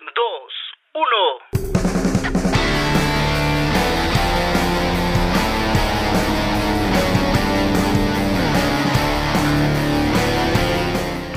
[0.00, 0.12] 2,
[0.92, 1.02] 1.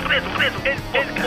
[0.08, 0.54] Red,
[0.94, 1.19] el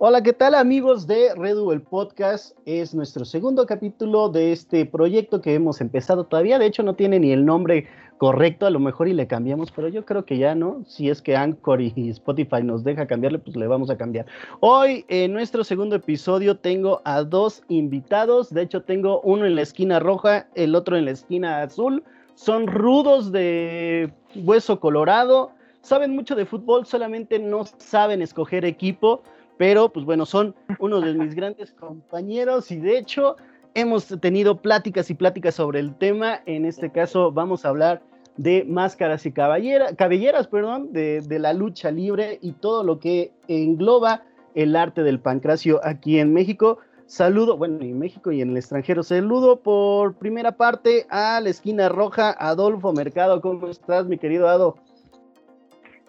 [0.00, 2.56] Hola, ¿qué tal amigos de Redu el Podcast?
[2.66, 6.60] Es nuestro segundo capítulo de este proyecto que hemos empezado todavía.
[6.60, 9.88] De hecho, no tiene ni el nombre correcto, a lo mejor y le cambiamos, pero
[9.88, 10.84] yo creo que ya no.
[10.86, 14.26] Si es que Anchor y Spotify nos deja cambiarle, pues le vamos a cambiar.
[14.60, 18.54] Hoy, en nuestro segundo episodio, tengo a dos invitados.
[18.54, 22.04] De hecho, tengo uno en la esquina roja, el otro en la esquina azul.
[22.36, 25.50] Son rudos de hueso colorado.
[25.80, 29.22] Saben mucho de fútbol, solamente no saben escoger equipo
[29.58, 33.36] pero pues bueno, son uno de mis grandes compañeros y de hecho
[33.74, 36.40] hemos tenido pláticas y pláticas sobre el tema.
[36.46, 38.00] En este caso vamos a hablar
[38.36, 44.22] de máscaras y cabelleras, perdón, de, la lucha libre y todo lo que engloba
[44.54, 46.78] el arte del pancracio aquí en México.
[47.06, 49.02] Saludo, bueno, en México y en el extranjero.
[49.02, 53.40] Saludo por primera parte a la esquina roja, Adolfo Mercado.
[53.40, 54.76] ¿Cómo estás, mi querido Ado?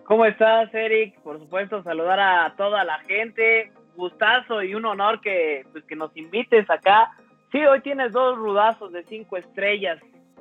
[0.10, 1.22] ¿Cómo estás, Eric?
[1.22, 3.72] Por supuesto, saludar a toda la gente.
[3.96, 7.12] Gustazo y un honor que, pues, que nos invites acá.
[7.52, 10.00] Sí, hoy tienes dos rudazos de cinco estrellas.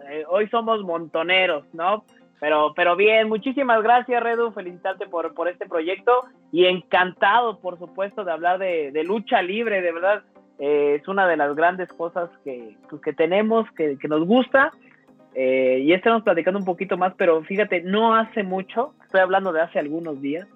[0.09, 2.07] Eh, hoy somos montoneros, ¿no?
[2.41, 4.53] Pero, pero bien, muchísimas gracias, Redu.
[4.53, 9.83] Felicitarte por, por este proyecto y encantado, por supuesto, de hablar de, lucha libre.
[9.83, 10.23] De verdad,
[10.59, 14.73] eh, es una de las grandes cosas que, pues, que tenemos, que, que nos gusta
[15.34, 19.61] eh, y estamos platicando un poquito más, pero fíjate, no hace mucho, estoy hablando de
[19.61, 20.47] hace algunos días,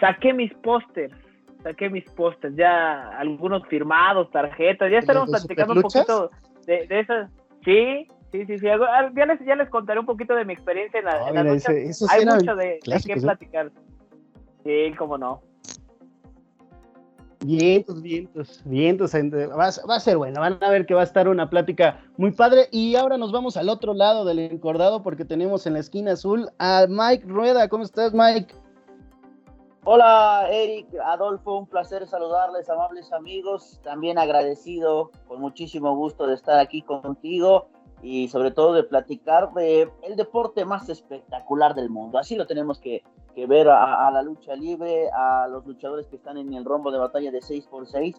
[0.00, 1.14] saqué mis pósters,
[1.62, 6.30] saqué mis pósters, ya algunos firmados, tarjetas, ya estaremos platicando un poquito
[6.66, 7.30] de, de esas.
[7.64, 8.66] Sí, sí, sí, sí.
[8.66, 11.38] Ya les, ya les contaré un poquito de mi experiencia en la, en
[12.10, 13.70] Hay mucho de, de qué platicar.
[14.64, 15.42] Sí, cómo no.
[17.44, 19.12] Vientos, vientos, vientos.
[19.14, 22.30] Va, va, a ser bueno, van a ver que va a estar una plática muy
[22.30, 22.68] padre.
[22.70, 26.48] Y ahora nos vamos al otro lado del encordado porque tenemos en la esquina azul
[26.58, 27.68] a Mike Rueda.
[27.68, 28.54] ¿Cómo estás, Mike?
[29.84, 33.80] Hola, Eric, Adolfo, un placer saludarles, amables amigos.
[33.82, 37.66] También agradecido, con muchísimo gusto de estar aquí contigo
[38.02, 42.18] y sobre todo de platicar de el deporte más espectacular del mundo.
[42.18, 43.02] Así lo tenemos que,
[43.34, 46.98] que ver a, la lucha libre, a los luchadores que están en el rombo de
[46.98, 48.16] batalla de 6x6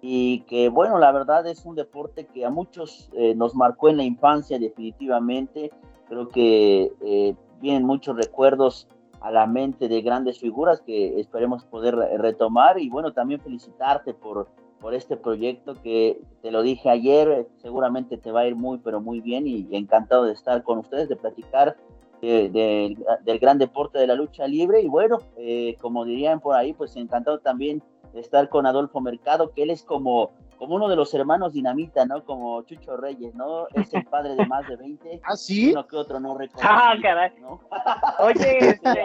[0.00, 3.96] y que bueno, la verdad es un deporte que a muchos eh, nos marcó en
[3.96, 5.72] la infancia definitivamente.
[6.08, 8.86] Creo que eh, vienen muchos recuerdos
[9.20, 14.48] a la mente de grandes figuras que esperemos poder retomar y bueno, también felicitarte por
[14.84, 19.00] por este proyecto que te lo dije ayer, seguramente te va a ir muy, pero
[19.00, 21.74] muy bien y encantado de estar con ustedes, de platicar
[22.20, 26.96] del gran deporte de la lucha libre y bueno, eh, como dirían por ahí, pues
[26.96, 31.14] encantado también de estar con Adolfo Mercado, que él es como, como uno de los
[31.14, 32.22] hermanos Dinamita, ¿no?
[32.22, 33.68] Como Chucho Reyes, ¿no?
[33.72, 35.22] Es el padre de más de 20.
[35.24, 35.72] ¿Ah, sí?
[35.72, 36.68] Uno que otro no reconoce.
[36.70, 37.32] Ah, caray.
[38.18, 38.98] Oye, este,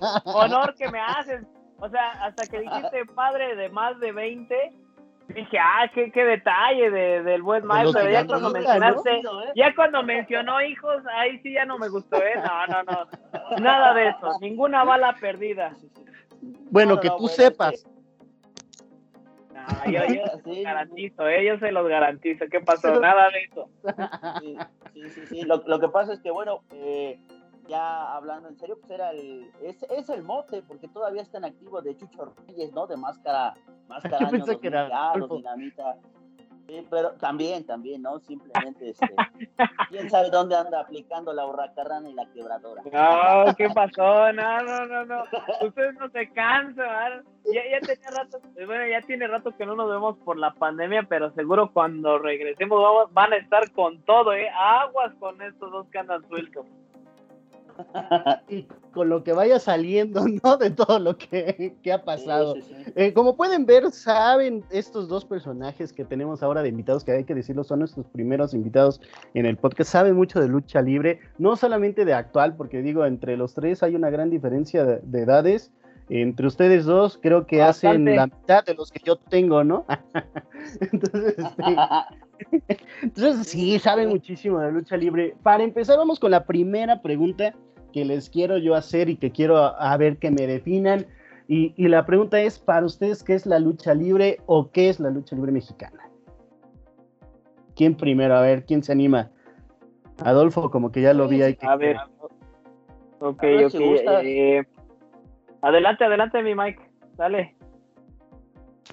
[0.24, 1.44] honor que me haces.
[1.78, 4.85] O sea, hasta que dijiste padre de más de 20,
[5.28, 9.22] dije, ah, qué, qué detalle de, del buen Mike, pero ya cuando mencionaste,
[9.54, 12.34] ya cuando mencionó hijos, ahí sí ya no me gustó, ¿eh?
[12.36, 15.72] No, no, no, nada de eso, ninguna bala perdida.
[16.70, 17.86] Bueno, que tú sepas.
[19.52, 21.44] No, yo, yo garantizo, ¿eh?
[21.44, 23.00] yo se los garantizo, ¿qué pasó?
[23.00, 23.68] Nada de eso.
[24.40, 24.56] Sí,
[24.94, 25.42] sí, sí, sí.
[25.42, 27.18] Lo, lo que pasa es que, bueno, eh,
[27.68, 31.46] ya hablando en serio, pues era el, es, es el mote, porque todavía está en
[31.46, 32.86] activo de Chucho Reyes, ¿no?
[32.86, 33.54] De máscara,
[33.88, 35.96] máscara Yo pensé que era dinamita.
[36.66, 38.18] Sí, pero también, también, ¿no?
[38.18, 39.06] Simplemente, este,
[39.88, 42.82] quién sabe dónde anda aplicando la hurracarrana y la quebradora.
[42.82, 44.32] No, ¿qué pasó?
[44.32, 45.22] No, no, no, no.
[45.62, 49.88] Ustedes no se cansan, ya, ya tenía rato, bueno, ya tiene rato que no nos
[49.88, 54.48] vemos por la pandemia, pero seguro cuando regresemos vamos, van a estar con todo, ¿eh?
[54.50, 56.66] Aguas con estos dos que andan sueltos.
[58.48, 58.62] Y
[58.92, 60.56] con lo que vaya saliendo, ¿no?
[60.56, 62.54] De todo lo que, ha pasado.
[62.94, 67.24] Eh, como pueden ver, saben estos dos personajes que tenemos ahora de invitados, que hay
[67.24, 69.00] que decirlo, son nuestros primeros invitados
[69.34, 73.36] en el podcast, saben mucho de lucha libre, no solamente de actual, porque digo, entre
[73.36, 75.72] los tres hay una gran diferencia de, edades.
[76.08, 79.84] Entre ustedes dos, creo que hacen la mitad de los que yo tengo, ¿no?
[80.92, 81.76] Entonces, este,
[83.02, 85.34] entonces, sí, saben muchísimo de lucha libre.
[85.42, 87.54] Para empezar, vamos con la primera pregunta
[87.92, 91.06] que les quiero yo hacer y que quiero a, ver que me definan.
[91.48, 95.10] Y, la pregunta es, para ustedes, ¿qué es la lucha libre o qué es la
[95.10, 96.10] lucha libre mexicana?
[97.74, 98.34] ¿Quién primero?
[98.36, 99.30] A ver, ¿quién se anima?
[100.24, 101.56] Adolfo, como que ya lo vi ahí.
[101.62, 101.96] a ver.
[103.20, 103.74] Ok, ok.
[104.24, 104.64] Eh,
[105.66, 106.80] adelante, adelante, mi Mike.
[107.16, 107.56] Dale.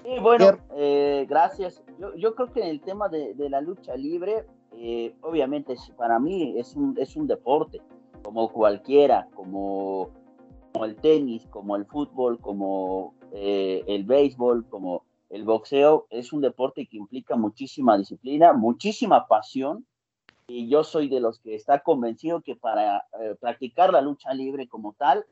[0.02, 1.84] Sí, bueno, eh, gracias.
[1.98, 6.18] Yo, yo, creo que en el tema de, de la lucha libre, eh, obviamente para
[6.18, 7.80] mí es un, es un deporte,
[8.22, 10.10] como cualquiera, como,
[10.72, 16.40] como el tenis, como el fútbol, como eh, el béisbol, como el boxeo, es un
[16.40, 19.86] deporte que implica muchísima disciplina, muchísima pasión,
[20.48, 23.06] y yo soy de los que está convencido que para
[23.40, 25.24] practicar la lucha libre como tal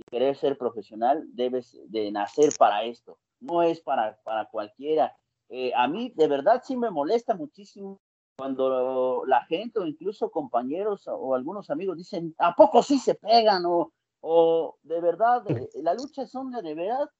[0.00, 5.16] y querer ser profesional, debes de nacer para esto no es para, para cualquiera.
[5.48, 7.98] Eh, a mí de verdad sí me molesta muchísimo
[8.36, 13.64] cuando la gente o incluso compañeros o algunos amigos dicen, ¿a poco sí se pegan?
[13.66, 17.10] O, o de verdad, eh, la lucha son de, de verdad.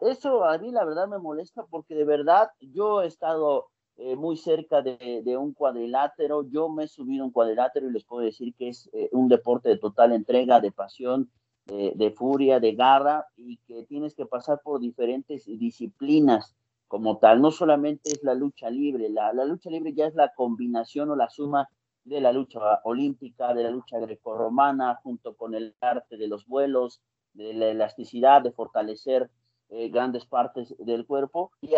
[0.00, 4.36] eso a mí la verdad me molesta porque de verdad yo he estado eh, muy
[4.36, 8.24] cerca de, de, un cuadrilátero, yo me he subido a un cuadrilátero y les puedo
[8.24, 11.30] decir que es un deporte de total entrega, de pasión,
[11.66, 16.54] de, furia, de garra, y que tienes que pasar por diferentes disciplinas
[16.88, 17.40] como tal.
[17.40, 21.16] No solamente es la lucha libre, la, la lucha libre ya es la combinación o
[21.16, 21.68] la suma
[22.04, 27.00] de la lucha olímpica, de la lucha grecorromana, junto con el arte de los vuelos,
[27.32, 29.30] de la elasticidad, de fortalecer
[29.70, 31.50] eh, grandes partes del cuerpo.
[31.62, 31.70] Y,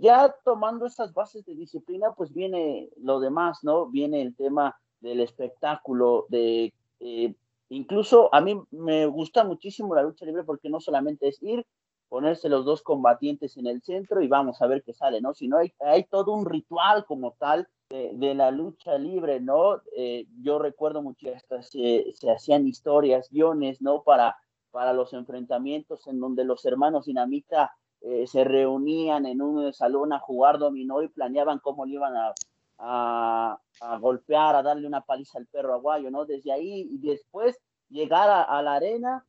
[0.00, 3.86] ya tomando esas bases de disciplina, pues viene lo demás, ¿no?
[3.86, 7.34] Viene el tema del espectáculo, de eh,
[7.68, 11.66] Incluso a mí me gusta muchísimo la lucha libre porque no solamente es ir,
[12.08, 15.34] ponerse los dos combatientes en el centro y vamos a ver qué sale, ¿no?
[15.34, 19.80] Sino hay, hay todo un ritual como tal de, la lucha libre, ¿no?
[19.96, 24.02] Eh, yo recuerdo mucho, hasta se, se, hacían historias, guiones, ¿no?
[24.02, 24.36] Para,
[24.70, 27.72] para los enfrentamientos en donde los hermanos Dinamita
[28.02, 32.34] eh, se reunían en un salón a jugar dominó y planeaban cómo le iban a,
[32.78, 33.58] a,
[34.00, 36.24] golpear, a darle una paliza al perro aguayo, ¿no?
[36.24, 37.58] Desde ahí y después
[37.88, 39.24] llegar a, la arena,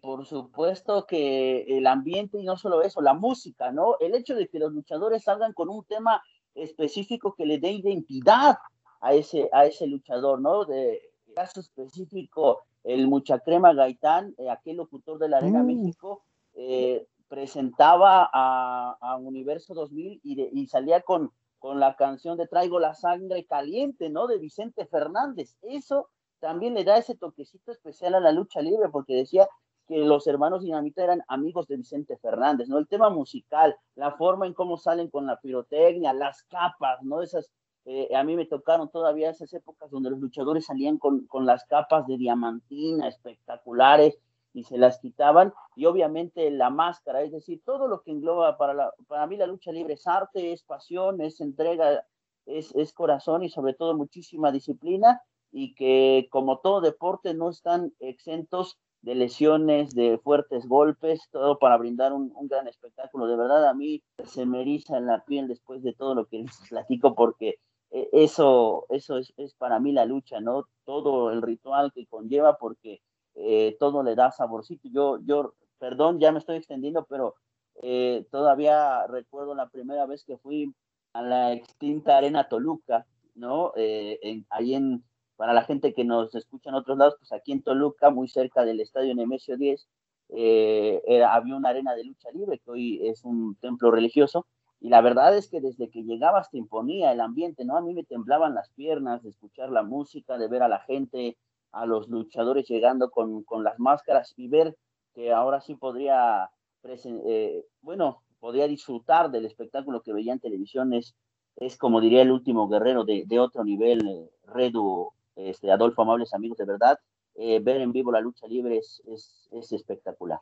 [0.00, 3.96] por supuesto que el ambiente y no solo eso, la música, ¿no?
[4.00, 6.22] El hecho de que los luchadores salgan con un tema
[6.54, 8.56] específico que le dé identidad
[9.00, 10.64] a ese, a ese luchador, ¿no?
[10.64, 11.00] De
[11.34, 15.66] caso específico, el Muchacrema Gaitán, eh, aquel locutor de la Arena mm.
[15.66, 16.22] México,
[16.54, 21.32] eh, presentaba a, a, Universo 2000 y, y salía con
[21.64, 24.26] con la canción de Traigo la sangre caliente, ¿no?
[24.26, 25.56] De Vicente Fernández.
[25.62, 29.48] Eso también le da ese toquecito especial a la lucha libre, porque decía
[29.88, 32.76] que los hermanos Dinamita eran amigos de Vicente Fernández, ¿no?
[32.76, 37.22] El tema musical, la forma en cómo salen con la pirotecnia, las capas, ¿no?
[37.22, 37.50] Esas,
[37.86, 41.64] eh, a mí me tocaron todavía esas épocas donde los luchadores salían con, con las
[41.64, 44.18] capas de diamantina espectaculares,
[44.54, 48.92] y se las quitaban, y obviamente la máscara, es decir, todo lo que engloba para,
[49.08, 52.06] para mí la lucha libre es arte, es pasión, es entrega,
[52.46, 55.20] es, es corazón y sobre todo muchísima disciplina,
[55.50, 61.76] y que como todo deporte no están exentos de lesiones, de fuertes golpes, todo para
[61.76, 63.26] brindar un, un, gran espectáculo.
[63.26, 66.38] De verdad, a mí se me eriza en la piel después de todo lo que
[66.38, 67.56] les platico, porque
[67.90, 70.64] eh, eso, eso es, es para mí la lucha, ¿no?
[70.84, 73.00] Todo el ritual que conlleva, porque
[73.46, 74.88] eh, todo le da saborcito.
[74.88, 77.34] Yo, yo, perdón, ya me estoy extendiendo, pero
[77.82, 80.74] eh, todavía recuerdo la primera vez que fui
[81.12, 83.72] a la extinta Arena Toluca, ¿no?
[83.76, 85.04] Eh, ahí en,
[85.36, 88.64] para la gente que nos escucha en otros lados, pues aquí en Toluca, muy cerca
[88.64, 89.88] del estadio Nemesio 10,
[90.28, 94.46] era, había una arena de lucha libre, que hoy es un templo religioso,
[94.80, 97.76] y la verdad es que desde que llegabas te imponía el ambiente, ¿no?
[97.76, 101.36] A mí me temblaban las piernas de escuchar la música, de ver a la gente,
[101.74, 104.76] a los luchadores llegando con, con las máscaras y ver
[105.14, 106.50] que ahora sí podría,
[106.84, 111.14] eh, bueno, podría disfrutar del espectáculo que veía en televisión es,
[111.56, 116.34] es como diría el último guerrero de, de otro nivel, eh, Redu, este, Adolfo, amables
[116.34, 116.98] amigos, de verdad,
[117.36, 120.38] eh, ver en vivo la lucha libre es, es, es espectacular.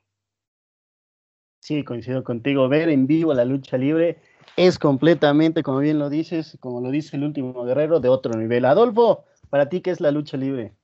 [1.60, 2.68] Sí, coincido contigo.
[2.68, 4.18] Ver en vivo la lucha libre
[4.56, 8.64] es completamente, como bien lo dices, como lo dice el último guerrero, de otro nivel.
[8.64, 10.74] Adolfo, para ti, ¿qué es la lucha libre?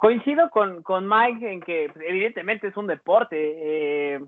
[0.00, 3.36] Coincido con, con Mike en que evidentemente es un deporte.
[3.36, 4.20] Eh,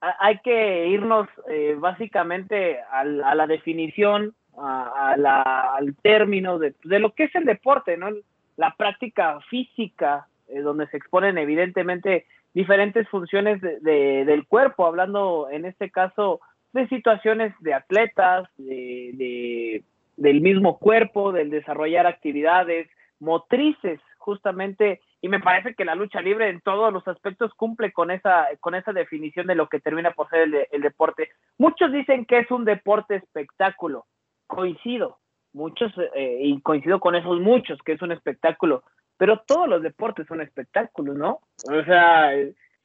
[0.00, 7.24] hay que irnos eh, básicamente a, a, la definición, al término de, de, lo que
[7.24, 8.10] es el deporte, ¿no?
[8.56, 15.48] La práctica física, eh, donde se exponen evidentemente diferentes funciones de, de, del cuerpo, hablando
[15.50, 16.40] en este caso
[16.72, 19.82] de situaciones de atletas, de,
[20.16, 26.48] del mismo cuerpo, del desarrollar actividades motrices justamente y me parece que la lucha libre
[26.48, 30.28] en todos los aspectos cumple con esa, con esa definición de lo que termina por
[30.30, 31.30] ser el, el deporte.
[31.56, 34.06] Muchos dicen que es un deporte espectáculo,
[34.46, 35.18] coincido,
[35.52, 38.84] muchos, eh, y coincido con esos muchos, que es un espectáculo,
[39.16, 41.40] pero todos los deportes son espectáculos, ¿no?
[41.68, 42.30] O sea,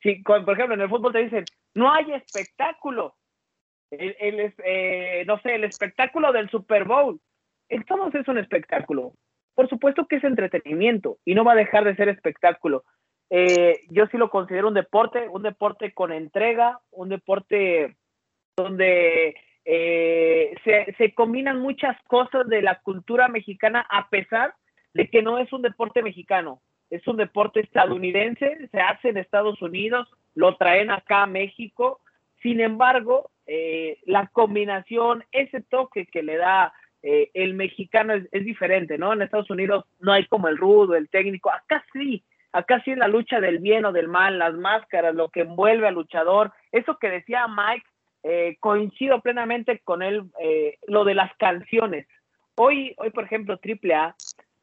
[0.02, 3.16] si, por ejemplo, en el fútbol te dicen, no hay espectáculo,
[3.92, 7.20] el, eh, no sé, el espectáculo del Super Bowl.
[7.70, 9.14] Entonces es un espectáculo.
[9.56, 12.84] Por supuesto que es entretenimiento y no va a dejar de ser espectáculo.
[13.30, 17.96] Eh, yo sí lo considero un deporte, un deporte con entrega, un deporte
[18.56, 20.56] donde eh,
[20.98, 24.54] se, combinan muchas cosas de la cultura mexicana a pesar
[24.94, 29.62] de que no es un deporte mexicano, es un deporte estadounidense, se hace en Estados
[29.62, 32.02] Unidos, lo traen acá a México,
[32.42, 38.98] sin embargo, eh, la combinación, ese toque que le da eh, el mexicano es, diferente,
[38.98, 39.14] ¿no?
[39.14, 42.98] En Estados Unidos no hay como el rudo, el técnico, acá sí, acá sí es
[42.98, 46.98] la lucha del bien o del mal, las máscaras, lo que envuelve al luchador, eso
[46.98, 47.86] que decía Mike,
[48.24, 52.08] eh, coincido plenamente con él, eh, lo de las canciones.
[52.56, 54.16] Hoy, hoy por ejemplo, AAA,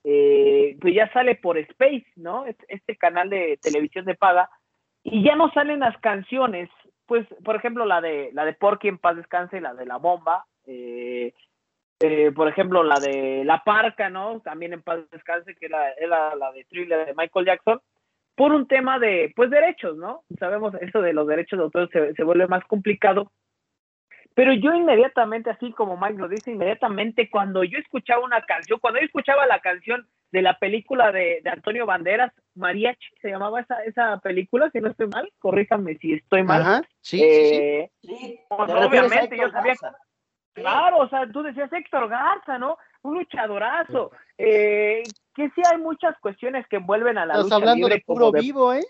[0.05, 2.47] eh, pues ya sale por Space, ¿no?
[2.69, 4.49] Este canal de televisión de paga,
[5.03, 6.71] y ya no salen las canciones,
[7.07, 10.47] pues, por ejemplo, la de la de Porky en paz descanse, la de la bomba,
[10.67, 11.35] eh,
[12.01, 14.41] eh, por ejemplo, la de La Parca, ¿no?
[14.41, 17.81] También en paz descanse, que era, era la de thriller de Michael Jackson,
[18.35, 20.23] por un tema de, pues, derechos, ¿no?
[20.39, 23.31] Sabemos, eso de los derechos de autor se, se vuelve más complicado,
[24.35, 29.01] pero yo inmediatamente, así como Mike lo dice, inmediatamente cuando yo escuchaba una canción, cuando
[29.01, 33.83] yo escuchaba la canción de la película de, de Antonio Banderas, Mariachi, se llamaba esa,
[33.85, 36.63] esa película, si no estoy mal, corríjanme si estoy mal.
[36.63, 38.41] Ajá, sí, eh, sí, sí.
[38.49, 39.75] Pues, obviamente yo sabía...
[40.53, 42.77] Claro, o sea, tú decías Héctor Garza, ¿no?
[43.03, 44.11] Un luchadorazo.
[44.37, 45.03] Eh,
[45.35, 48.85] que sí hay muchas cuestiones que envuelven a la Estás hablando de puro vivo, ¿eh?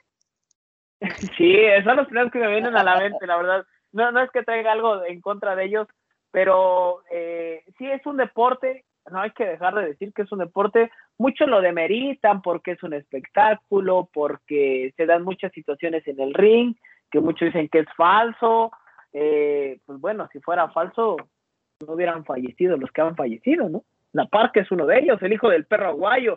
[1.37, 3.67] sí, esos son los primeros que me vienen a la mente, la verdad.
[3.93, 5.89] No, no es que traiga algo en contra de ellos,
[6.31, 10.39] pero eh, sí es un deporte, no hay que dejar de decir que es un
[10.39, 16.35] deporte, muchos lo demeritan porque es un espectáculo, porque se dan muchas situaciones en el
[16.35, 16.75] ring,
[17.11, 18.71] que muchos dicen que es falso,
[19.13, 21.17] eh, pues bueno, si fuera falso,
[21.87, 23.85] no hubieran fallecido los que han fallecido, ¿no?
[24.13, 26.37] La Parca es uno de ellos, el hijo del perro aguayo.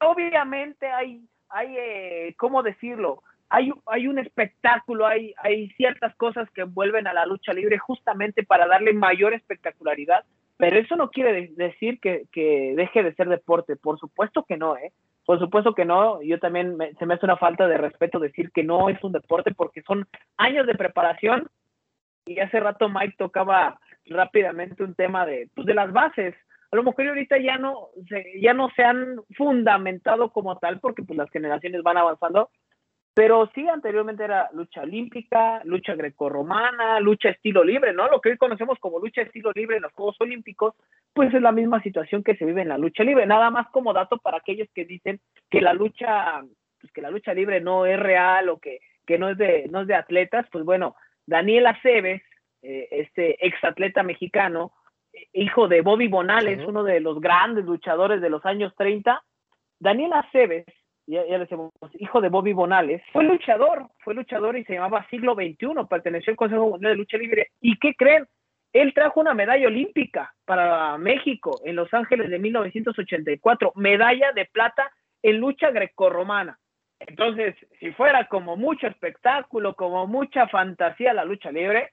[0.00, 3.22] obviamente hay, hay eh, ¿cómo decirlo?
[3.50, 8.42] Hay, hay un espectáculo, hay, hay ciertas cosas que envuelven a la lucha libre justamente
[8.42, 10.24] para darle mayor espectacularidad,
[10.58, 14.76] pero eso no quiere decir que, que deje de ser deporte, por supuesto que no,
[14.76, 14.92] ¿eh?
[15.24, 18.64] Por supuesto que no, yo también se me hace una falta de respeto decir que
[18.64, 20.06] no es un deporte porque son
[20.38, 21.48] años de preparación
[22.24, 23.78] y hace rato Mike tocaba
[24.08, 26.34] rápidamente un tema de, pues, de las bases.
[26.70, 31.02] A lo mejor ahorita ya no, se, ya no se han fundamentado como tal porque
[31.02, 32.50] pues las generaciones van avanzando,
[33.14, 38.08] pero sí anteriormente era lucha olímpica, lucha grecorromana, lucha estilo libre, ¿no?
[38.08, 40.74] Lo que hoy conocemos como lucha estilo libre en los Juegos Olímpicos,
[41.14, 43.26] pues es la misma situación que se vive en la lucha libre.
[43.26, 46.42] Nada más como dato para aquellos que dicen que la lucha,
[46.80, 49.80] pues que la lucha libre no es real o que, que no es de, no
[49.80, 50.94] es de atletas, pues bueno,
[51.26, 52.22] Daniel Aceves,
[52.62, 54.72] eh, este exatleta mexicano,
[55.32, 59.22] hijo de Bobby Bonales, uno de los grandes luchadores de los años 30.
[59.80, 60.66] Daniel Aceves,
[61.06, 65.34] ya, ya decimos, hijo de Bobby Bonales, fue luchador, fue luchador y se llamaba Siglo
[65.34, 67.48] XXI, perteneció al Consejo Mundial de Lucha Libre.
[67.60, 68.26] ¿Y qué creen?
[68.72, 74.92] Él trajo una medalla olímpica para México en Los Ángeles de 1984, medalla de plata
[75.22, 76.58] en lucha grecorromana.
[77.00, 81.92] Entonces, si fuera como mucho espectáculo, como mucha fantasía la lucha libre,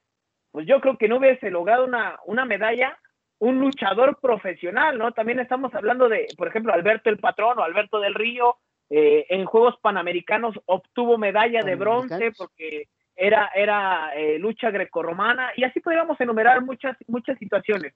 [0.55, 2.97] pues yo creo que no hubiese logrado una, una medalla
[3.39, 5.11] un luchador profesional, ¿no?
[5.11, 8.55] También estamos hablando de, por ejemplo, Alberto el Patrón o Alberto del Río,
[8.89, 15.65] eh, en Juegos Panamericanos obtuvo medalla de bronce porque era, era eh, lucha grecorromana y
[15.65, 17.93] así podríamos enumerar muchas, muchas situaciones.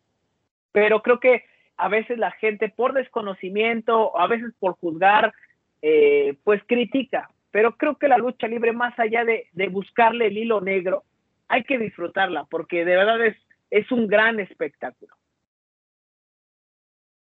[0.74, 1.46] Pero creo que
[1.78, 5.34] a veces la gente por desconocimiento, a veces por juzgar,
[5.82, 7.30] eh, pues critica.
[7.52, 11.06] Pero creo que la lucha libre, más allá de, de buscarle el hilo negro,
[11.50, 13.36] hay que disfrutarla porque de verdad es,
[13.70, 15.14] es un gran espectáculo.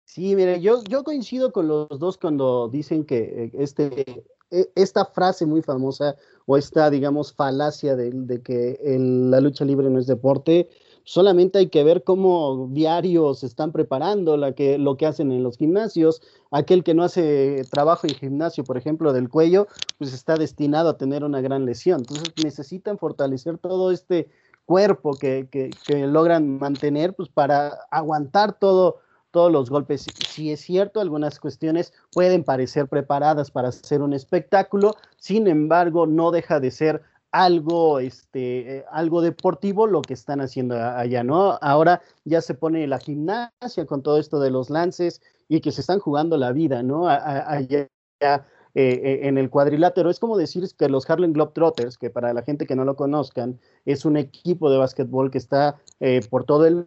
[0.05, 5.05] Sí, mire, yo, yo coincido con los dos cuando dicen que eh, este, e, esta
[5.05, 6.15] frase muy famosa
[6.45, 10.69] o esta, digamos, falacia de, de que la lucha libre no es deporte,
[11.03, 16.21] solamente hay que ver cómo diarios están preparando, que, lo que hacen en los gimnasios.
[16.51, 19.67] Aquel que no hace trabajo en gimnasio, por ejemplo, del cuello,
[19.97, 22.01] pues está destinado a tener una gran lesión.
[22.01, 24.29] Entonces necesitan fortalecer todo este
[24.65, 28.99] cuerpo que, que, que logran mantener pues, para aguantar todo,
[29.31, 30.05] todos los golpes.
[30.29, 36.31] Si es cierto, algunas cuestiones pueden parecer preparadas para hacer un espectáculo, sin embargo, no
[36.31, 37.01] deja de ser
[37.33, 41.57] algo, este, eh, algo deportivo lo que están haciendo allá, ¿no?
[41.61, 45.81] Ahora ya se pone la gimnasia con todo esto de los lances y que se
[45.81, 47.09] están jugando la vida, ¿no?
[47.09, 47.87] Allá
[48.21, 48.37] eh,
[48.75, 50.11] eh, en el cuadrilátero.
[50.11, 53.59] Es como decir que los Harlem Globetrotters, que para la gente que no lo conozcan,
[53.85, 55.81] es un equipo de básquetbol que está
[56.29, 56.85] por todo el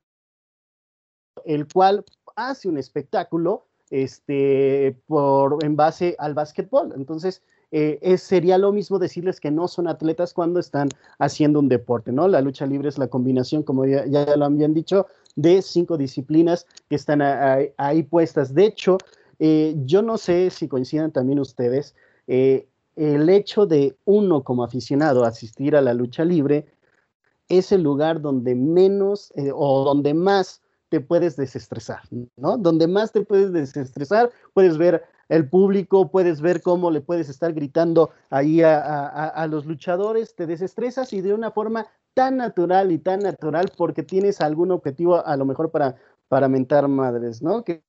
[1.45, 6.93] el cual hace un espectáculo este, por, en base al básquetbol.
[6.97, 7.43] Entonces,
[7.73, 12.29] eh, sería lo mismo decirles que no son atletas cuando están haciendo un deporte, ¿no?
[12.29, 14.07] La lucha libre es la combinación, como ya,
[14.37, 18.55] lo habían dicho, de cinco disciplinas que están ahí, puestas.
[18.55, 18.99] De hecho,
[19.39, 21.95] eh, yo no sé si coincidan también ustedes,
[22.29, 26.67] eh, el hecho de uno como aficionado asistir a la lucha libre
[27.49, 32.01] es el lugar donde menos o donde más te puedes desestresar,
[32.37, 32.57] ¿no?
[32.57, 37.52] Donde más te puedes desestresar, puedes ver el público, puedes ver cómo le puedes estar
[37.52, 43.21] gritando ahí a, los luchadores, te desestresas y de una forma tan natural y tan
[43.21, 45.97] natural porque tienes algún objetivo a lo mejor para,
[46.28, 47.64] para mentar madres, ¿no?
[47.64, 47.83] Que,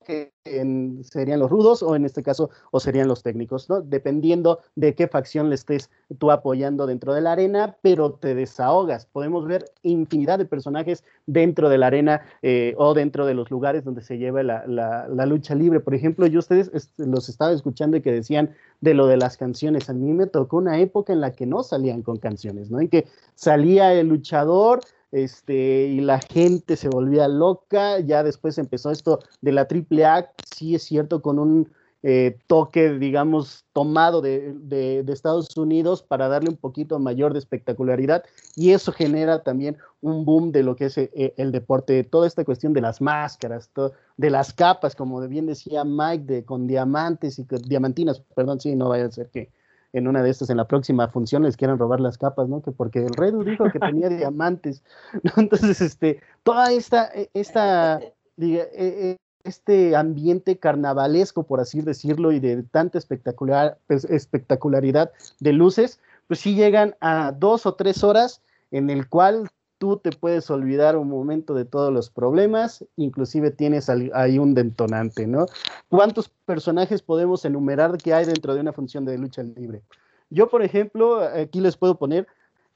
[1.03, 3.81] serían los rudos o en este caso o serían los técnicos, ¿no?
[3.81, 5.89] Dependiendo de qué facción le estés
[6.19, 9.07] tú apoyando dentro de la arena, pero te desahogas.
[9.07, 13.83] Podemos ver infinidad de personajes dentro de la arena eh, o dentro de los lugares
[13.83, 15.81] donde se lleva la, lucha libre.
[15.81, 19.89] Por ejemplo, yo ustedes los estaba escuchando y que decían de lo de las canciones.
[19.89, 22.79] A mí me tocó una época en la que no salían con canciones, ¿no?
[22.79, 24.79] En que salía el luchador
[25.23, 30.31] este, y la gente se volvía loca, ya después empezó esto de la triple A,
[30.55, 31.71] sí es cierto, con un
[32.03, 38.23] eh, toque, digamos, tomado de, Estados Unidos para darle un poquito mayor de espectacularidad
[38.55, 42.45] y eso genera también un boom de lo que es eh, el deporte, toda esta
[42.45, 43.71] cuestión de las máscaras,
[44.15, 48.89] de las capas, como bien decía Mike, de, con diamantes y diamantinas, perdón, sí, no
[48.89, 49.49] vaya a ser que
[49.97, 52.61] en una de estas, en la próxima función, les quieran robar las capas, ¿no?
[52.61, 54.83] Que porque el Redu dijo que tenía diamantes,
[55.23, 55.31] ¿no?
[55.37, 57.99] Entonces, este, toda esta, e, esta,
[58.35, 65.11] diga, e, e, este ambiente carnavalesco, por así decirlo, y de tanta espectacular, pues, espectacularidad
[65.39, 68.41] de luces, pues sí llegan a dos o tres horas
[68.71, 73.89] en el cual tú te puedes olvidar un momento de todos los problemas, inclusive tienes
[73.89, 75.45] ahí un detonante, ¿no?
[75.89, 79.83] ¿Cuántos personajes podemos enumerar que hay dentro de una función de lucha libre?
[80.29, 82.27] Yo, por ejemplo, aquí les puedo poner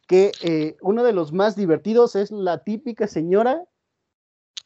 [0.07, 3.63] que eh, uno de los más divertidos es la típica señora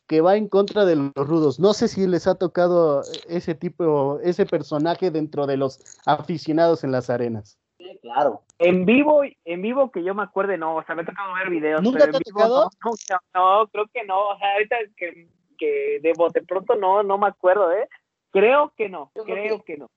[0.08, 1.60] que va en contra de los rudos.
[1.60, 6.92] No sé si les ha tocado ese tipo, ese personaje dentro de los aficionados en
[6.92, 7.58] las arenas
[8.02, 8.44] claro.
[8.60, 11.50] En vivo, en vivo que yo me acuerde, no, o sea, me ha tocado ver
[11.50, 11.82] videos.
[11.82, 12.70] ¿Nunca te ha tocado?
[13.34, 17.28] No, creo que no, o sea, ahorita que, que de bote pronto no, no me
[17.28, 17.88] acuerdo, ¿eh?
[18.32, 19.90] Creo que no, creo, que, no.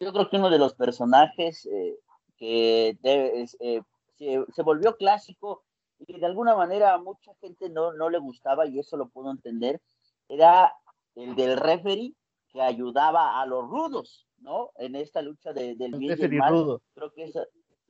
[0.00, 1.96] Yo creo que uno de los personajes eh,
[2.36, 5.64] que eh, se, se, volvió clásico
[5.98, 9.30] y de alguna manera a mucha gente no, no le gustaba y eso lo puedo
[9.30, 9.80] entender,
[10.28, 10.74] era
[11.14, 12.14] el del referee
[12.48, 14.26] que ayudaba a los rudos.
[14.42, 14.70] ¿No?
[14.76, 16.52] En esta lucha de, del bien y el mal.
[16.52, 16.82] Rudo.
[16.94, 17.38] Creo que es,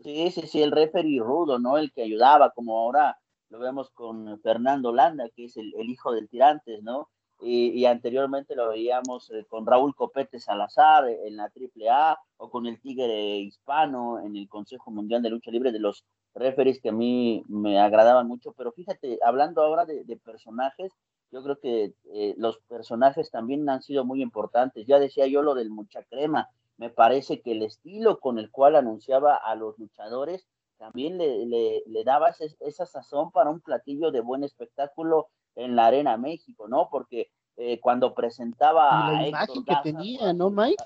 [0.02, 1.78] sí, sí, sí, el referee rudo, ¿no?
[1.78, 6.28] El que ayudaba, como ahora lo vemos con Fernando Landa, que es el, hijo del
[6.28, 7.08] Tirantes, ¿no?
[7.44, 12.80] Y, anteriormente lo veíamos eh, con Raúl Copete Salazar en la AAA o con el
[12.80, 16.04] Tigre Hispano en el Consejo Mundial de Lucha Libre de los
[16.36, 18.52] referees que a mí me agradaban mucho.
[18.56, 20.92] Pero fíjate, hablando ahora de, de personajes,
[21.32, 24.86] yo creo que eh, los personajes también han sido muy importantes.
[24.86, 26.50] Ya decía yo lo del mucha crema.
[26.76, 31.46] Me parece que el estilo con el cual anunciaba a los luchadores también le,
[31.86, 36.88] le, daba esa sazón para un platillo de buen espectáculo en la Arena México, ¿no?
[36.90, 40.82] Porque eh, cuando presentaba la imagen que tenía, ¿no, Mike?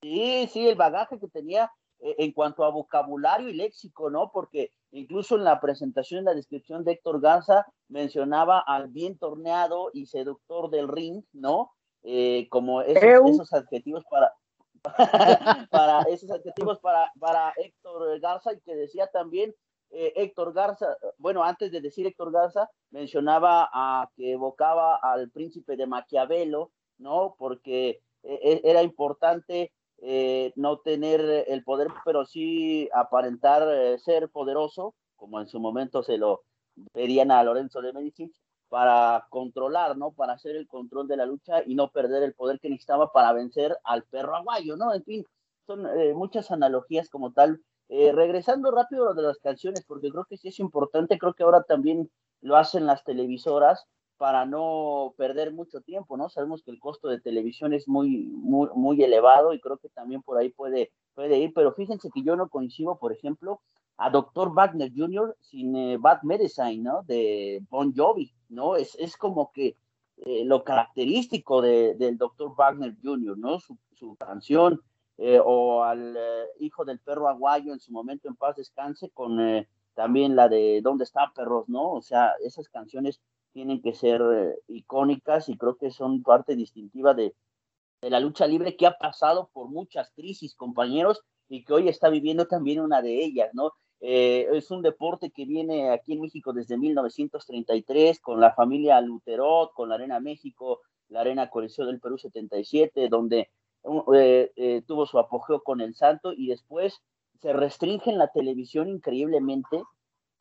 [0.00, 4.30] Sí, sí, el bagaje que tenía en cuanto a vocabulario y léxico, ¿no?
[4.32, 9.90] Porque incluso en la presentación, en la descripción de Héctor Garza, mencionaba al bien torneado
[9.92, 11.72] y seductor del ring, ¿no?
[12.02, 14.32] Eh, como esos, adjetivos para,
[15.70, 19.54] para esos adjetivos para, para Héctor Garza y que decía también
[19.90, 25.76] eh, Héctor Garza, bueno, antes de decir Héctor Garza, mencionaba a que evocaba al príncipe
[25.76, 27.34] de Maquiavelo, ¿no?
[27.38, 35.40] Porque era importante eh, no tener el poder, pero sí aparentar eh, ser poderoso, como
[35.40, 36.42] en su momento se lo
[36.92, 38.32] pedían a Lorenzo de Medici,
[38.68, 40.12] para controlar, ¿no?
[40.12, 43.32] Para hacer el control de la lucha y no perder el poder que necesitaba para
[43.32, 44.92] vencer al perro aguayo, ¿no?
[44.92, 45.24] En fin,
[45.66, 47.62] son eh, muchas analogías como tal.
[47.88, 51.44] regresando rápido a lo de las canciones, porque creo que sí es importante, creo que
[51.44, 56.28] ahora también lo hacen las televisoras, para no perder mucho tiempo, ¿no?
[56.28, 60.22] Sabemos que el costo de televisión es muy, muy, muy elevado y creo que también
[60.22, 63.60] por ahí puede, puede ir, pero fíjense que yo no coincido, por ejemplo,
[63.96, 64.52] a Dr.
[64.52, 65.36] Wagner Jr.
[65.40, 67.02] sin eh, Bad Medicine, ¿no?
[67.04, 68.76] De Bon Jovi, ¿no?
[68.76, 69.76] Es, es como que
[70.18, 72.54] eh, lo característico de, del Dr.
[72.56, 73.58] Wagner Jr., ¿no?
[73.58, 74.80] Su, su canción
[75.18, 79.38] eh, o al eh, hijo del perro aguayo en su momento en paz descanse, con
[79.94, 81.68] también la de ¿Dónde están perros?
[81.68, 81.92] ¿no?
[81.92, 83.20] O sea, esas canciones
[83.54, 84.20] tienen que ser
[84.68, 87.34] icónicas y creo que son parte distintiva de,
[88.02, 92.46] la lucha libre que ha pasado por muchas crisis, compañeros, y que hoy está viviendo
[92.46, 93.72] también una de ellas, ¿no?
[94.00, 99.88] es un deporte que viene aquí en México desde 1933 con la familia Luterot, con
[99.88, 103.48] la Arena México, la Arena Coliseo del Perú 77, donde
[104.14, 107.02] eh, eh, tuvo su apogeo con el Santo y después
[107.40, 109.82] se restringe en la televisión increíblemente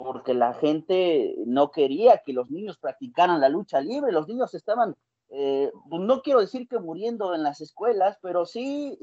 [0.04, 4.96] porque la gente no quería que los niños practicaran la lucha libre, los niños estaban,
[5.30, 8.98] eh, no quiero decir que muriendo en las escuelas, pero sí,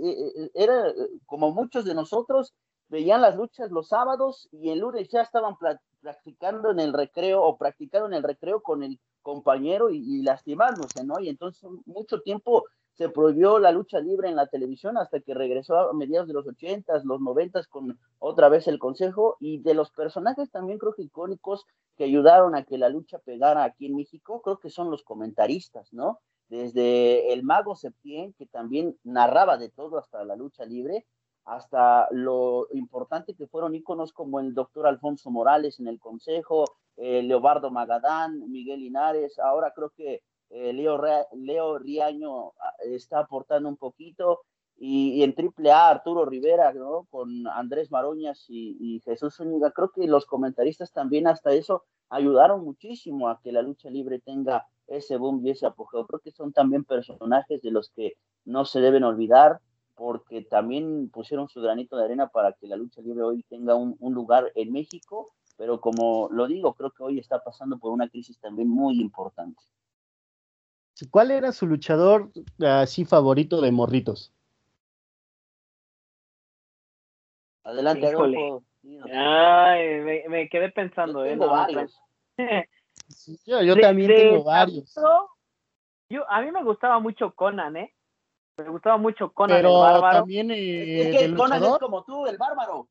[0.54, 0.92] era
[1.26, 2.54] como muchos de nosotros
[2.88, 5.54] veían las luchas los sábados y el lunes ya estaban
[6.00, 11.04] practicando en el recreo o practicando en el recreo con el compañero y, y lastimándose,
[11.04, 11.20] ¿no?
[11.20, 15.76] Y entonces mucho tiempo se prohibió la lucha libre en la televisión hasta que regresó
[15.76, 19.90] a mediados de los 80 los 90 con otra vez el consejo y de los
[19.90, 21.64] personajes también creo que icónicos
[21.96, 25.92] que ayudaron a que la lucha pegara aquí en México, creo que son los comentaristas,
[25.92, 26.20] ¿no?
[26.48, 31.06] Desde el mago Septién, que también narraba de todo hasta la lucha libre,
[31.44, 36.64] hasta lo importante que fueron íconos como el doctor Alfonso Morales en el Consejo,
[36.96, 41.00] eh, Leobardo Magadán, Miguel Linares, ahora creo que eh, Leo,
[41.32, 44.40] Leo Riaño ah, está aportando un poquito,
[44.82, 47.06] y, en triple A Arturo Rivera, ¿no?
[47.10, 53.28] Con Andrés Maroñas y, Jesús Zúñiga, creo que los comentaristas también hasta eso ayudaron muchísimo
[53.28, 56.06] a que la lucha libre tenga ese boom y ese apogeo.
[56.06, 58.14] Creo que son también personajes de los que
[58.46, 59.60] no se deben olvidar,
[59.96, 63.96] porque también pusieron su granito de arena para que la lucha libre hoy tenga un,
[64.00, 68.08] un lugar en México, pero como lo digo, creo que hoy está pasando por una
[68.08, 69.62] crisis también muy importante.
[71.08, 74.32] ¿Cuál era su luchador así favorito de morritos?
[77.64, 78.64] Adelante, Adolfo.
[79.12, 81.24] Ay, me, quedé pensando.
[81.24, 81.36] Yo, ¿eh?
[81.36, 82.00] varios.
[83.46, 84.94] yo, también tengo varios.
[86.08, 87.94] Yo, a mí me gustaba mucho Conan, ¿eh?
[88.56, 90.18] Me gustaba mucho Conan Pero el bárbaro.
[90.18, 92.88] también eh, es que Conan es como tú, el bárbaro.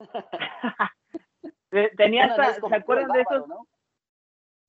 [1.96, 3.44] Tenía ¿se acuerdan de esos?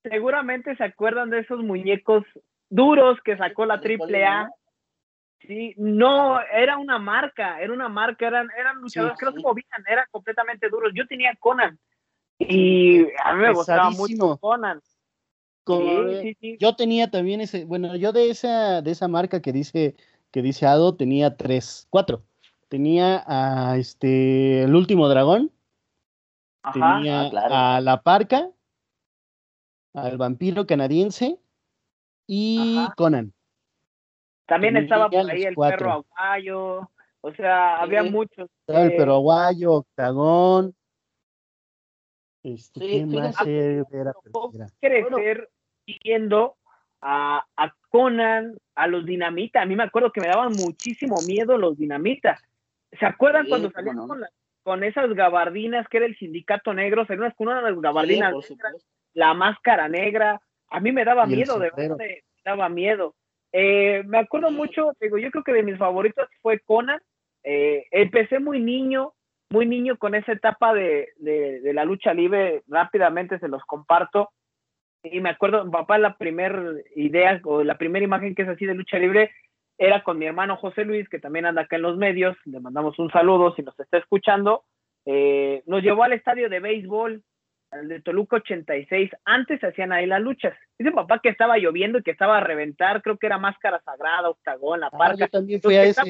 [0.02, 2.24] Seguramente se acuerdan de esos muñecos
[2.70, 4.50] duros que sacó la AAA.
[5.40, 9.84] Sí, no, era una marca, era una marca, eran, eran luchadores que no se movían,
[9.88, 10.92] eran completamente duros.
[10.94, 11.78] Yo tenía Conan
[12.38, 14.80] y a mí me gustaba mucho Conan.
[15.66, 19.96] yo tenía también ese, bueno, yo de esa, de esa marca que dice,
[20.30, 22.22] que dice Ado, tenía tres, cuatro.
[22.68, 25.50] Tenía a este el último dragón,
[26.72, 28.50] tenía ah, a la parca,
[29.94, 31.40] al vampiro canadiense
[32.32, 33.32] y Conan.
[34.46, 36.88] También estaba por ahí el perro aguayo,
[37.22, 38.48] o sea, había muchos.
[38.60, 40.74] Estaba el perro aguayo, Octagón.
[42.44, 43.84] Este, ¿Quién más era?
[44.80, 45.50] crecer
[45.84, 46.54] siguiendo
[47.00, 49.64] a, a, Conan, a los dinamitas.
[49.64, 52.40] A mí me acuerdo que me daban muchísimo miedo los dinamitas.
[52.98, 53.98] ¿Se acuerdan cuando salían
[54.62, 57.04] con, esas gabardinas que era el sindicato negro?
[57.08, 58.34] Unas con unas gabardinas
[59.14, 63.14] la máscara negra, a mí me daba miedo, de verdad, me daba miedo.
[63.52, 67.00] Eh, me acuerdo mucho, digo, yo creo que de mis favoritos fue Conan.
[67.42, 69.12] Eh, empecé muy niño,
[69.50, 74.30] muy niño con esa etapa de, de, la lucha libre, rápidamente se los comparto.
[75.02, 76.62] Y me acuerdo, papá, la primera
[76.94, 79.30] idea o la primera imagen que es así de lucha libre
[79.78, 82.36] era con mi hermano José Luis, que también anda acá en los medios.
[82.44, 84.64] Le mandamos un saludo si nos está escuchando.
[85.06, 87.22] Eh, nos llevó al estadio de béisbol
[87.72, 90.56] el de Toluca 86, antes se hacían ahí las luchas.
[90.78, 94.30] Dice papá que estaba lloviendo y que estaba a reventar, creo que era máscara sagrada,
[94.30, 95.28] octagón, la ah, parca.
[95.28, 96.02] también fui a ese.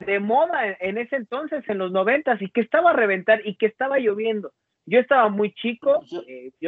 [0.00, 3.66] De, moda en ese entonces, en los noventas, y que estaba a reventar y que
[3.66, 4.52] estaba lloviendo.
[4.86, 6.22] Yo estaba muy chico, yo,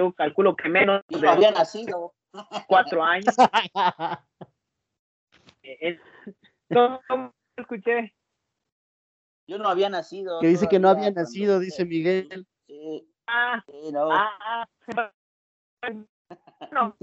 [0.09, 2.15] eh, calculo que menos de había nacido.
[2.69, 3.35] cuatro años.
[5.63, 5.99] eh,
[6.71, 7.01] no,
[7.57, 8.15] escuché.
[9.49, 10.41] Yo no había nacido.
[10.41, 12.47] Que dice que no había nacido, dice Miguel.
[13.67, 13.93] Sí.
[13.97, 15.13] Ah, ah,
[16.73, 16.97] no.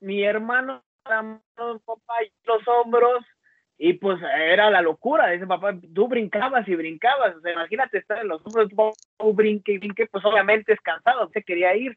[0.00, 3.24] mi hermano papá y los hombros
[3.78, 8.18] y pues era la locura, dice papá, tú brincabas y brincabas, o sea, imagínate estar
[8.18, 8.68] en los hombros,
[9.18, 11.96] tú brinque y brinque, pues obviamente es cansado, se quería ir,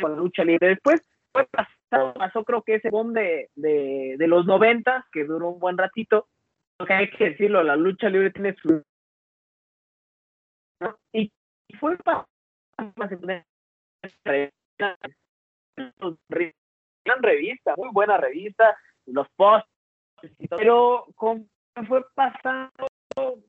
[0.00, 4.46] con lucha libre, después fue pasado, pasó creo que ese boom de, de, de los
[4.46, 6.28] noventas, que duró un buen ratito,
[6.86, 8.84] que hay que decirlo, la lucha libre tiene su
[11.12, 11.32] y
[11.78, 12.26] fue para
[17.04, 19.70] gran revista, muy buena revista, los posts
[20.50, 21.48] Pero con
[21.86, 22.88] fue pasando,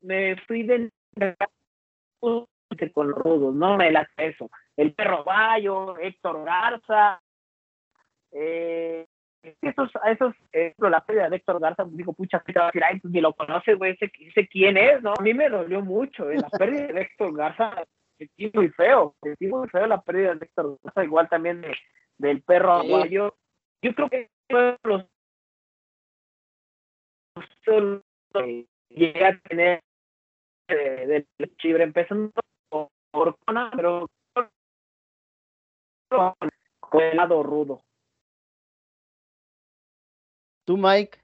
[0.02, 0.90] me fui de
[2.92, 4.50] con los no me la eso.
[4.76, 7.20] El perro Bayo, Héctor Garza,
[8.32, 9.06] eh,
[9.42, 13.12] esos, esos, eh, la pérdida de Héctor Garza, pues digo, pucha, que decir, ay, pues
[13.12, 15.14] ni lo conoce, güey, sé, sé, quién es, ¿no?
[15.18, 17.84] A mí me dolió mucho, eh, la pérdida de Héctor Garza,
[18.18, 21.74] sentí muy feo, sentí muy feo la pérdida de Héctor Garza, igual también de,
[22.18, 23.34] del perro aguayo.
[23.82, 24.30] Yo creo que
[24.84, 25.04] los
[28.88, 29.80] llega a tener
[30.68, 31.26] del
[31.58, 32.32] Chibre, empezando
[33.10, 34.06] por Cona, pero
[36.80, 37.82] con el lado rudo.
[40.64, 41.18] ¿Tú, Mike?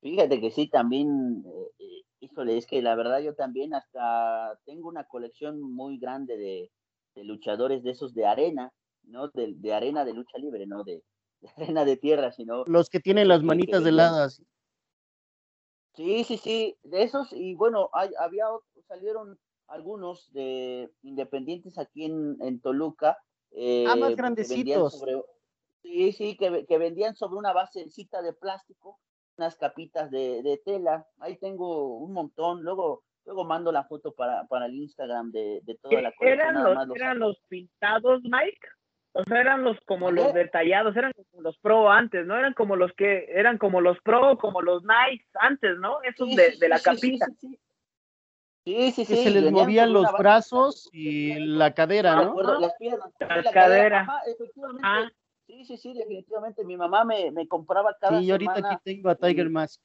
[0.00, 1.44] Fíjate que sí, también,
[1.78, 6.70] eh, híjole, es que la verdad yo también hasta tengo una colección muy grande de,
[7.14, 8.72] de luchadores de esos de arena,
[9.04, 9.28] ¿no?
[9.28, 11.02] De, de, arena de lucha libre, no de,
[11.40, 12.64] de, arena de tierra, sino...
[12.66, 14.42] Los que tienen las manitas de heladas.
[15.94, 18.44] Sí, sí, sí, de esos, y bueno, hay, había,
[18.86, 23.18] salieron algunos de independientes aquí en, en Toluca.
[23.52, 24.98] Eh, ah, más grandecitos.
[24.98, 25.22] Sobre,
[25.86, 28.98] sí, sí, que, que, vendían sobre una basecita de plástico,
[29.36, 31.06] unas capitas de, de, tela.
[31.20, 32.62] Ahí tengo un montón.
[32.62, 36.40] Luego, luego mando la foto para, para el Instagram de, de toda la colección.
[36.40, 38.68] ¿Eran, los, los, ¿eran los pintados, Mike?
[39.12, 42.36] O sea, eran los como los detallados, eran como los pro antes, ¿no?
[42.36, 46.02] Eran como los que, eran como los pro, como los nice antes, ¿no?
[46.02, 47.26] Esos sí, de, sí, de, la sí, capita.
[47.38, 49.06] Sí, sí, sí.
[49.06, 52.24] Que se les movían los brazos y la cadera, ¿no?
[52.24, 53.10] Recuerdo, las piernas.
[53.20, 54.00] La, la cadera.
[54.00, 54.82] Ajá, efectivamente.
[54.84, 55.08] Ah.
[55.56, 56.64] Sí, sí, sí, definitivamente.
[56.64, 59.80] Mi mamá me, me compraba cada Sí, y ahorita semana, aquí tengo a Tiger Mask.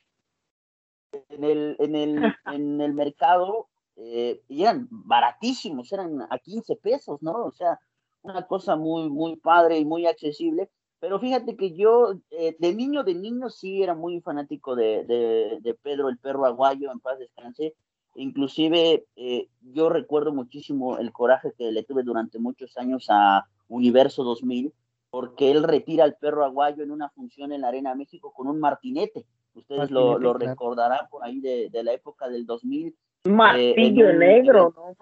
[1.29, 7.21] En el, en el, en el mercado, eh, y eran baratísimos, eran a 15 pesos,
[7.21, 7.45] ¿no?
[7.45, 7.79] O sea,
[8.21, 10.69] una cosa muy, muy padre y muy accesible.
[10.99, 15.59] Pero fíjate que yo, eh, de niño, de niño, sí era muy fanático de, de,
[15.61, 17.75] de Pedro el perro aguayo, en paz descanse.
[18.15, 24.25] Inclusive eh, yo recuerdo muchísimo el coraje que le tuve durante muchos años a Universo
[24.25, 24.73] 2000,
[25.11, 28.59] porque él retira al perro aguayo en una función en la Arena México con un
[28.59, 29.25] martinete.
[29.53, 30.51] Ustedes martinete, lo, lo claro.
[30.51, 32.95] recordarán por ahí de, de, la época del 2000.
[33.25, 34.95] Martillo eh, negro, ¿no?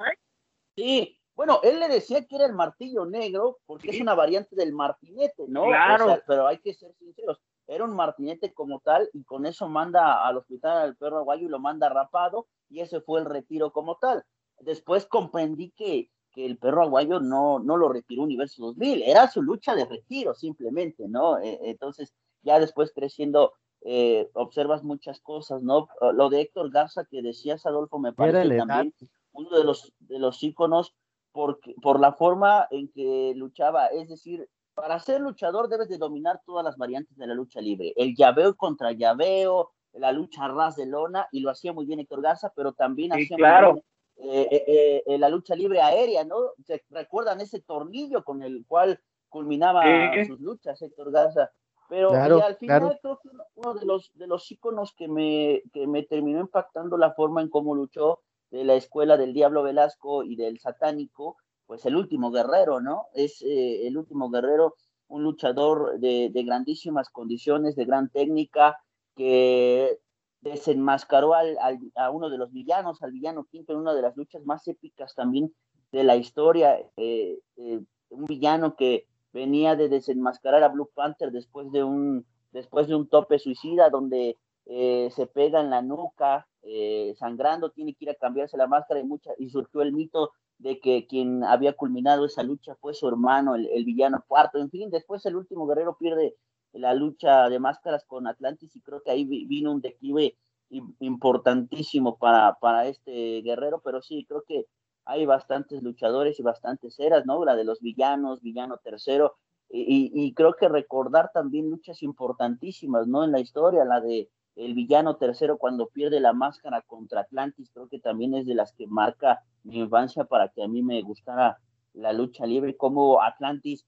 [0.76, 3.96] Sí, bueno, él le decía que era el martillo negro porque sí.
[3.96, 5.68] es una variante del martinete, ¿no?
[5.68, 6.06] Claro.
[6.06, 7.40] O sea, pero hay que ser sinceros.
[7.68, 11.50] Era un martinete como tal y con eso manda al hospital al perro aguayo y
[11.50, 14.26] lo manda rapado y ese fue el retiro como tal.
[14.60, 19.42] Después comprendí que, que el perro aguayo no, no lo retiró Universo 2000, era su
[19.42, 21.38] lucha de retiro simplemente, ¿no?
[21.38, 25.90] Eh, entonces, ya después creciendo, eh, observas muchas cosas, ¿no?
[26.14, 28.94] Lo de Héctor Garza que decías, Adolfo, me parece también
[29.34, 30.96] uno de los, de los íconos
[31.34, 36.42] por, por la forma en que luchaba, es decir, para ser luchador debes de dominar
[36.46, 40.86] todas las variantes de la lucha libre, el llaveo contra llaveo, la lucha ras de
[40.86, 43.74] lona, y lo hacía muy bien Héctor Garza, pero también sí, hacía claro.
[43.74, 43.86] muy bien,
[44.22, 46.36] eh, eh, eh, la lucha libre aérea, ¿no?
[46.66, 49.84] ¿Se recuerdan ese tornillo con el cual culminaba
[50.28, 51.52] sus luchas Héctor Garza?
[51.88, 53.00] Pero claro, al final claro.
[53.02, 57.14] creo que uno de los, de los íconos que me, que me terminó impactando la
[57.14, 58.20] forma en cómo luchó
[58.52, 63.08] de la escuela del Diablo Velasco y del Satánico, pues el último guerrero, ¿no?
[63.14, 64.76] Es eh, el último guerrero,
[65.08, 68.78] un luchador de, de, grandísimas condiciones, de gran técnica,
[69.16, 70.00] que
[70.42, 74.16] desenmascaró al, al, a uno de los villanos, al villano Quinto, en una de las
[74.16, 75.54] luchas más épicas también
[75.92, 81.72] de la historia, eh, eh, un villano que venía de desenmascarar a Blue Panther después
[81.72, 87.16] de un, después de un tope suicida donde eh, se pega en la nuca, eh,
[87.18, 90.80] sangrando, tiene que ir a cambiarse la máscara y, mucha, y surgió el mito de
[90.80, 94.58] que quien había culminado esa lucha fue su hermano, el, el, villano cuarto.
[94.60, 96.36] En fin, después el último guerrero pierde
[96.74, 100.38] la lucha de máscaras con Atlantis y creo que ahí vino un declive
[100.70, 104.68] importantísimo para, para este guerrero, pero sí, creo que
[105.06, 107.44] hay bastantes luchadores y bastantes eras, ¿no?
[107.44, 109.36] La de los villanos, villano tercero,
[109.72, 113.24] y, y creo que recordar también luchas importantísimas, ¿no?
[113.24, 117.88] En la historia, la de el villano tercero cuando pierde la máscara contra Atlantis, creo
[117.88, 121.60] que también es de las que marca mi infancia para que a mí me gustara
[121.94, 123.86] la lucha libre, como Atlantis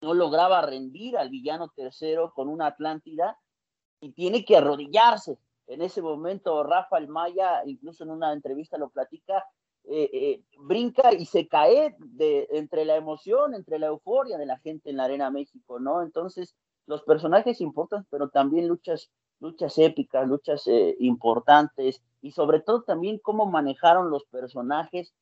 [0.00, 3.38] no lograba rendir al villano tercero con una Atlántida
[4.00, 5.38] y tiene que arrodillarse.
[5.66, 9.44] En ese momento, Rafael Maya, incluso en una entrevista lo platica,
[9.84, 14.58] eh, eh, brinca y se cae de, entre la emoción, entre la euforia de la
[14.58, 16.02] gente en la Arena México, ¿no?
[16.02, 16.56] Entonces,
[16.86, 23.18] los personajes importan, pero también luchas luchas épicas, luchas eh, importantes y sobre todo también
[23.18, 25.14] cómo manejaron los personajes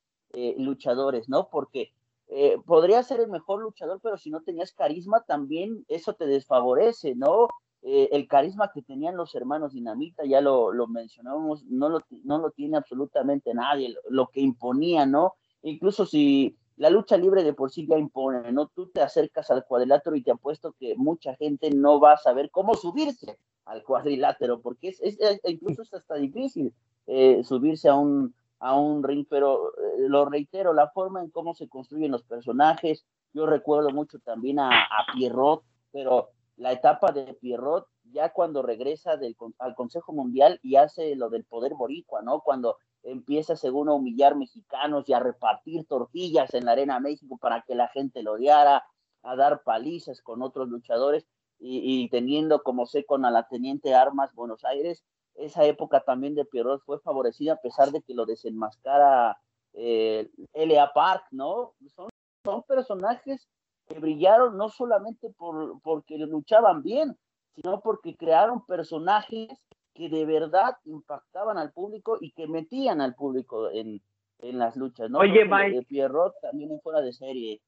[0.56, 1.48] luchadores, ¿no?
[1.48, 1.92] Porque
[2.28, 7.14] eh, podría ser el mejor luchador, pero si no tenías carisma también eso te desfavorece,
[7.14, 7.48] ¿no?
[7.84, 12.38] eh, el carisma que tenían los hermanos Dinamita, ya lo, lo mencionábamos, no lo, no
[12.38, 15.34] lo tiene absolutamente nadie, lo, que imponía, ¿no?
[15.62, 18.68] Incluso si la lucha libre de por sí ya impone, ¿no?
[18.68, 22.50] Tú te acercas al cuadrilátero y te apuesto que mucha gente no va a saber
[22.50, 26.72] cómo subirse al cuadrilátero, porque es, es, incluso es hasta difícil
[27.06, 28.34] eh, subirse a un,
[28.64, 33.04] a un ring, pero eh, lo reitero, la forma en cómo se construyen los personajes,
[33.34, 34.70] yo recuerdo mucho también a,
[35.12, 39.18] Pierrot, pero la etapa de Pierrot ya cuando regresa
[39.58, 42.40] al Consejo Mundial y hace lo del poder boricua, ¿no?
[42.40, 47.62] Cuando empieza según a humillar mexicanos y a repartir tortillas en la Arena México para
[47.62, 48.82] que la gente lo odiara,
[49.22, 51.26] a dar palizas con otros luchadores
[51.58, 55.04] y, teniendo como sé con a la Teniente Armas Buenos Aires,
[55.36, 59.38] esa época también de Pierrot fue favorecida a pesar de que lo desenmascara
[59.72, 60.92] eh, L.A.
[60.92, 61.74] Park, ¿no?
[61.94, 62.08] Son,
[62.44, 63.48] son personajes
[63.86, 67.16] que brillaron no solamente por, porque luchaban bien,
[67.54, 69.48] sino porque crearon personajes
[69.94, 74.02] que de verdad impactaban al público y que metían al público en,
[74.40, 75.18] en las luchas, ¿no?
[75.18, 75.76] Oye, Mike.
[75.76, 77.60] De Pierrot también fuera de serie.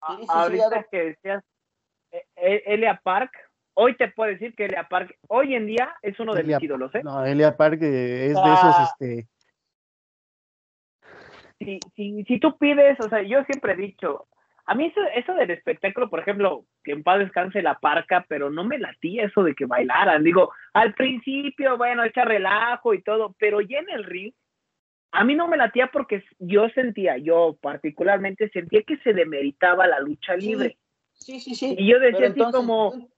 [0.00, 1.44] ahorita que decías
[2.10, 3.32] eh, eh, Elia Park,
[3.74, 6.94] hoy te puedo decir que Elia Park, hoy en día es uno de mis ídolos,
[6.94, 7.02] ¿eh?
[7.04, 8.88] No, Elia Park eh, es de esos, ah.
[8.92, 9.28] este...
[11.58, 14.26] Si, si, si tú pides, o sea, yo siempre he dicho,
[14.66, 18.50] a mí eso, eso del espectáculo, por ejemplo, que en paz descanse la parca, pero
[18.50, 20.22] no me latía eso de que bailaran.
[20.24, 24.32] Digo, al principio, bueno, echa relajo y todo, pero ya en el ring,
[25.12, 30.00] a mí no me latía porque yo sentía, yo particularmente sentía que se demeritaba la
[30.00, 30.76] lucha libre.
[31.12, 31.76] Sí, sí, sí.
[31.78, 33.08] Y yo decía así como...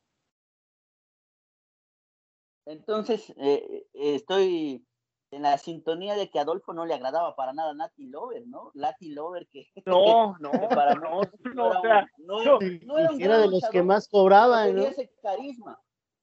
[2.66, 4.84] Entonces, eh, eh, estoy
[5.30, 8.70] en la sintonía de que Adolfo no le agradaba para nada a Nati Lover, ¿no?
[8.74, 9.68] Nati Lover que...
[9.86, 11.20] No, no, para no,
[11.54, 11.82] no, no,
[12.18, 15.80] no, era, de los que más cobraban, tenía ese carisma.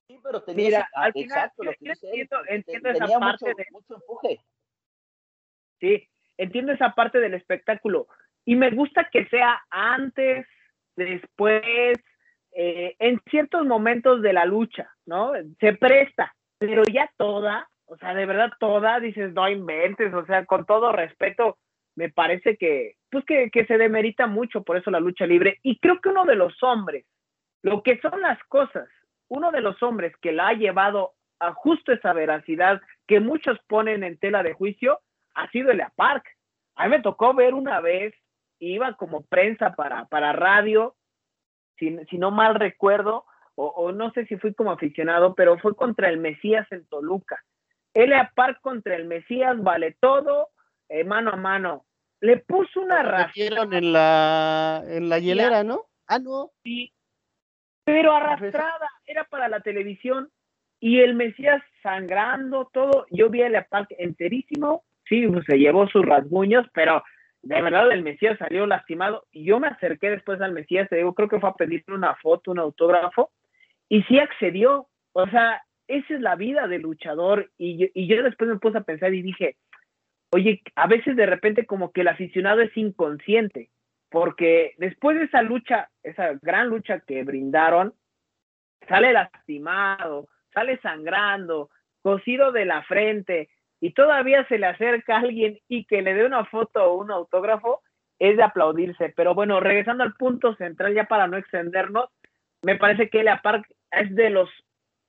[0.08, 3.58] Sí, pero tenía Mira, ese, al final, exacto, lo que entiendo, entiendo esa parte mucho,
[3.58, 3.66] de...
[3.72, 4.46] mucho empuje.
[5.80, 8.08] Sí, entiendo esa parte del espectáculo.
[8.46, 10.46] Y me gusta que sea antes,
[10.98, 11.98] después,
[12.56, 15.34] eh, en ciertos momentos de la lucha, ¿no?
[15.60, 20.46] Se presta, pero ya toda, o sea, de verdad toda, dices, no inventes, o sea,
[20.46, 21.58] con todo respeto,
[21.96, 25.60] me parece que, pues que, que se demerita mucho por eso la lucha libre.
[25.64, 27.06] Y creo que uno de los hombres,
[27.62, 28.88] lo que son las cosas,
[29.28, 34.04] uno de los hombres que la ha llevado a justo esa veracidad que muchos ponen
[34.04, 35.00] en tela de juicio,
[35.36, 36.26] ha sido Elia Park.
[36.76, 38.14] A mí me tocó ver una vez,
[38.60, 40.96] iba como prensa para, para radio,
[41.78, 45.76] si, si no mal recuerdo, o, o, no sé si fui como aficionado, pero fue
[45.76, 47.44] contra el Mesías en Toluca.
[47.94, 50.50] Elia Park contra el Mesías, vale todo,
[50.90, 51.86] eh, mano a mano.
[52.20, 53.74] Le puso una razón.
[53.74, 55.86] en la, en la hielera, ¿no?
[56.08, 56.52] Ah, no.
[56.64, 56.92] Sí,
[57.84, 60.30] pero arrastrada, era para la televisión.
[60.80, 63.06] Y el Mesías sangrando, todo.
[63.10, 64.84] Yo vi a Elia Park enterísimo.
[65.08, 67.04] Sí, pues, se llevó sus rasguños, pero
[67.44, 69.26] de verdad el Mesías salió lastimado.
[69.32, 72.16] Y yo me acerqué después al Mesías, te digo, creo que fue a pedirle una
[72.16, 73.32] foto, un autógrafo,
[73.90, 74.88] y sí accedió.
[75.12, 77.52] O sea, esa es la vida del luchador.
[77.58, 79.58] Y yo, y yo después me puse a pensar y dije,
[80.32, 83.70] oye, a veces de repente como que el aficionado es inconsciente,
[84.10, 87.94] porque después de esa lucha, esa gran lucha que brindaron,
[88.88, 91.70] sale lastimado, sale sangrando,
[92.02, 93.50] cosido de la frente,
[93.84, 97.12] y todavía se le acerca a alguien y que le dé una foto o un
[97.12, 97.82] autógrafo,
[98.18, 99.12] es de aplaudirse.
[99.14, 102.10] Pero bueno, regresando al punto central, ya para no extendernos,
[102.62, 104.50] me parece que Elia Park es de los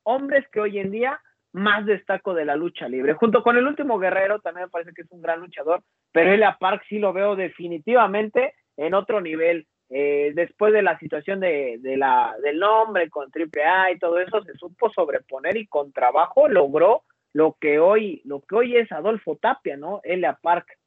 [0.02, 1.20] hombres que hoy en día
[1.52, 3.14] más destaco de la lucha libre.
[3.14, 6.56] Junto con el último guerrero, también me parece que es un gran luchador, pero Elia
[6.58, 9.68] Park sí lo veo definitivamente en otro nivel.
[9.88, 14.54] Eh, después de la situación de, la, del nombre con AAA y todo eso, se
[14.54, 19.76] supo sobreponer y con trabajo logró lo que hoy, lo que hoy es Adolfo Tapia,
[19.76, 20.00] ¿no?
[20.04, 20.78] Elia Park.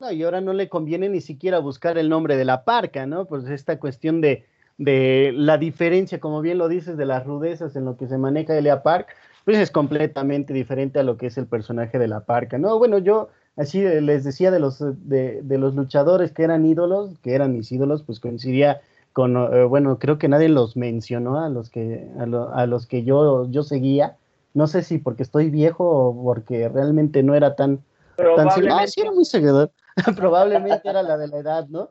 [0.00, 3.26] No, y ahora no le conviene ni siquiera buscar el nombre de la parca, ¿no?
[3.26, 4.46] Pues esta cuestión de,
[4.78, 8.56] de la diferencia, como bien lo dices, de las rudezas en lo que se maneja
[8.56, 9.08] Elia Park,
[9.44, 12.78] pues es completamente diferente a lo que es el personaje de la parca, ¿no?
[12.78, 17.34] Bueno, yo así les decía de los, de, de los luchadores que eran ídolos, que
[17.34, 18.80] eran mis ídolos, pues coincidía
[19.12, 22.86] con, eh, bueno, creo que nadie los mencionó a los que, a, lo, a los
[22.86, 24.16] que yo, yo seguía,
[24.54, 27.82] no sé si porque estoy viejo o porque realmente no era tan...
[28.16, 29.70] tan ah, sí era muy seguidor,
[30.16, 31.88] probablemente era la de la edad, ¿no?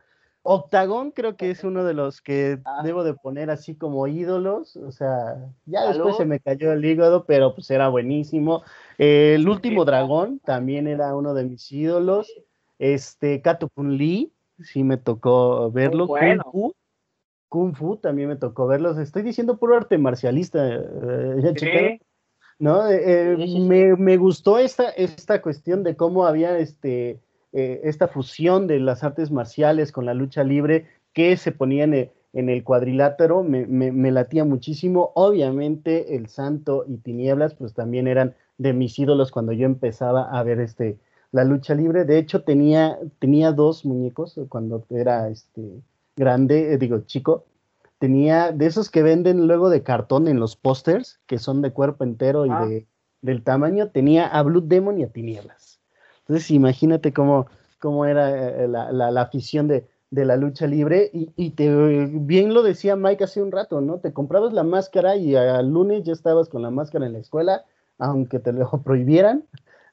[0.49, 2.82] Octagón creo que es uno de los que ah.
[2.82, 5.36] debo de poner así como ídolos, o sea,
[5.66, 8.64] ya después se me cayó el hígado, pero pues era buenísimo.
[8.97, 12.32] el último dragón también era uno de mis ídolos.
[12.80, 14.32] Este, Kato Kun Lee,
[14.64, 16.08] sí me tocó verlo.
[17.49, 18.97] Kung Fu también me tocó verlos.
[18.97, 20.68] Estoy diciendo puro arte marcialista.
[20.68, 21.99] Eh,
[22.60, 22.89] ¿No?
[22.89, 27.20] Eh, me, me, gustó esta, esta cuestión de cómo había este,
[27.51, 32.49] esta fusión de las artes marciales con la lucha libre que se ponían en, en
[32.49, 33.43] el cuadrilátero.
[33.43, 35.12] Me, me, me, latía muchísimo.
[35.16, 40.43] Obviamente, el Santo y Tinieblas, pues también eran de mis ídolos cuando yo empezaba a
[40.43, 40.97] ver este,
[41.32, 42.05] la lucha libre.
[42.05, 45.82] De hecho, tenía, tenía dos muñecos cuando era este,
[46.16, 47.45] grande, eh, digo, chico.
[47.99, 52.03] Tenía de esos que venden luego de cartón en los pósters, que son de cuerpo
[52.03, 52.65] entero y ah.
[52.65, 52.87] de,
[53.21, 53.89] del tamaño.
[53.89, 55.79] Tenía a Blue Demon y a Tinieblas.
[56.19, 57.47] Entonces, imagínate cómo,
[57.79, 61.09] cómo era eh, la, la, afición de, de, la lucha libre.
[61.13, 61.69] Y, y, te,
[62.07, 63.99] bien lo decía Mike hace un rato, ¿no?
[63.99, 67.65] Te comprabas la máscara y al lunes ya estabas con la máscara en la escuela,
[67.97, 69.45] aunque te lo prohibieran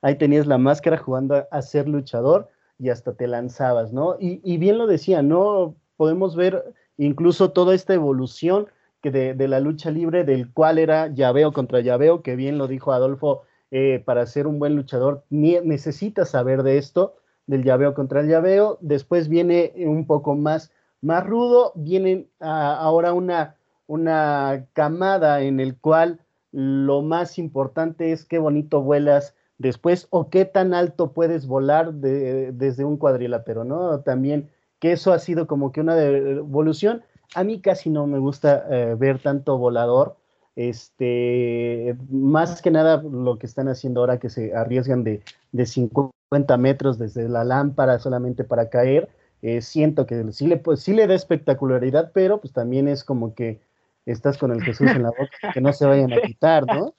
[0.04, 2.48] ahí tenías la máscara jugando a, ser luchador
[2.78, 4.16] y hasta te lanzabas, ¿no?
[4.20, 5.76] Y, bien lo decía, ¿no?
[5.96, 8.68] Podemos ver incluso toda esta evolución
[9.00, 12.90] que de, la lucha libre, del cual era llaveo contra llaveo, que bien lo dijo
[12.92, 17.16] Adolfo, eh, para ser un buen luchador necesitas saber de esto,
[17.46, 18.78] del llaveo contra el llaveo.
[18.80, 20.72] Después viene un poco más,
[21.02, 26.20] más rudo, viene ahora una, una camada en el cual
[26.50, 32.84] lo más importante es qué bonito vuelas después o qué tan alto puedes volar desde
[32.84, 34.00] un cuadrilátero, ¿no?
[34.00, 34.50] También
[34.84, 37.02] que eso ha sido como que una evolución.
[37.34, 40.18] A mí casi no me gusta eh, ver tanto volador.
[40.56, 45.22] Este, más que nada lo que están haciendo ahora que se arriesgan de,
[45.52, 46.12] de 50
[46.58, 49.08] metros desde la lámpara solamente para caer,
[49.40, 53.34] eh, siento que sí le, pues, sí le da espectacularidad, pero pues también es como
[53.34, 53.62] que
[54.04, 56.94] estás con el Jesús en la boca, que no se vayan a quitar, ¿no?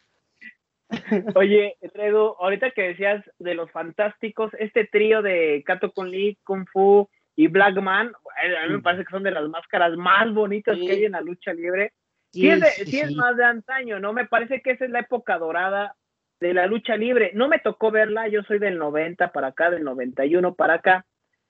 [1.36, 6.66] Oye, Redo, ahorita que decías de los fantásticos, este trío de Kato Kun Lee, Kung
[6.74, 10.78] Fu y Black Man, a mí me parece que son de las máscaras más bonitas
[10.78, 11.94] que hay en la lucha libre.
[12.32, 14.12] Sí, es, más de antaño, ¿no?
[14.12, 15.96] Me parece que esa es la época dorada
[16.40, 17.32] de la lucha libre.
[17.34, 21.06] No me tocó verla, yo soy del 90 para acá, del 91 para acá,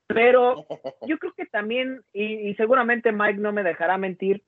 [0.07, 0.65] pero
[1.07, 4.43] yo creo que también, y, y seguramente Mike no me dejará mentir,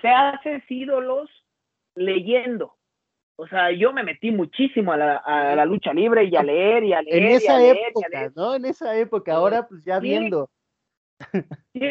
[0.00, 1.30] se haces ídolos
[1.94, 2.74] leyendo.
[3.40, 7.02] O sea, yo me metí muchísimo a la, lucha libre y a leer y a
[7.02, 7.22] leer.
[7.22, 8.56] En esa época, ¿no?
[8.56, 10.50] En esa época, ahora pues ya viendo.
[11.72, 11.90] Sí,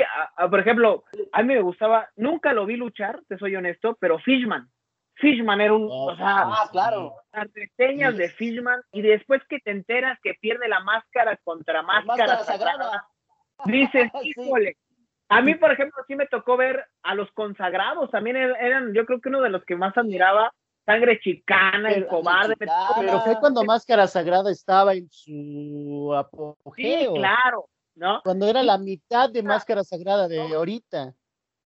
[0.49, 4.69] por ejemplo, a mí me gustaba, nunca lo vi luchar, te soy honesto, pero Fishman.
[5.15, 7.15] Fishman era un, o sea, ah, claro.
[7.33, 12.39] las reseñas de Fishman y después que te enteras que pierde la máscara contra máscara,
[12.39, 13.07] sagrada,
[13.65, 14.77] dices, híjole.
[15.29, 19.19] A mí, por ejemplo, sí me tocó ver a los consagrados, también eran, yo creo
[19.19, 20.53] que uno de los que más admiraba
[20.85, 22.55] sangre chicana, el cobarde.
[22.57, 26.65] Pero fue cuando Máscara Sagrada estaba en su apogeo.
[26.75, 27.67] Sí, claro,
[27.97, 28.21] ¿no?
[28.23, 31.13] Cuando era la mitad de Máscara Sagrada de ahorita.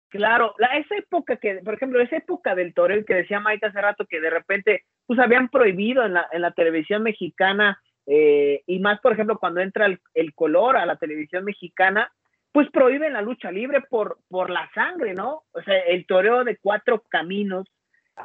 [0.09, 3.81] Claro, la, esa época que, por ejemplo, esa época del toreo que decía Maite hace
[3.81, 8.79] rato que de repente, pues habían prohibido en la, en la televisión mexicana, eh, y
[8.79, 12.11] más, por ejemplo, cuando entra el, el, color a la televisión mexicana,
[12.51, 15.43] pues prohíben la lucha libre por, por la sangre, ¿no?
[15.51, 17.67] O sea, el toreo de cuatro caminos,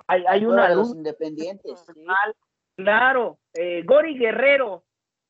[0.07, 1.87] hay, hay una los independientes.
[2.77, 4.85] Claro, eh, Gori Guerrero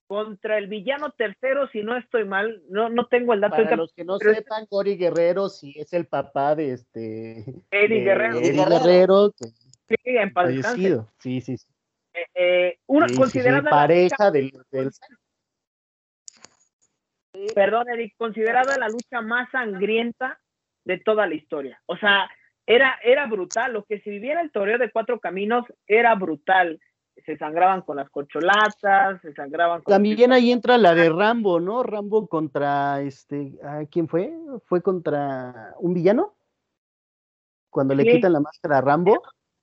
[0.08, 3.62] contra el villano tercero, si no estoy mal, no, no tengo el dato.
[3.62, 7.44] Para los que no sepan, Gori Guerrero sí es el papá de este...
[7.70, 8.38] Eddie Guerrero.
[8.38, 11.12] Eddie Guerrero, que sí, en fallecido.
[11.20, 11.66] Sí, sí, sí.
[12.14, 14.90] Eh, eh, una considerada pareja del, del...
[17.54, 20.40] Perdón, Eric, considerada la lucha más sangrienta
[20.84, 21.82] de toda la historia.
[21.84, 22.30] O sea,
[22.66, 23.74] era, era brutal.
[23.74, 26.80] Lo que se viviera el toreo de cuatro caminos era brutal.
[27.24, 29.92] Se sangraban con las cocholatas, se sangraban con.
[29.92, 31.82] También ahí entra la de Rambo, ¿no?
[31.82, 33.58] Rambo contra este.
[33.90, 34.32] ¿Quién fue?
[34.66, 36.34] ¿Fue contra un villano?
[37.70, 39.22] Cuando le quitan la máscara a Rambo.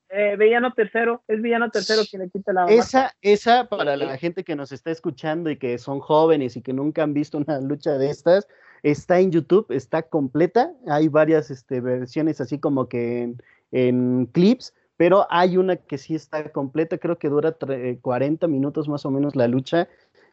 [0.10, 4.44] Eh, villano tercero, es villano tercero quien le quita la esa, Esa, para la gente
[4.44, 7.98] que nos está escuchando y que son jóvenes y que nunca han visto una lucha
[7.98, 8.48] de estas,
[8.86, 10.72] Está en YouTube, está completa.
[10.88, 13.34] Hay varias este, versiones así como que
[13.72, 16.98] en, clips, pero hay una que sí está completa.
[16.98, 17.56] Creo que dura
[18.02, 19.88] 40 minutos más o menos la lucha.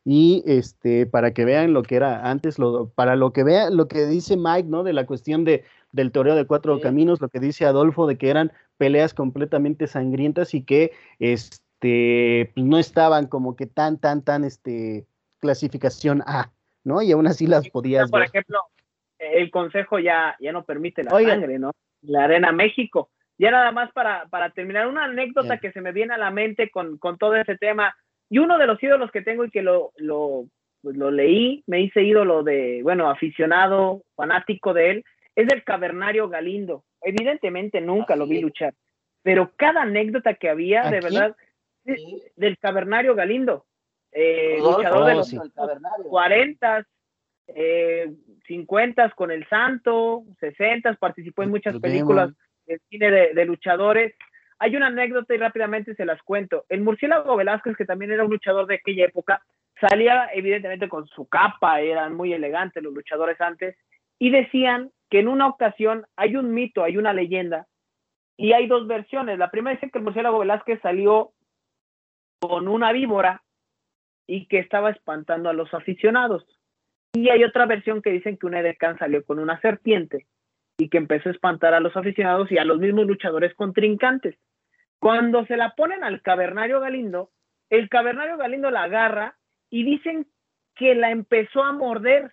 [0.05, 3.87] Y este, para que vean lo que era antes, lo, para lo que vean lo
[3.87, 4.83] que dice Mike, ¿no?
[4.83, 8.29] De la cuestión de, del toreo de cuatro caminos, lo que dice Adolfo, de que
[8.29, 14.43] eran peleas completamente sangrientas y que este, pues, no estaban como que tan, tan, tan,
[14.43, 15.07] este,
[15.39, 16.51] clasificación A.
[16.85, 17.03] ¿no?
[17.03, 18.59] Y aún así las podías Por ejemplo,
[19.19, 21.73] el consejo ya, ya no permite la sangre, ¿no?
[22.03, 23.11] La Arena México.
[23.43, 26.71] Ya nada más para, para terminar, una anécdota que se me viene a la mente
[26.71, 27.93] con, todo ese tema.
[28.31, 30.45] Y uno de los ídolos que tengo y que lo, lo,
[30.81, 36.29] pues lo leí, me hice ídolo de, bueno, aficionado, fanático de él, es del cavernario
[36.29, 36.85] Galindo.
[37.01, 38.75] Evidentemente nunca lo vi luchar,
[39.25, 41.35] pero cada anécdota que había, de verdad,
[42.37, 43.67] del cavernario Galindo,
[44.13, 45.35] eh, luchador de los
[46.09, 46.87] 40,
[47.49, 48.09] eh,
[48.47, 52.33] 50 con el Santo, 60, participó en muchas películas
[52.67, 54.15] de cine de, luchadores.
[54.59, 56.65] Hay una anécdota y rápidamente se las cuento.
[56.69, 59.43] El murciélago Velázquez, que también era un luchador de aquella época,
[59.81, 63.77] salía evidentemente con su capa, eran muy elegantes los luchadores antes,
[64.19, 67.67] y decían que en una ocasión hay un mito, hay una leyenda,
[68.37, 69.39] y hay dos versiones.
[69.39, 71.33] La primera dice que el murciélago Velázquez salió
[72.41, 73.43] con una víbora
[74.27, 76.45] y que estaba espantando a los aficionados.
[77.13, 80.27] Y hay otra versión que dicen que un edecán salió con una serpiente
[80.79, 84.37] y que empezó a espantar a los aficionados y a los mismos luchadores contrincantes.
[84.99, 87.31] Cuando se la ponen al cavernario Galindo,
[87.71, 89.37] el cavernario Galindo la agarra
[89.71, 90.27] y dicen
[90.75, 92.33] que la empezó a morder,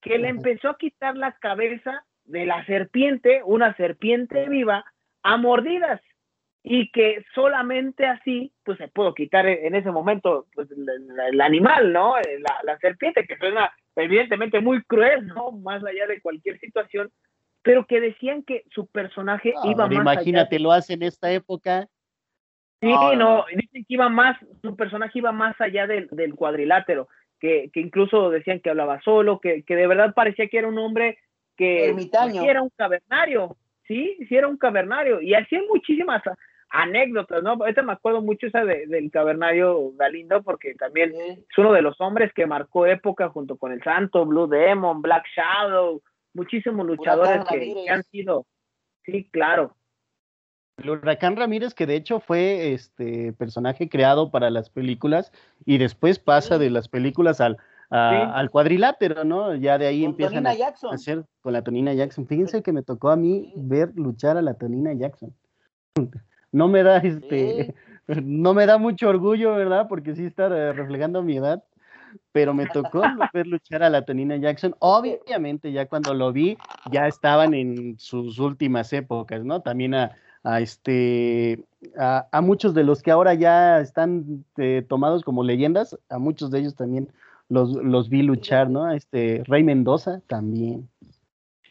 [0.00, 4.84] que le empezó a quitar la cabeza de la serpiente, una serpiente viva,
[5.22, 6.00] a mordidas
[6.62, 12.16] y que solamente así pues se pudo quitar en ese momento pues, el, animal, ¿no?
[12.16, 15.52] La, la, serpiente, que suena evidentemente muy cruel, ¿no?
[15.52, 17.10] Más allá de cualquier situación,
[17.68, 21.86] pero que decían que su personaje iba más imagínate, lo hace en esta época.
[22.80, 27.08] Sí, no, dicen que iba más, su personaje iba más allá del, del cuadrilátero,
[27.38, 30.78] que, que, incluso decían que hablaba solo, que, que de verdad parecía que era un
[30.78, 31.18] hombre
[31.58, 31.94] que,
[32.32, 36.22] que era un cavernario, sí, sí era un cavernario, y hacía muchísimas
[36.70, 37.50] anécdotas, ¿no?
[37.50, 42.32] Ahorita me acuerdo mucho esa del cavernario Galindo, porque también es uno de los hombres
[42.32, 46.00] que marcó época junto con el Santo, Blue Demon, Black Shadow,
[46.34, 48.46] muchísimos luchadores que, han sido,
[49.04, 49.74] sí, claro.
[50.78, 55.32] El Huracán Ramírez, que de hecho fue este personaje creado para las películas
[55.64, 57.58] y después pasa de las películas al,
[57.90, 59.54] al cuadrilátero, ¿no?
[59.56, 60.54] Ya de ahí empiezan a,
[60.92, 62.26] hacer con la Tonina Jackson.
[62.26, 65.34] Fíjense que me tocó a mí ver luchar a la Tonina Jackson.
[66.52, 67.74] No me da este,
[68.06, 69.86] no me da mucho orgullo, ¿verdad?
[69.88, 71.64] Porque sí está eh, reflejando mi edad,
[72.38, 73.02] pero me tocó
[73.34, 74.72] ver luchar a la Tonina Jackson.
[74.78, 76.56] Obviamente, ya cuando lo vi,
[76.88, 79.60] ya estaban en sus últimas épocas, ¿no?
[79.60, 80.12] También a,
[80.60, 81.64] este
[81.98, 86.60] a, muchos de los que ahora ya están eh, tomados como leyendas, a muchos de
[86.60, 87.08] ellos también
[87.48, 88.88] los, los vi luchar, ¿no?
[88.92, 90.88] Este Rey Mendoza también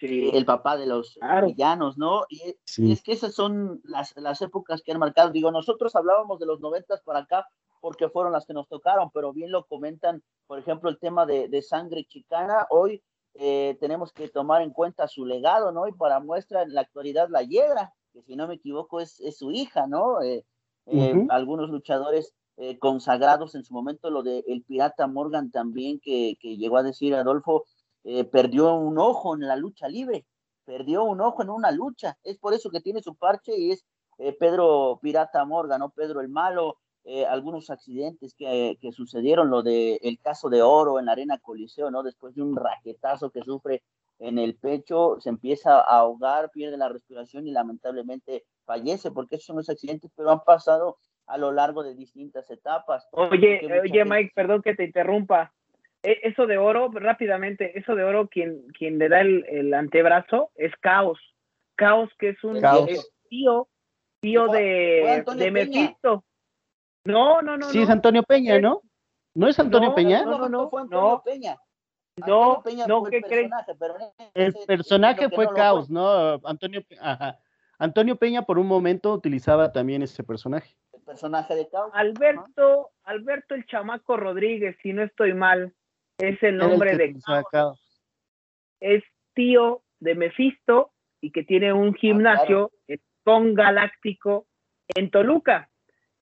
[0.02, 2.24] el papá de los villanos, ¿no?
[2.30, 2.56] Y,
[2.91, 5.32] es que esas son las, las, épocas que han marcado.
[5.32, 7.48] Digo, nosotros hablábamos de los noventas para acá
[7.80, 11.48] porque fueron las que nos tocaron, pero bien lo comentan, por ejemplo, el tema de,
[11.48, 12.68] de sangre chicana.
[12.70, 13.04] Hoy
[13.39, 15.88] eh, tenemos que tomar en cuenta su legado, ¿no?
[15.88, 19.38] Y para muestra en la actualidad la Hiedra, que si no me equivoco es, es
[19.38, 20.22] su hija, ¿no?
[20.22, 20.43] Eh,
[20.88, 22.34] eh, algunos luchadores
[22.80, 27.14] consagrados en su momento, lo de el pirata Morgan también, que, que llegó a decir
[27.14, 27.66] Adolfo,
[28.04, 30.26] eh, perdió un ojo en la lucha libre,
[30.66, 33.86] perdió un ojo en una lucha, es por eso que tiene su parche y es
[34.18, 35.89] eh, Pedro Pirata Morgan, ¿no?
[35.89, 41.00] Pedro el Malo, eh, algunos accidentes que, que, sucedieron, lo de el caso de Oro
[41.00, 42.04] en la Arena Coliseo, ¿no?
[42.04, 43.84] Después de un raquetazo que sufre
[44.20, 49.45] en el pecho, se empieza a ahogar, pierde la respiración y lamentablemente fallece, porque esos
[49.45, 53.08] son los accidentes, pero han pasado a lo largo de distintas etapas.
[53.12, 55.54] Oye, oye, Mike, perdón que te interrumpa.
[56.04, 60.74] E, eso de oro, rápidamente, eso de oro, quien, quien le da el, antebrazo es
[60.80, 61.20] Caos.
[61.76, 62.60] Caos, que es un
[63.30, 63.68] tío,
[64.20, 66.24] tío de, de Mephisto.
[67.06, 67.70] No, no, no.
[67.70, 68.82] Sí, es Antonio Peña, ¿no?
[69.34, 70.24] ¿No es Antonio Peña?
[70.24, 71.58] No, no, no, fue Antonio Peña.
[72.26, 73.52] No, no, ¿qué crees?
[74.34, 76.41] El personaje fue Caos, ¿no?
[76.43, 77.39] Antonio, ajá.
[77.80, 80.76] Antonio Peña por un momento utilizaba también ese personaje.
[80.93, 81.91] El personaje de Caos.
[81.93, 85.76] Alberto, Alberto el chamaco Rodríguez, si no estoy mal
[86.18, 87.15] es el nombre de
[88.80, 89.03] Es
[89.34, 90.91] tío de Mephisto
[91.22, 92.72] y que tiene un ah, gimnasio
[93.24, 94.47] con galáctico
[94.95, 95.70] en Toluca.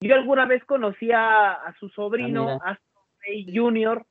[0.01, 4.05] Yo alguna vez conocí a, su sobrino, ah, Astro Rey Jr.,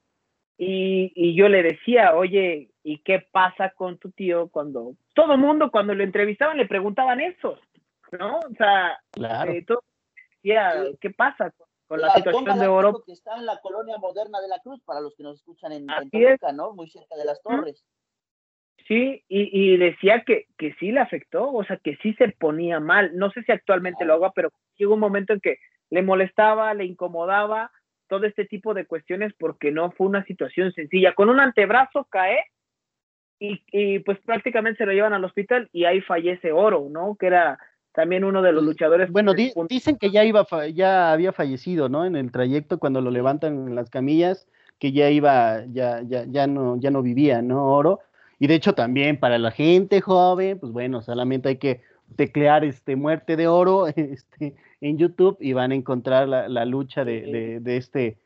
[0.57, 5.71] y, yo le decía, oye, ¿y qué pasa con tu tío cuando todo el mundo
[5.73, 7.59] cuando lo entrevistaban le preguntaban eso,
[8.13, 8.39] ¿no?
[8.39, 9.53] O sea, claro.
[9.53, 9.65] Eh,
[11.01, 11.53] ¿qué pasa
[11.87, 13.03] con la, situación de oro.
[13.05, 15.87] Que está en la colonia moderna de la Cruz, para los que nos escuchan en,
[15.87, 16.75] ¿no?
[16.75, 17.85] Muy cerca de las torres.
[18.89, 23.17] Sí, y, decía que, que sí le afectó, o sea, que sí se ponía mal.
[23.17, 25.59] No sé si actualmente lo haga, pero llegó un momento en que
[25.91, 27.71] le molestaba, le incomodaba
[28.09, 31.15] todo este tipo de cuestiones porque no fue una situación sencilla.
[31.15, 32.45] Con un antebrazo cae
[33.39, 37.17] y, y pues prácticamente se lo llevan al hospital y ahí fallece Oro, ¿no?
[37.17, 37.59] Que era
[37.95, 39.11] también uno de los luchadores.
[39.13, 42.05] Bueno, dicen que ya iba, ya había fallecido, ¿no?
[42.05, 44.49] En el trayecto cuando lo levantan en las camillas,
[44.81, 47.65] que ya iba, ya, ya, ya no, ya no vivía, ¿no?
[47.73, 48.01] Oro.
[48.41, 51.83] Y de hecho también para la gente joven, pues bueno, solamente hay que
[52.17, 57.61] teclear este muerte de oro este, en YouTube y van a encontrar la, lucha de,
[57.61, 58.19] de, este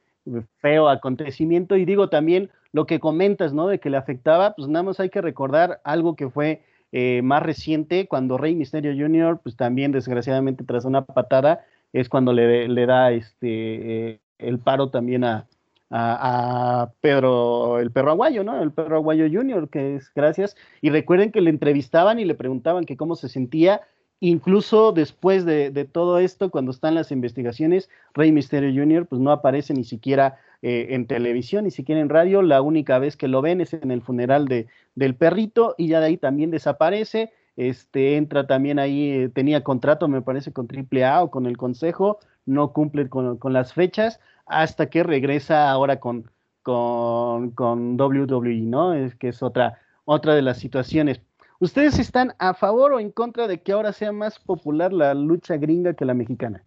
[0.62, 1.76] feo acontecimiento.
[1.76, 3.68] Y digo también lo que comentas, ¿no?
[3.68, 6.62] De que le afectaba, pues nada más hay que recordar algo que fue
[6.92, 12.32] eh, más reciente, cuando Rey Misterio Jr., pues también desgraciadamente tras una patada, es cuando
[12.32, 15.46] le, le da este eh, el paro también a,
[15.90, 18.62] a, Pedro, el perro aguayo, ¿no?
[18.62, 20.56] El perro aguayo Jr., que es gracias.
[20.80, 23.82] Y recuerden que le entrevistaban y le preguntaban que cómo se sentía,
[24.20, 29.74] incluso después de, todo esto, cuando están las investigaciones, Rey Misterio Jr., pues no aparece
[29.74, 32.42] ni siquiera eh, en televisión, ni siquiera en radio.
[32.42, 36.00] La única vez que lo ven es en el funeral de, del perrito y ya
[36.00, 37.32] de ahí también desaparece.
[37.56, 42.20] Este, entra también ahí, eh, tenía contrato, me parece, con AAA o con el Consejo,
[42.46, 46.30] no cumple con, con las fechas hasta que regresa ahora con,
[46.62, 48.94] con, con WWE, ¿no?
[48.94, 51.20] Es que es otra, otra de las situaciones.
[51.60, 55.56] ¿Ustedes están a favor o en contra de que ahora sea más popular la lucha
[55.56, 56.64] gringa que la mexicana?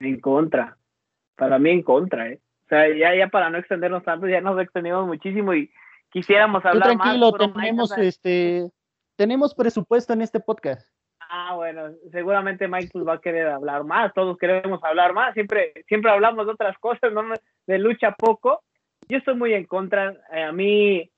[0.00, 0.76] En contra.
[1.36, 2.40] Para mí en contra, ¿eh?
[2.72, 5.70] Sea, ya, ya para no extendernos tanto, ya nos extendimos muchísimo y
[6.08, 7.04] quisiéramos hablar más.
[7.04, 8.70] Tranquilo, tenemos, este,
[9.14, 10.90] tenemos presupuesto en este podcast.
[11.28, 15.84] Ah, bueno, seguramente Mike pues, va a querer hablar más, todos queremos hablar más, siempre,
[15.86, 17.22] siempre hablamos de otras cosas, no
[17.66, 18.62] de lucha poco.
[19.06, 21.10] Yo estoy muy en contra, eh, a mí,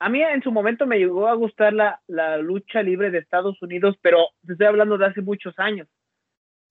[0.00, 3.62] a mí en su momento me llegó a gustar la, la lucha libre de Estados
[3.62, 5.86] Unidos, pero estoy hablando de hace muchos años.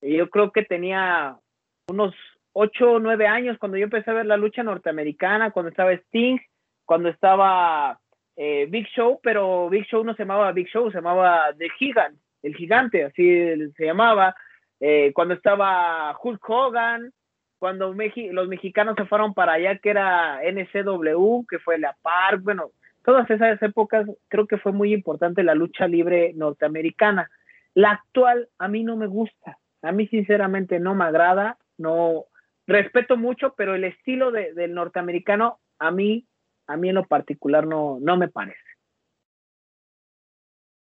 [0.02, 1.38] Yo creo que tenía
[1.88, 2.14] unos
[2.58, 6.38] ocho o nueve años cuando yo empecé a ver la lucha norteamericana, cuando estaba Sting,
[6.86, 8.00] cuando estaba
[8.34, 12.18] eh, Big Show, pero Big Show no se llamaba Big Show, se llamaba The Gigant
[12.42, 14.34] el gigante, así se llamaba,
[14.80, 17.12] eh, cuando estaba Hulk Hogan,
[17.58, 22.70] cuando los mexicanos se fueron para allá, que era NCW, que fue la Park, bueno,
[23.04, 27.30] todas esas épocas creo que fue muy importante la lucha libre norteamericana.
[27.74, 32.26] La actual a mí no me gusta, a mí sinceramente no me agrada, no
[32.66, 36.26] respeto mucho, pero el estilo del norteamericano a mí,
[36.66, 38.58] a mí en lo particular no, no me parece.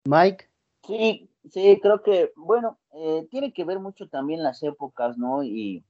[0.06, 0.50] Mike.
[0.86, 5.44] Sí, Sí, creo que, bueno, eh, tiene que ver mucho también las épocas, ¿no?
[5.44, 5.84] Y,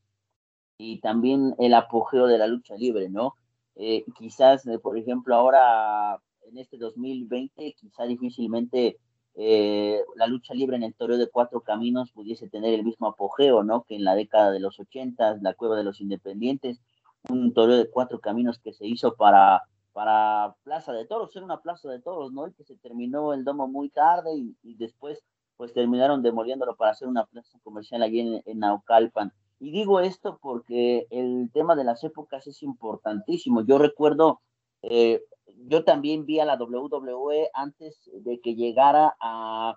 [0.77, 3.35] y también el apogeo de la lucha libre, ¿no?
[3.75, 8.97] Eh, quizás, eh, por ejemplo, ahora en este 2020, quizá difícilmente
[9.37, 13.83] la lucha libre en el toreo de cuatro caminos pudiese tener el mismo apogeo, ¿no?
[13.83, 16.81] Que en la década de los 80, la cueva de los independientes,
[17.29, 19.61] un toreo de cuatro caminos que se hizo para
[19.93, 22.47] para Plaza de Toros, era una Plaza de Toros, ¿no?
[22.47, 25.23] Y que se terminó el domo muy tarde y, y después
[25.57, 29.33] pues terminaron demoliéndolo para hacer una plaza comercial allí en, Naucalpan.
[29.59, 33.65] Y digo esto porque el tema de las épocas es importantísimo.
[33.65, 34.39] Yo recuerdo,
[34.83, 35.23] eh,
[35.65, 39.75] yo también vi a la WWE antes de que llegara a,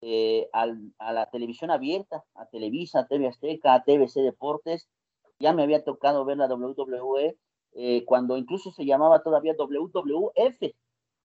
[0.00, 4.88] eh, a, la televisión abierta, a Televisa, a TV Azteca, a TVC Deportes.
[5.38, 7.36] Ya me había tocado ver la WWE
[7.72, 10.58] eh, cuando incluso se llamaba todavía WWF,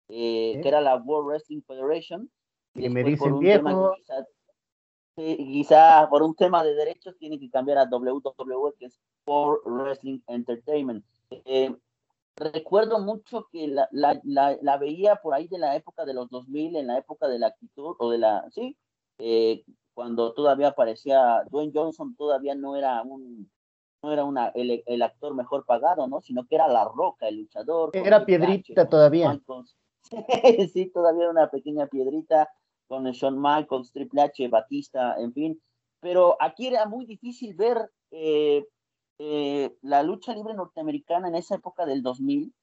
[0.07, 2.29] que era la World Wrestling Federation
[2.77, 3.95] y me dicen viejo.
[5.15, 10.19] Quizá, por un tema de derechos tiene que cambiar a WWE, que es World Wrestling
[10.27, 11.03] Entertainment.
[11.31, 11.75] Eh,
[12.37, 16.75] recuerdo mucho que la, la, la, veía por ahí de la época de los 2000,
[16.75, 18.77] en la época de la actitud, o de la, sí,
[19.19, 19.63] eh,
[19.93, 23.49] cuando todavía aparecía Dwayne Johnson, todavía no era un,
[24.03, 26.21] no era una, el, el, actor mejor pagado, ¿no?
[26.21, 27.89] Sino que era La Roca, el luchador.
[27.93, 29.39] Era piedrita todavía.
[30.73, 32.49] sí, todavía una pequeña piedrita
[32.87, 35.61] con Shawn Michaels, Triple H, Batista, en fin.
[35.99, 38.65] Pero aquí era muy difícil ver eh,
[39.19, 42.53] eh, la lucha libre norteamericana en esa época del 2000,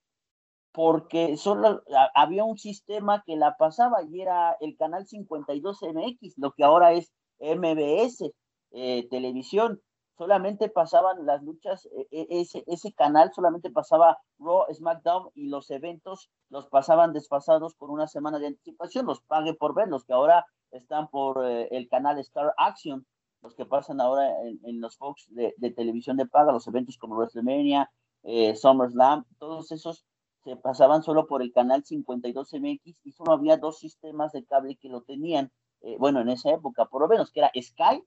[0.73, 1.83] porque solo
[2.15, 6.93] había un sistema que la pasaba y era el canal 52 MX, lo que ahora
[6.93, 8.33] es MBS
[8.73, 9.81] eh, Televisión.
[10.17, 15.71] Solamente pasaban las luchas, e, e, ese, ese canal solamente pasaba Raw, SmackDown y los
[15.71, 20.13] eventos los pasaban desfasados por una semana de anticipación, los pague por ver, los que
[20.13, 23.07] ahora están por eh, el canal Star Action,
[23.45, 27.91] los que pasan ahora en, los Fox de, televisión de paga, los eventos como WrestleMania,
[28.23, 30.07] eh, SummerSlam, todos esos
[30.43, 34.89] se pasaban solo por el canal 52MX y solo había dos sistemas de cable que
[34.89, 38.03] lo tenían, eh, bueno, en esa época, por lo menos, que era Sky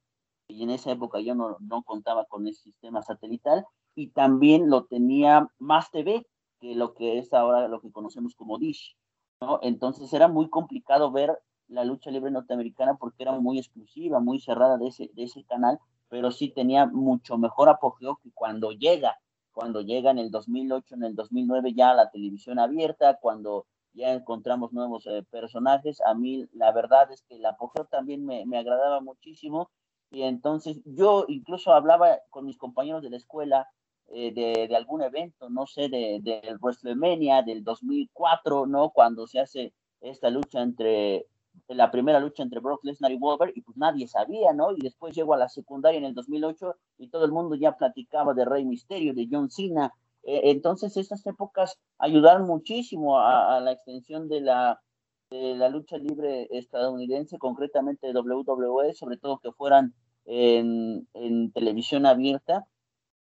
[0.48, 3.66] y en esa época yo no, no contaba con ese sistema satelital,
[3.96, 6.26] y también lo tenía más TV
[6.60, 8.96] que lo que es ahora lo que conocemos como Dish,
[9.42, 9.60] ¿no?
[9.62, 11.38] Entonces era muy complicado ver
[11.68, 15.80] la lucha libre norteamericana porque era muy exclusiva, muy cerrada de ese, de ese canal,
[16.10, 19.20] pero sí tenía mucho mejor apogeo que cuando llega,
[19.52, 23.66] cuando llega en el 2008, en el 2009 ya la televisión abierta, cuando
[23.98, 26.00] ya encontramos nuevos eh, personajes.
[26.02, 29.70] A mí la verdad es que el apogeo también me, me, agradaba muchísimo
[30.12, 33.68] y entonces yo incluso hablaba con mis compañeros de la escuela
[34.10, 38.92] eh, de, de, algún evento, no sé, de, de WrestleMania del 2004, ¿no?
[38.92, 41.26] Cuando se hace esta lucha entre
[41.68, 44.72] la primera lucha entre Brock Lesnar y Wolver y pues nadie sabía, ¿no?
[44.72, 48.34] Y después llegó a la secundaria en el 2008 y todo el mundo ya platicaba
[48.34, 49.94] de Rey Misterio, de John Cena.
[50.24, 54.82] Eh, entonces estas épocas ayudaron muchísimo a, a la extensión de la,
[55.30, 59.94] de la lucha libre estadounidense, concretamente WWE, sobre todo que fueran
[60.26, 62.68] en, en televisión abierta.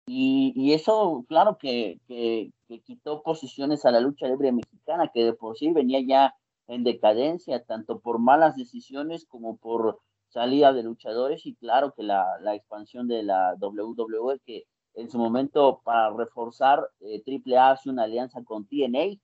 [0.07, 5.23] Y, y eso, claro, que, que, que, quitó posiciones a la lucha libre mexicana, que
[5.23, 6.35] de por sí venía ya
[6.67, 9.99] en decadencia, tanto por malas decisiones como por
[10.29, 15.17] salida de luchadores y claro que la, la expansión de la WWE que en su
[15.17, 19.19] momento para reforzar eh, AAA hace una alianza con TNA,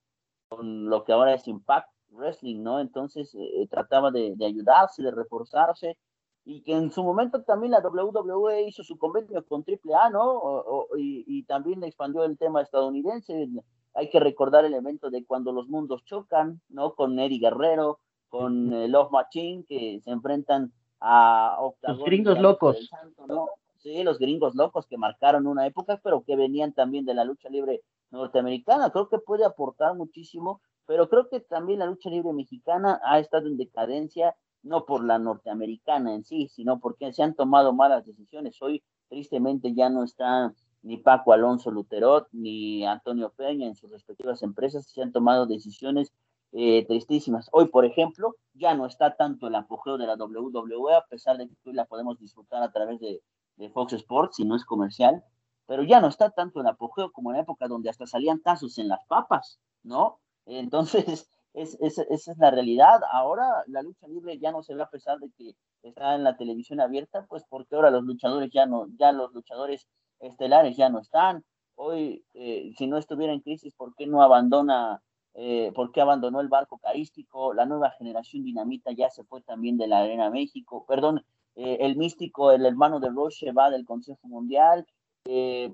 [0.49, 2.79] con lo que ahora es Impact Wrestling, ¿no?
[2.79, 5.97] Entonces eh, trataba de, de, ayudarse, de reforzarse
[6.43, 10.23] y que en su momento también la WWE hizo su convenio con AAA, ¿no?
[10.23, 13.47] O, o, y, y, también expandió el tema estadounidense,
[13.93, 16.93] hay que recordar el evento de cuando los mundos chocan, ¿no?
[16.93, 22.87] Con Eddie Guerrero, con eh, Love Machine, que se enfrentan a Octagon, Los gringos locos.
[22.87, 23.49] Santo, ¿no?
[23.79, 27.49] Sí, los gringos locos que marcaron una época, pero que venían también de la lucha
[27.49, 27.81] libre
[28.11, 28.91] norteamericana.
[28.91, 33.47] Creo que puede aportar muchísimo, pero creo que también la lucha libre mexicana ha estado
[33.47, 38.61] en decadencia, no por la norteamericana en sí, sino porque se han tomado malas decisiones.
[38.61, 40.53] Hoy, tristemente, ya no está
[40.84, 46.11] ni Paco Alonso Luterot, ni Antonio Peña en sus respectivas empresas se han tomado decisiones
[46.53, 47.49] eh, tristísimas.
[47.51, 51.47] Hoy, por ejemplo, ya no está tanto el apogeo de la WWE, a pesar de
[51.47, 53.21] que hoy la podemos disfrutar a través de,
[53.55, 55.23] de Fox Sports, si no es comercial,
[55.65, 58.88] pero ya no está tanto el apogeo como en época donde hasta salían tazos en
[58.89, 60.19] las papas, ¿no?
[60.45, 63.01] Entonces, es, es, esa es la realidad.
[63.11, 66.38] Ahora la lucha libre ya no se ve a pesar de que está en la
[66.38, 69.88] televisión abierta, pues porque ahora los luchadores ya no, ya los luchadores
[70.22, 71.43] estelares ya no están.
[71.76, 75.01] Hoy, eh, si no estuviera en crisis, ¿por qué no abandona,
[75.34, 77.53] eh, por qué abandonó el barco carístico?
[77.53, 81.24] La nueva generación dinamita ya se fue también de la Arena México, perdón,
[81.55, 84.86] eh, el místico, el hermano de Roche va del Consejo Mundial,
[85.26, 85.74] eh,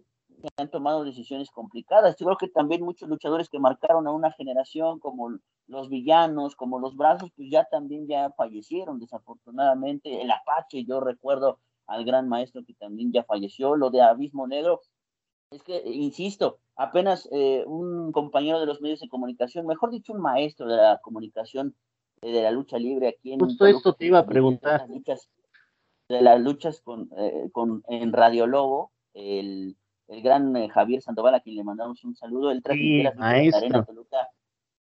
[0.58, 2.16] han tomado decisiones complicadas.
[2.18, 5.38] Yo creo que también muchos luchadores que marcaron a una generación, como
[5.68, 10.22] los villanos, como los brazos, pues ya también ya fallecieron, desafortunadamente.
[10.22, 14.82] El Apache, yo recuerdo al gran maestro que también ya falleció, lo de Abismo Negro,
[15.52, 20.22] es que, insisto, apenas eh, un compañero de los medios de comunicación, mejor dicho, un
[20.22, 21.76] maestro de la comunicación
[22.22, 23.40] eh, de la lucha libre aquí en...
[23.40, 24.82] Justo esto te iba a preguntar.
[24.82, 25.30] De las luchas,
[26.10, 29.78] de las luchas con, eh, con, en Radio Lobo, el,
[30.08, 33.86] el gran eh, Javier Sandoval, a quien le mandamos un saludo, el sí, la Arena
[33.86, 34.30] Toluca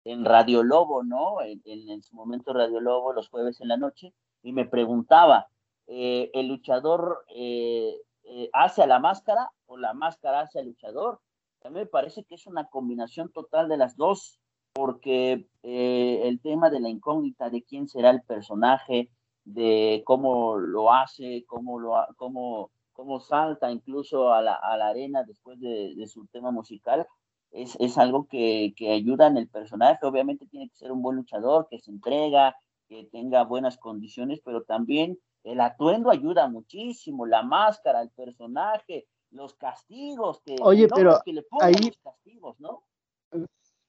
[0.03, 1.41] en Radio Lobo, ¿no?
[1.41, 5.47] En, en, en, su momento Radio Lobo, los jueves en la noche, y me preguntaba,
[5.93, 11.19] eh, el luchador eh, eh, hace a la máscara o la máscara hace al luchador.
[11.63, 14.39] A mí me parece que es una combinación total de las dos,
[14.73, 19.09] porque eh, el tema de la incógnita de quién será el personaje,
[19.43, 25.23] de cómo lo hace, cómo, lo, cómo, cómo salta incluso a la, a la arena
[25.23, 27.05] después de, de, su tema musical,
[27.51, 30.05] es, es algo que, que ayuda en el personaje.
[30.05, 32.55] Obviamente tiene que ser un buen luchador, que se entrega,
[32.87, 39.55] que tenga buenas condiciones, pero también el atuendo ayuda muchísimo, la máscara, el personaje, los
[39.55, 42.83] castigos que, Oye, no, pero que le pongan ahí, los castigos, ¿no?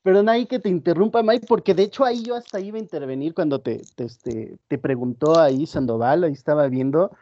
[0.02, 3.34] Perdón ahí que te interrumpa, Mike, porque de hecho ahí yo hasta iba a intervenir
[3.34, 7.12] cuando te, te, este, te preguntó ahí Sandoval, ahí estaba viendo,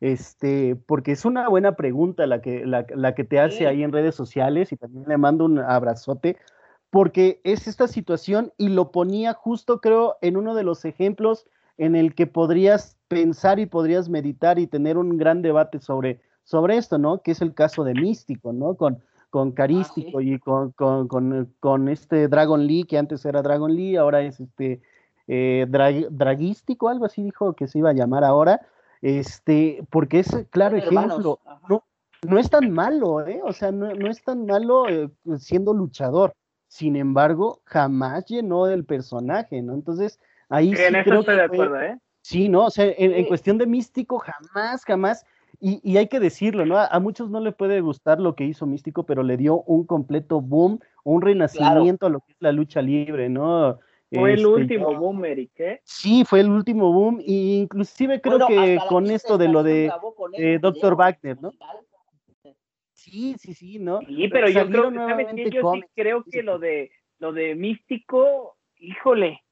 [0.00, 3.64] este, porque es una buena pregunta la que, la, la que te hace sí.
[3.64, 6.36] ahí en redes sociales y también le mando un abrazote,
[6.90, 11.46] porque es esta situación y lo ponía justo creo en uno de los ejemplos
[11.78, 16.76] en el que podrías pensar y podrías meditar y tener un gran debate sobre, sobre
[16.76, 17.22] esto, ¿no?
[17.22, 18.74] Que es el caso de Místico, ¿no?
[18.74, 18.98] Con,
[19.30, 20.34] con Carístico ah, ¿sí?
[20.34, 24.40] y con, con, con, con, este Dragon Lee, que antes era Dragon Lee, ahora es
[24.40, 24.82] este
[25.28, 28.60] eh, drag, Dragístico, algo así dijo que se iba a llamar ahora,
[29.00, 31.84] este, porque es claro ejemplo, no,
[32.26, 33.40] no es tan malo, ¿eh?
[33.44, 36.32] O sea, no, no es tan malo eh, siendo luchador,
[36.66, 39.74] sin embargo, jamás llenó el personaje, ¿no?
[39.74, 40.18] Entonces,
[40.48, 41.98] Ahí en sí eso creo estoy que de fue, acuerdo, ¿eh?
[42.22, 42.66] Sí, ¿no?
[42.66, 45.26] O sea, en, en, cuestión de místico, jamás, jamás.
[45.60, 46.76] Y, y, hay que decirlo, ¿no?
[46.76, 49.84] A, a, muchos no le puede gustar lo que hizo Místico, pero le dio un
[49.84, 52.06] completo boom, un renacimiento claro.
[52.06, 53.78] a lo que es la lucha libre, ¿no?
[54.12, 55.80] Fue este, el último yo, boom, Eric, ¿eh?
[55.84, 57.32] Sí, fue el último boom, e
[57.62, 59.90] inclusive creo bueno, que con esto de lo de
[60.34, 60.94] eh, Dr.
[60.94, 61.52] Wagner, ¿no?
[62.92, 64.00] Sí, sí, sí, ¿no?
[64.00, 65.26] Sí, pero yo creo que, ¿sabes?
[65.50, 69.42] Yo sí creo que lo de, lo de Místico híjole,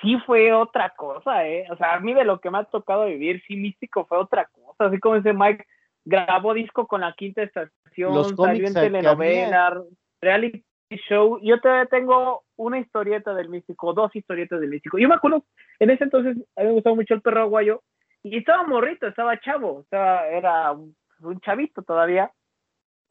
[0.00, 1.66] sí fue otra cosa, ¿eh?
[1.70, 4.46] O sea, a mí de lo que me ha tocado vivir, sí, místico fue otra
[4.46, 4.86] cosa.
[4.86, 5.64] Así como ese Mike
[6.04, 9.82] grabó disco con la quinta estación, salió en telenovela,
[10.20, 10.64] reality
[11.08, 11.38] show.
[11.42, 14.98] Yo todavía tengo una historieta del místico, dos historietas del místico.
[14.98, 15.44] Yo me acuerdo,
[15.78, 17.82] en ese entonces a mí me gustaba mucho el perro aguayo
[18.22, 20.94] y estaba morrito, estaba chavo, estaba, era un,
[21.40, 22.30] chavito todavía.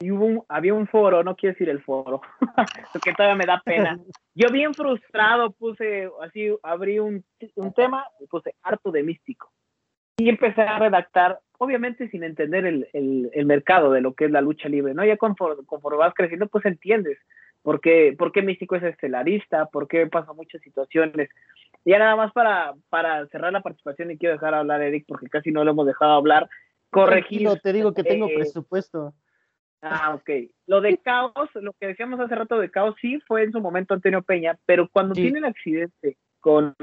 [0.00, 2.20] Y hubo un, había un foro, no quiero decir el foro,
[2.92, 3.98] porque todavía me da pena.
[4.34, 7.24] Yo bien frustrado puse, así, abrí un,
[7.56, 9.50] un tema y puse harto de místico.
[10.16, 14.30] Y empecé a redactar, obviamente sin entender el, el, el mercado de lo que es
[14.30, 15.04] la lucha libre, ¿no?
[15.04, 17.18] Ya conforme, conforme vas creciendo, pues entiendes
[17.62, 21.28] por qué, por qué Místico es estelarista, por qué pasa muchas situaciones.
[21.84, 25.04] Y ya nada más para, para cerrar la participación y quiero dejar hablar a Eric
[25.08, 26.48] porque casi no lo hemos dejado hablar.
[26.90, 27.48] Corregir.
[27.62, 29.12] te digo que tengo eh, presupuesto.
[29.80, 30.30] Ah, ok.
[30.66, 33.94] Lo de Caos, lo que decíamos hace rato de Caos, sí fue en su momento
[33.94, 36.74] Antonio Peña, pero cuando tiene el accidente con,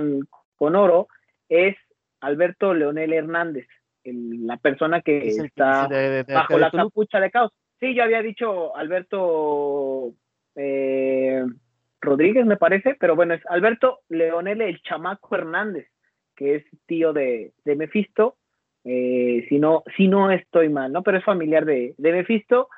[0.55, 1.07] con Oro
[1.49, 1.75] es
[2.21, 3.67] Alberto Leonel Hernández,
[4.03, 5.89] la persona que está
[6.27, 7.51] bajo la capucha de Caos.
[7.79, 10.13] Sí, yo había dicho Alberto
[10.55, 11.43] eh,
[11.99, 15.87] Rodríguez, me parece, pero bueno, es Alberto Leonel el Chamaco Hernández,
[16.35, 18.37] que es tío de, de Mephisto,
[18.85, 21.03] eh, si, no, si no estoy mal, ¿no?
[21.03, 22.69] Pero es familiar de, de Mephisto,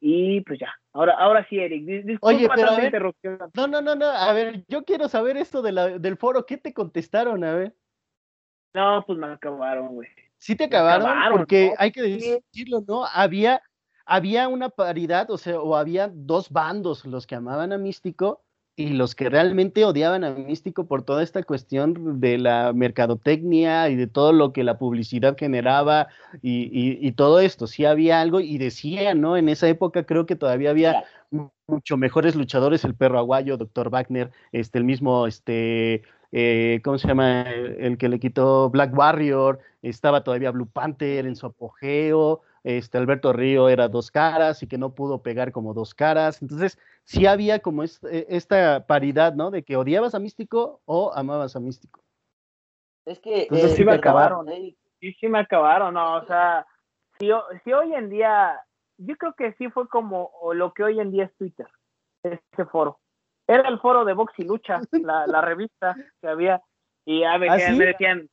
[0.00, 3.12] y pues ya, ahora, ahora sí, Eric, Oye, pero
[3.54, 6.56] no, no, no, no, a ver, yo quiero saber esto de la, del foro, ¿qué
[6.56, 7.44] te contestaron?
[7.44, 7.74] A ver.
[8.74, 10.08] No, pues me acabaron, güey.
[10.38, 13.04] Sí te acabaron, porque hay que decirlo, ¿no?
[13.04, 13.62] Había
[14.06, 18.42] había una paridad, o sea, o había dos bandos, los que amaban a Místico
[18.80, 23.96] y los que realmente odiaban a Místico por toda esta cuestión de la mercadotecnia y
[23.96, 26.08] de todo lo que la publicidad generaba
[26.40, 27.66] y, todo esto.
[27.66, 29.36] Sí había algo y decían, ¿no?
[29.36, 31.04] En esa época creo que todavía había
[31.66, 33.90] mucho mejores luchadores, el perro aguayo, Dr.
[33.90, 36.02] Wagner, este, el mismo, este,
[36.32, 37.42] eh, ¿cómo se llama?
[37.42, 43.32] El que le quitó Black Warrior, estaba todavía Blue Panther en su apogeo, este Alberto
[43.32, 46.42] Río era dos caras y que no pudo pegar como dos caras.
[46.42, 47.88] Entonces, sí había como e,
[48.28, 49.50] esta paridad, ¿no?
[49.50, 52.02] De que odiabas a Místico o amabas a Místico.
[53.06, 54.76] Es que Entonces, sí me acabaron, ¿eh?
[55.00, 56.16] Sí, sí me acabaron, ¿no?
[56.16, 56.66] O sea,
[57.18, 57.30] si,
[57.64, 58.60] si hoy en día,
[58.98, 61.66] yo creo que sí fue como lo que hoy en día es Twitter,
[62.22, 63.00] ese foro.
[63.46, 66.62] Era el foro de Box y Lucha, la, la revista que había,
[67.06, 68.28] y a ver, ¿Ah, me decían,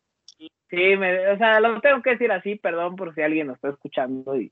[0.69, 3.69] Sí, me, o sea, lo tengo que decir así, perdón por si alguien nos está
[3.69, 4.51] escuchando y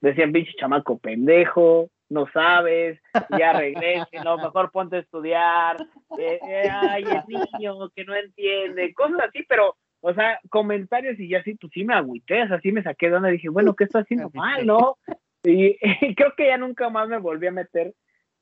[0.00, 3.00] decían, pinche chamaco pendejo, no sabes,
[3.38, 5.76] ya regrese, no, mejor ponte a estudiar,
[6.18, 11.28] eh, eh, ay, el niño que no entiende, cosas así, pero, o sea, comentarios y
[11.30, 14.02] ya así, pues sí me agüité, así me saqué de donde dije, bueno, ¿qué estoy
[14.02, 14.98] haciendo mal, no?
[15.42, 15.76] Y,
[16.08, 17.94] y, creo que ya nunca más me volví a meter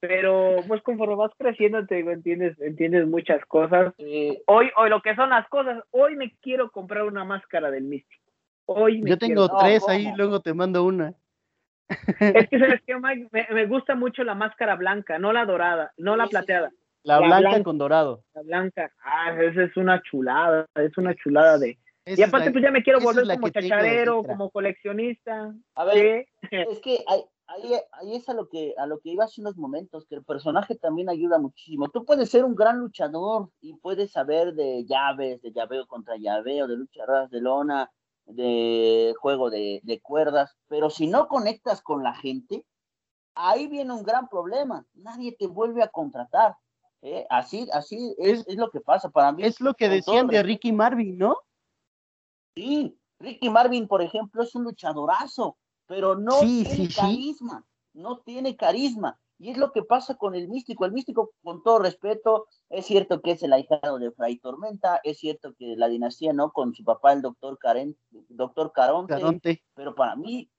[0.02, 3.94] pero pues conforme vas creciendo te digo entiendes entiendes muchas cosas.
[4.46, 8.20] Hoy hoy lo que son las cosas hoy me quiero comprar una máscara del místico.
[8.66, 11.14] Hoy yo tengo tres ahí luego te mando una.
[12.18, 16.16] Es que sabes que me, me, gusta mucho la máscara blanca no la dorada no
[16.16, 16.72] la plateada.
[17.04, 18.24] La, blanca, con dorado.
[18.34, 18.90] La blanca.
[19.04, 21.78] Ah esa es una chulada es una chulada de.
[22.06, 26.98] Y aparte pues ya me quiero volver como chacharero como coleccionista a ver es que
[27.06, 27.22] hay,
[27.52, 30.74] ahí, es a lo que a lo que iba hace unos momentos, que el personaje
[30.76, 31.88] también ayuda muchísimo.
[31.88, 36.66] Tú puedes ser un gran luchador y puedes saber de llaves, de llaveo contra llaveo,
[36.66, 37.90] de lucha de lona,
[38.26, 42.64] de juego de, de, cuerdas, pero si no conectas con la gente,
[43.34, 44.86] ahí viene un gran problema.
[44.94, 46.56] Nadie te vuelve a contratar.
[47.02, 47.26] ¿eh?
[47.30, 49.42] Así, así es, es, lo que pasa para mí.
[49.44, 51.36] Es lo que decían de Ricky Marvin, ¿no?
[52.54, 55.56] Sí, Ricky Marvin, por ejemplo, es un luchadorazo,
[55.92, 59.20] pero no tiene carisma, no tiene carisma.
[59.38, 60.86] Y es lo que pasa con el místico.
[60.86, 65.18] El místico, con todo respeto, es cierto que es el ahijado de Fray Tormenta, es
[65.18, 66.50] cierto que la dinastía, ¿no?
[66.50, 67.94] Con su papá, el doctor, Karen,
[68.30, 70.50] doctor Caronte, pero para mí,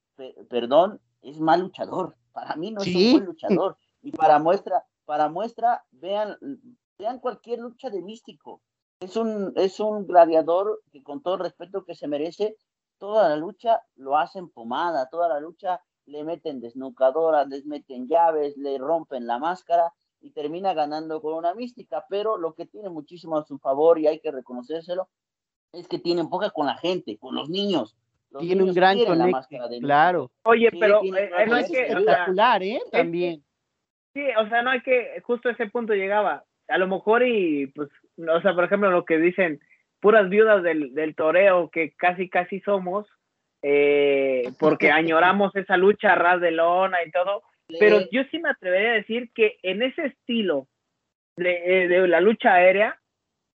[0.51, 2.15] perdón, es mal luchador.
[2.31, 3.75] Para mí no es un buen luchador.
[4.03, 6.37] Y para muestra, para muestra, vean,
[6.99, 8.61] vean cualquier lucha de místico.
[8.99, 12.55] Es un, es un gladiador que con todo respeto que se merece,
[13.03, 18.55] toda la lucha lo hacen pomada, toda la lucha le meten desnucadoras, les meten llaves,
[18.55, 19.91] le rompen la máscara
[20.21, 24.07] y termina ganando con una mística, pero lo que tiene muchísimo a su favor y
[24.07, 25.09] hay que reconocérselo
[25.73, 27.97] es que tiene poca con la gente, con los niños.
[28.39, 30.31] tiene un gran conecte, claro.
[30.43, 32.79] Oye, pero eh, no hay que espectacular, ¿eh?
[32.89, 33.43] También.
[34.13, 36.45] Sí, o sea, no hay que justo ese punto llegaba.
[36.69, 39.59] A lo mejor y pues o sea, por ejemplo, lo que dicen
[40.03, 43.07] puras viudas del, del toreo que casi, casi somos,
[43.61, 47.41] eh, porque añoramos esa lucha a ras de lona y todo.
[47.79, 50.67] Pero yo sí me atrevería a decir que en ese estilo
[51.37, 52.99] de, eh, de la lucha aérea,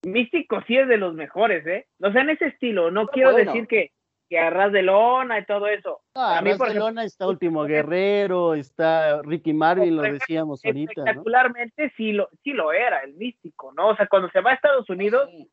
[0.03, 1.87] Místico sí es de los mejores, ¿eh?
[1.99, 3.91] O sea, en ese estilo, no quiero decir que,
[4.29, 6.01] que a de lona y todo eso.
[6.13, 10.91] a mí, por de lona está Último Guerrero, está Ricky Marvin, lo decíamos ahorita.
[10.95, 13.89] Espectacularmente sí, lo, sí lo era, el místico, ¿no?
[13.89, 15.49] O sea, cuando se va a Estados Unidos, sí,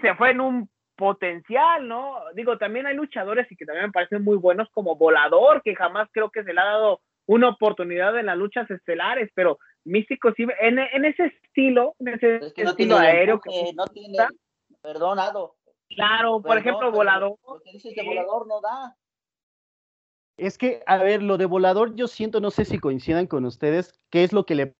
[0.00, 2.16] se fue en un potencial, ¿no?
[2.34, 6.08] Digo, también hay luchadores y que también me parecen muy buenos como Volador, que jamás
[6.12, 10.44] creo que se le ha dado una oportunidad en las luchas estelares, pero Místico sí,
[10.60, 13.40] en, ese estilo, en ese estilo aéreo.
[13.40, 14.18] Que no tiene,
[14.82, 15.54] perdonado.
[15.88, 17.38] Claro, por ejemplo, Volador.
[17.46, 18.96] Lo que dices de Volador no da.
[20.36, 23.92] Es que, a ver, lo de Volador yo siento, no sé si coincidan con ustedes,
[24.10, 24.74] qué es lo que le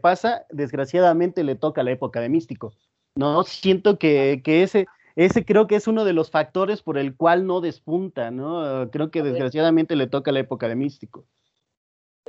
[0.00, 2.72] pasa, desgraciadamente le toca la época de Místico.
[3.14, 4.86] No, siento que, que ese,
[5.16, 8.90] ese creo que es uno de los factores por el cual no despunta, ¿no?
[8.90, 11.26] Creo que desgraciadamente le toca la época de Místico.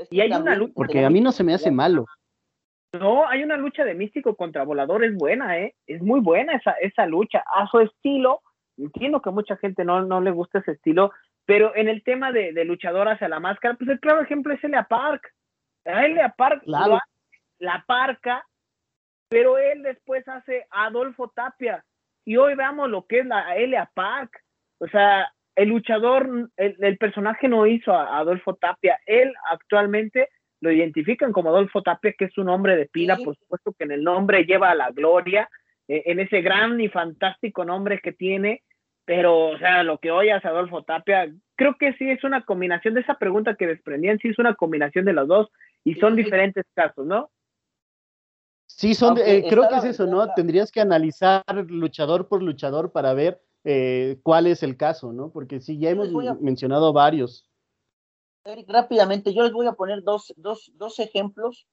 [0.10, 0.74] Y hay una lucha.
[0.76, 2.06] Porque a mí no se me hace malo.
[2.94, 5.74] No, hay una lucha de místico contra volador, es buena, ¿eh?
[5.88, 7.44] Es muy buena esa, esa lucha.
[7.48, 8.42] A su estilo,
[8.78, 11.12] entiendo que mucha gente no, no le gusta ese estilo,
[11.46, 14.64] pero en el tema de, de luchador hacia la máscara, pues el claro ejemplo es
[14.64, 15.34] Elia Park.
[15.86, 18.46] Elia Park la parca,
[19.34, 21.84] pero él después hace Adolfo Tapia.
[22.24, 24.30] Y hoy veamos lo que es la Elia Park.
[24.78, 29.00] O sea, el luchador, el, personaje no hizo a, Adolfo Tapia.
[29.08, 30.30] Él actualmente
[30.62, 33.94] lo identifican como Adolfo Tapia, que es un hombre de pila, por supuesto que en
[33.94, 35.50] el nombre lleva a la gloria,
[35.88, 38.62] eh, en ese gran y fantástico nombre que tiene.
[39.04, 42.94] Pero, o sea, lo que oyes a Adolfo Tapia, creo que sí es una combinación
[42.94, 45.50] de esa pregunta que desprendían, sí es una combinación de los dos
[45.84, 47.32] y son diferentes casos, ¿no?
[48.76, 50.34] Sí, son, eh, creo que es eso, ¿no?
[50.34, 55.32] Tendrías que analizar luchador por luchador para ver eh, cuál es el caso, ¿no?
[55.32, 56.10] Porque sí, ya hemos
[56.42, 57.48] mencionado varios.
[58.44, 61.68] Eric, rápidamente, yo les voy a poner dos, dos, dos ejemplos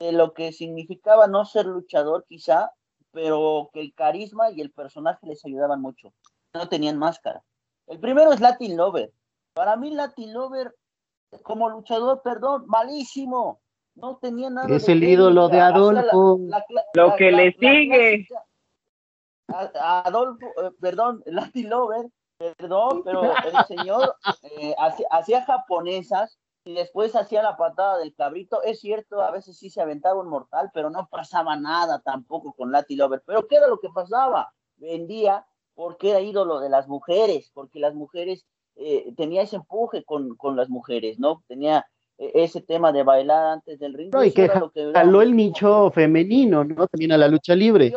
[0.00, 2.72] de lo que significaba no ser luchador quizá,
[3.12, 6.12] pero que el carisma y el personaje les ayudaban mucho.
[6.54, 7.44] No tenían máscara.
[7.86, 9.12] El primero es Latin Lover.
[9.54, 10.74] Para mí Latin Lover,
[11.42, 13.61] como luchador, perdón, malísimo.
[13.94, 14.74] No tenía nada.
[14.74, 16.40] Es el ídolo de Adolfo.
[16.94, 18.26] lo que le sigue.
[19.48, 22.06] Adolfo, eh, perdón, Latin Lover,
[22.38, 23.32] perdón, pero el
[23.68, 24.74] señor eh,
[25.10, 28.62] hacía, japonesas y después hacía la patada del cabrito.
[28.62, 32.72] Es cierto, a veces sí se aventaba un mortal, pero no pasaba nada tampoco con
[32.72, 33.22] Latin Lover.
[33.26, 34.52] Pero ¿qué era lo que pasaba?
[34.76, 40.36] Vendía porque era ídolo de las mujeres, porque las mujeres eh, tenía ese empuje con,
[40.36, 41.42] con, las mujeres, ¿no?
[41.46, 41.86] Tenía
[42.18, 44.12] ese tema de bailar antes del ring.
[44.24, 44.48] y que,
[44.94, 46.86] jaló el nicho femenino, ¿no?
[46.86, 47.92] También a la lucha libre.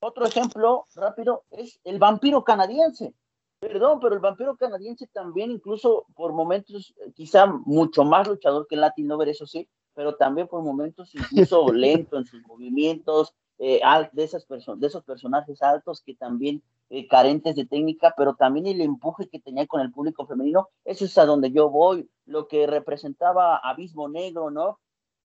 [0.00, 3.14] Otro ejemplo rápido es el vampiro canadiense.
[3.60, 8.82] Perdón, pero el vampiro canadiense también, incluso por momentos, quizá mucho más luchador que el
[8.82, 13.80] Latin Lover, eso sí, pero también por momentos incluso lento en sus movimientos, eh,
[14.12, 18.80] de, esas de esos personajes altos que también eh, carentes de técnica, pero también el
[18.80, 22.66] empuje que tenía con el público femenino, eso es a donde yo voy, lo que
[22.66, 24.78] representaba Abismo Negro, ¿no?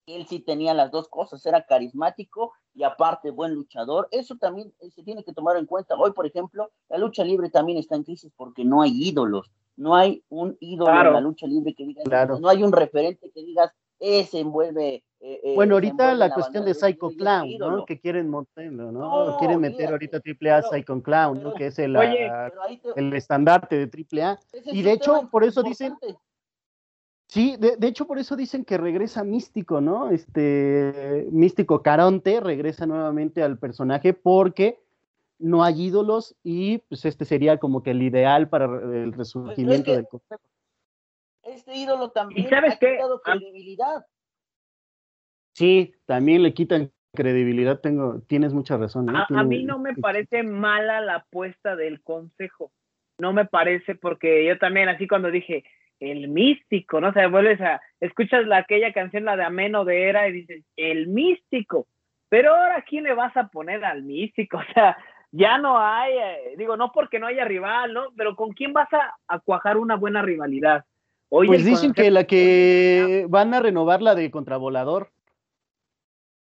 [0.06, 4.08] Él sí tenía las dos cosas, era carismático y aparte buen luchador.
[4.12, 5.96] Eso también eh, se tiene que tomar en cuenta.
[5.96, 9.50] Hoy, por ejemplo, la lucha libre también está en crisis porque no hay ídolos.
[9.78, 13.44] No hay un ídolo en la lucha libre que digas, no hay un referente que
[13.44, 15.04] digas, ese envuelve.
[15.28, 17.84] Eh, eh, bueno, ahorita la, cuestión de Psycho Clown, ¿no?
[17.84, 19.36] Que quieren meterlo, ¿no?
[19.40, 21.56] quieren meter ahorita Triple A Psycho Clown, ¿no?
[21.56, 24.40] Que es el, el estandarte de Triple A.
[24.66, 25.98] Y de hecho, por eso dicen,
[27.28, 30.12] Sí, de, hecho por eso dicen que regresa Místico, ¿no?
[30.12, 34.80] Este Místico Caronte regresa nuevamente al personaje porque
[35.40, 39.92] no hay ídolos y pues este sería como que el ideal para el pues, resurgimiento
[39.92, 40.48] del concepto.
[41.42, 44.06] Este ídolo también ha quitado credibilidad.
[45.56, 49.10] Sí, también le quitan credibilidad, tengo, tienes mucha razón.
[49.10, 49.24] ¿eh?
[49.30, 52.74] A, mí no me parece mala la apuesta del consejo.
[53.18, 55.64] No me parece porque yo también así cuando dije,
[56.02, 57.08] el místico, ¿no?
[57.10, 60.66] O sea, vuelves a, escuchas la, aquella canción, la de Ameno de Era, y dices,
[60.76, 61.88] el místico.
[62.28, 64.58] Pero ahora, ¿quién le vas a poner al místico?
[64.70, 64.98] O sea,
[65.32, 68.08] ya no hay, eh, digo, no porque no haya rival, ¿no?
[68.18, 70.84] Pero ¿con quién vas a, cuajar una buena rivalidad?
[71.30, 75.12] pues dicen que la que van a renovar la de Contravolador.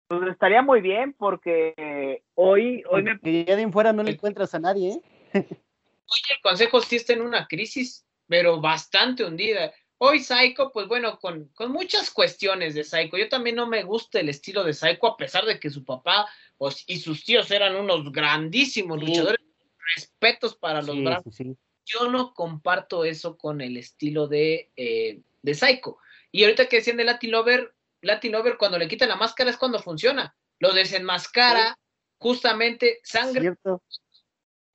[0.07, 3.19] Pues estaría muy bien porque hoy, hoy me...
[3.21, 5.01] Que ya de fuera no le encuentras a nadie, ¿eh?
[5.35, 9.73] Oye, el consejo sí está en una crisis pero bastante hundida.
[9.99, 13.17] Hoy Psycho, pues bueno, con, con, muchas cuestiones de Psycho.
[13.17, 16.29] Yo también no me gusta el estilo de Psycho, a pesar de que su papá
[16.59, 19.41] pues, y sus tíos eran unos grandísimos luchadores.
[19.97, 21.37] Respetos para los brazos.
[21.85, 25.99] Yo no comparto eso con el estilo de, eh, de Psycho.
[26.33, 27.75] Y ahorita que decían de Latin Lover,
[28.05, 30.35] Latin Lover cuando le quita la máscara es cuando funciona.
[30.61, 31.77] Lo desenmascara,
[32.19, 33.57] justamente sangre,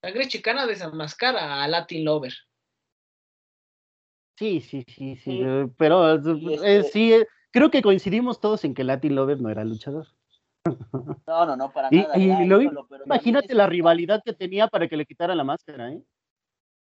[0.01, 2.34] sangre chicana desenmascara a Latin Lover.
[4.38, 5.43] Sí, sí, sí, sí,
[5.77, 10.07] pero eh, sí, este creo que coincidimos todos en que Latin Lover no era luchador.
[11.27, 12.17] No, no, no, para nada.
[12.17, 12.30] Y,
[13.05, 16.03] imagínate la rivalidad que tenía para que le quitara la máscara, ¿eh?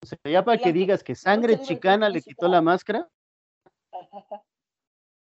[0.02, 3.08] O sea, ya para que digas que sangre chicana le quitó la máscara.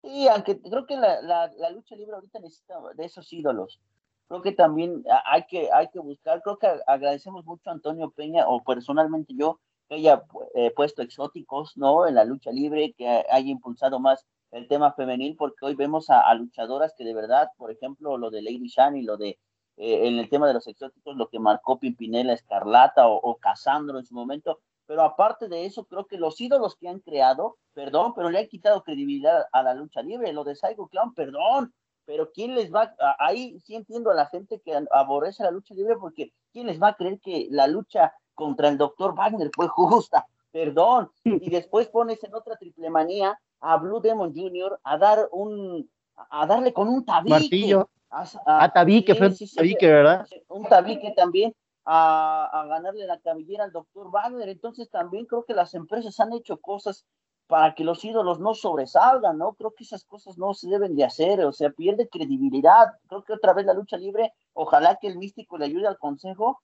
[0.07, 3.81] Sí, aunque creo que la, la, lucha libre ahorita necesita de esos ídolos.
[4.29, 8.47] Creo que también hay que, hay que buscar, creo que agradecemos mucho a Antonio Peña,
[8.47, 10.23] o personalmente yo, que haya
[10.55, 12.07] eh, puesto exóticos, ¿no?
[12.07, 16.33] En la lucha libre, que haya impulsado más el tema femenil, porque hoy vemos a,
[16.35, 19.37] luchadoras que de verdad, por ejemplo, lo de Lady Shani, lo de
[19.75, 23.99] eh, en el tema de los exóticos, lo que marcó Pimpinela Escarlata o, o Casandro
[23.99, 28.13] en su momento, pero aparte de eso, creo que los ídolos que han creado, perdón,
[28.15, 31.73] pero le han quitado credibilidad a la lucha libre, lo de Psycho Clown, perdón,
[32.05, 35.75] pero ¿quién les va, a, ahí sí entiendo a la gente que aborrece la lucha
[35.75, 39.67] libre, porque ¿quién les va a creer que la lucha contra el doctor Wagner fue
[39.67, 40.25] justa?
[40.51, 44.79] Perdón, y después pones en otra triple manía a Blue Demon Jr.
[44.83, 47.29] a dar un, a darle con un tabique.
[47.29, 47.89] Martillo.
[48.09, 50.25] A, a, tabique, fue tabique, ¿verdad?
[50.47, 51.53] Un tabique también
[51.89, 54.49] a, ganarle la cabellera al doctor Wagner.
[54.49, 57.05] Entonces también creo que las empresas han hecho cosas
[57.47, 59.53] para que los ídolos no sobresalgan, ¿no?
[59.53, 62.87] Creo que esas cosas no se deben de hacer, o sea, pierde credibilidad.
[63.07, 66.61] Creo que otra vez la lucha libre, ojalá que el místico le ayude al consejo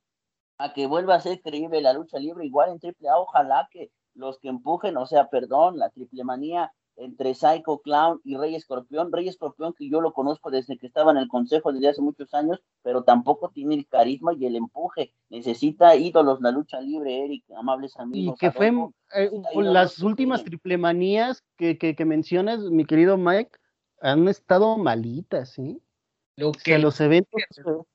[0.58, 4.40] a que vuelva a ser creíble la lucha libre, igual en AAA, ojalá que los
[4.40, 9.12] que empujen, o sea, perdón, la triple manía entre Psycho Clown y Rey Escorpión.
[9.12, 12.34] Rey Escorpión que yo lo conozco desde que estaba en el consejo desde hace muchos
[12.34, 15.14] años, pero tampoco tiene el carisma y el empuje.
[15.30, 18.36] Necesita ídolos la lucha libre, Eric, amables amigos.
[18.36, 18.72] Y que fue
[19.16, 23.52] eh, las últimas triple manías que, que, mencionas, mi querido Mike,
[24.02, 25.82] han estado malitas, ¿sí?
[26.36, 27.32] Lo que los eventos,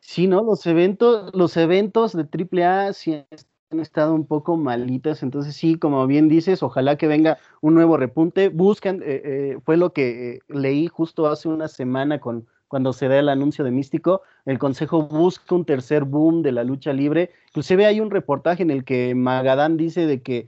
[0.00, 0.42] sí, ¿no?
[0.42, 3.24] Los eventos, los eventos de triple A sí
[3.72, 7.96] han estado un poco malitas, entonces sí, como bien dices, ojalá que venga un nuevo
[7.96, 8.48] repunte.
[8.48, 13.06] Buscan, eh, eh, fue lo que eh, leí justo hace una semana con cuando se
[13.08, 17.30] da el anuncio de Místico, el Consejo busca un tercer boom de la lucha libre.
[17.48, 20.46] Inclusive hay un reportaje en el que Magadán dice de que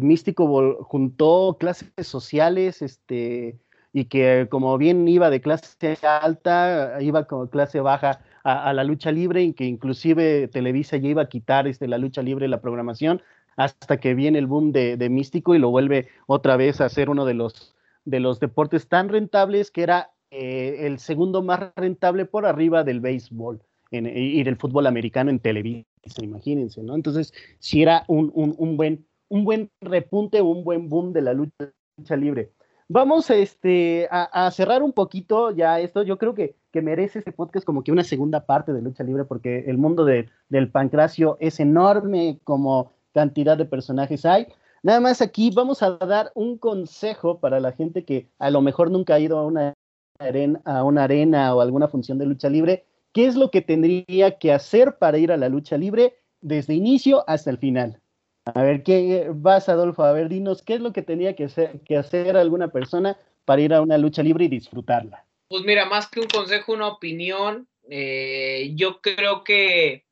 [0.00, 3.58] Místico juntó clases sociales, este,
[3.92, 9.12] y que como bien iba de clase alta, iba como clase baja a, la lucha
[9.12, 13.22] libre y que inclusive Televisa ya iba a quitar este, la lucha libre la programación
[13.56, 17.24] hasta que viene el boom de, Místico y lo vuelve otra vez a ser uno
[17.24, 17.74] de los,
[18.04, 23.00] de los deportes tan rentables que era eh, el segundo más rentable por arriba del
[23.00, 25.86] béisbol y del fútbol americano en Televisa,
[26.22, 26.94] imagínense, ¿no?
[26.94, 32.16] Entonces, si era un, un, buen, un buen repunte, un buen boom de la lucha
[32.16, 32.52] libre.
[32.88, 36.02] Vamos este, a, cerrar un poquito ya esto.
[36.02, 39.24] Yo creo que, que, merece este podcast como que una segunda parte de lucha libre,
[39.24, 44.48] porque el mundo del pancracio es enorme como cantidad de personajes hay.
[44.82, 48.90] Nada más aquí vamos a dar un consejo para la gente que a lo mejor
[48.90, 49.74] nunca ha ido a una
[50.18, 52.84] arena, a una arena o alguna función de lucha libre.
[53.12, 57.24] ¿Qué es lo que tendría que hacer para ir a la lucha libre desde inicio
[57.28, 58.00] hasta el final?
[58.44, 60.02] A ver, ¿qué vas, Adolfo?
[60.02, 63.62] A ver, dinos, ¿qué es lo que tenía que hacer, que hacer alguna persona para
[63.62, 65.24] ir a una lucha libre y disfrutarla?
[65.52, 70.06] Pues mira, más que un consejo, una opinión, eh, yo creo que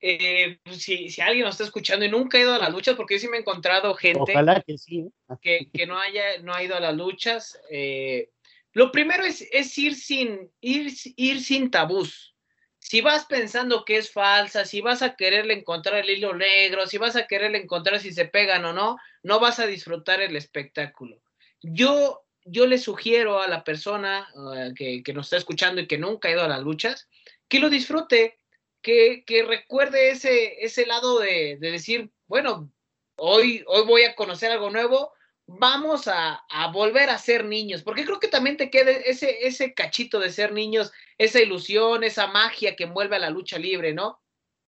[0.00, 2.94] eh, pues si, si, alguien nos está escuchando y nunca ha ido a las luchas,
[2.94, 4.32] porque yo sí me he encontrado gente
[4.64, 5.08] que, sí.
[5.42, 8.30] que, que, no, haya, no ha ido a las luchas, eh,
[8.74, 12.36] lo primero es, es, ir, sin, ir, ir sin tabús
[12.78, 16.96] si vas pensando que es falsa, si vas a quererle encontrar el hilo negro, si
[16.96, 21.20] vas a quererle encontrar si se pegan o no, no vas a disfrutar el espectáculo.
[21.60, 25.98] Yo, yo le sugiero a la persona eh, que, que, nos está escuchando y que
[25.98, 27.08] nunca ha ido a las luchas,
[27.48, 28.38] que lo disfrute,
[28.80, 32.72] que, que recuerde ese, ese lado de, de, decir, bueno,
[33.16, 35.12] hoy, hoy voy a conocer algo nuevo,
[35.46, 36.42] vamos a,
[36.72, 40.52] volver a ser niños, porque creo que también te queda ese, ese cachito de ser
[40.52, 44.20] niños, esa ilusión, esa magia que envuelve a la lucha libre, ¿no?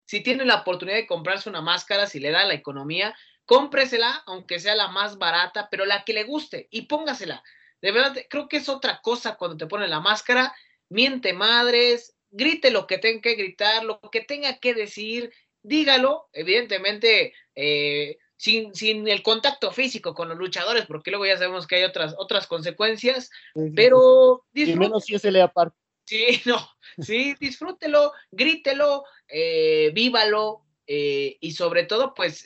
[0.06, 4.60] Si tiene la oportunidad de comprarse una máscara, si le da la economía, cómpresela, aunque
[4.60, 7.44] sea la más barata, pero la que le guste y póngasela.
[7.84, 10.56] De verdad, creo que es otra cosa cuando te ponen la máscara,
[10.88, 15.34] miente madres, grite lo que tenga que gritar, lo que tenga que decir,
[15.64, 21.76] dígalo, evidentemente, eh, sin, el contacto físico con los luchadores, porque luego ya sabemos que
[21.76, 23.30] hay otras, otras consecuencias,
[23.76, 25.76] pero Y menos si es el aparte.
[26.06, 26.66] Sí, no,
[27.00, 32.46] sí, disfrútelo, grítelo, eh, vívalo, eh, y sobre todo, pues,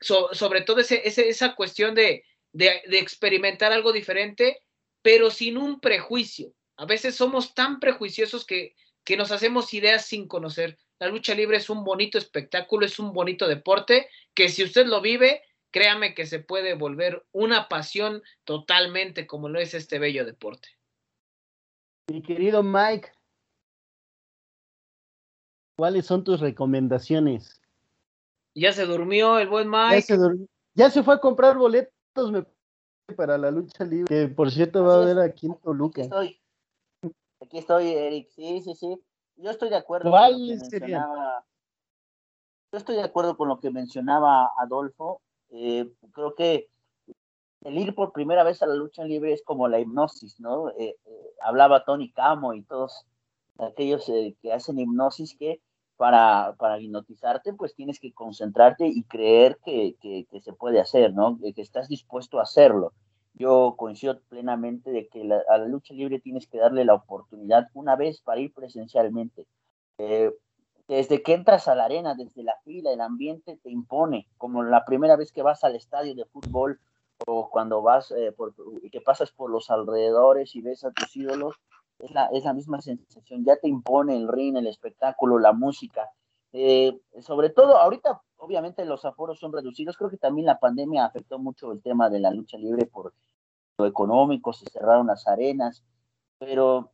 [0.00, 4.62] sobre todo ese, esa cuestión de, de, de experimentar algo diferente,
[5.02, 6.52] pero sin un prejuicio.
[6.76, 8.74] A veces somos tan prejuiciosos que
[9.04, 10.78] que nos hacemos ideas sin conocer.
[10.98, 15.00] La lucha libre es un bonito espectáculo, es un bonito deporte que si usted lo
[15.00, 20.68] vive, créame que se puede volver una pasión totalmente como lo es este bello deporte.
[22.08, 23.10] Mi querido Mike,
[25.76, 27.60] ¿cuáles son tus recomendaciones?
[28.54, 30.04] Ya se durmió el buen Mike.
[30.74, 31.92] Ya se, fue a comprar boletos
[33.16, 36.02] para la lucha libre, que por cierto va a haber aquí en Toluca.
[36.02, 36.40] Aquí estoy,
[37.40, 39.00] aquí estoy Eric, sí, sí, sí.
[39.36, 40.10] Yo estoy de acuerdo.
[40.10, 41.44] con lo que mencionaba,
[42.72, 45.22] yo estoy de acuerdo con lo que mencionaba Adolfo.
[45.50, 46.68] Eh, creo que
[47.64, 50.70] el ir por primera vez a la lucha libre es como la hipnosis, ¿no?
[50.70, 53.06] Eh, eh, hablaba Tony Camo y todos
[53.58, 55.60] aquellos que hacen hipnosis que
[56.00, 61.38] para, para hipnotizarte, pues tienes que concentrarte y creer que, que, se puede hacer, ¿no?
[61.54, 62.94] Que estás dispuesto a hacerlo.
[63.34, 67.96] Yo coincido plenamente de que a la lucha libre tienes que darle la oportunidad una
[67.96, 69.46] vez para ir presencialmente.
[69.98, 70.32] Eh,
[70.88, 74.86] desde que entras a la arena, desde la fila, el ambiente te impone, como la
[74.86, 76.80] primera vez que vas al estadio de fútbol
[77.26, 78.34] o cuando vas, eh,
[78.90, 81.56] que pasas por los alrededores y ves a tus ídolos,
[82.00, 86.08] es la, es la misma sensación, ya te impone el ring, el espectáculo, la música.
[86.52, 91.38] Eh, sobre todo, ahorita obviamente los aforos son reducidos, creo que también la pandemia afectó
[91.38, 93.12] mucho el tema de la lucha libre por
[93.78, 95.84] lo económico, se cerraron las arenas,
[96.38, 96.90] pero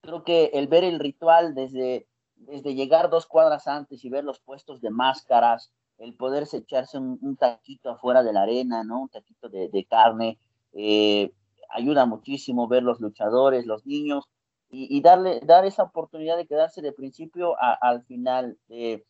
[0.00, 4.40] creo que el ver el ritual desde, desde llegar dos cuadras antes y ver los
[4.40, 9.02] puestos de máscaras, el poderse echarse un, taquito afuera de la arena, ¿no?
[9.02, 10.38] Un taquito de, de carne,
[10.72, 11.32] eh,
[11.74, 14.24] ayuda muchísimo ver los luchadores, los niños,
[14.76, 19.04] y, darle, dar esa oportunidad de quedarse de principio al final, de,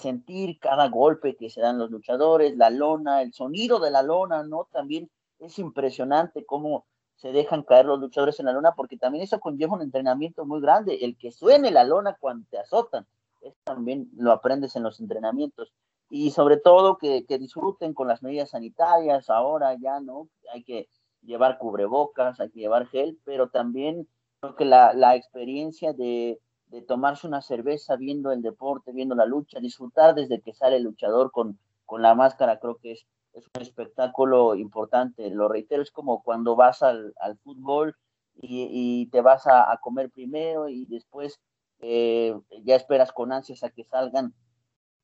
[0.00, 4.42] sentir cada golpe que se dan los luchadores, la lona, el sonido de la lona,
[4.42, 4.66] ¿no?
[4.72, 6.86] También es impresionante cómo
[7.16, 10.60] se dejan caer los luchadores en la lona, porque también eso conlleva un entrenamiento muy
[10.62, 11.00] grande.
[11.02, 13.06] El que suene la lona cuando te azotan,
[13.42, 15.70] eso también lo aprendes en los entrenamientos.
[16.08, 20.28] Y sobre todo que, que disfruten con las medidas sanitarias, ahora ya, ¿no?
[20.52, 20.88] Hay que
[21.22, 24.08] llevar cubrebocas, hay que llevar gel, pero también
[24.40, 29.26] creo que la, la experiencia de, de, tomarse una cerveza viendo el deporte, viendo la
[29.26, 33.44] lucha, disfrutar desde que sale el luchador con, con la máscara, creo que es, es
[33.54, 35.30] un espectáculo importante.
[35.30, 37.96] Lo reitero, es como cuando vas al, al fútbol
[38.34, 41.40] y, y, te vas a, a, comer primero y después
[41.80, 42.34] eh,
[42.64, 44.34] ya esperas con ansias a que salgan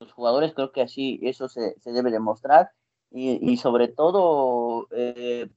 [0.01, 2.70] los jugadores, creo que así eso se, se debe demostrar.
[3.11, 5.49] Y, y sobre todo, eh,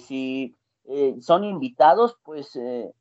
[0.00, 2.92] si eh, son invitados, pues eh,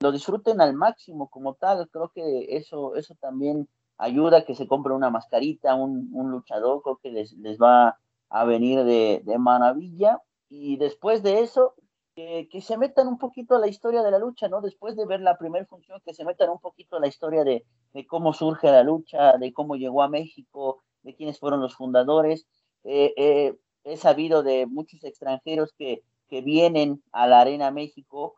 [0.00, 1.88] lo disfruten al máximo como tal.
[1.90, 3.68] Creo que eso, eso también
[3.98, 7.98] ayuda a que se compre una mascarita, un, un luchador, creo que les, les va
[8.28, 10.20] a venir de, de maravilla.
[10.48, 11.74] Y después de eso,
[12.14, 14.60] que se metan un poquito a la historia de la lucha, ¿no?
[14.60, 17.64] Después de ver la primera función, que se metan un poquito a la historia de,
[17.92, 22.46] de, cómo surge la lucha, de cómo llegó a México, de quiénes fueron los fundadores.
[22.82, 23.54] Eh,
[23.92, 28.36] he sabido de muchos extranjeros que que vienen a la Arena México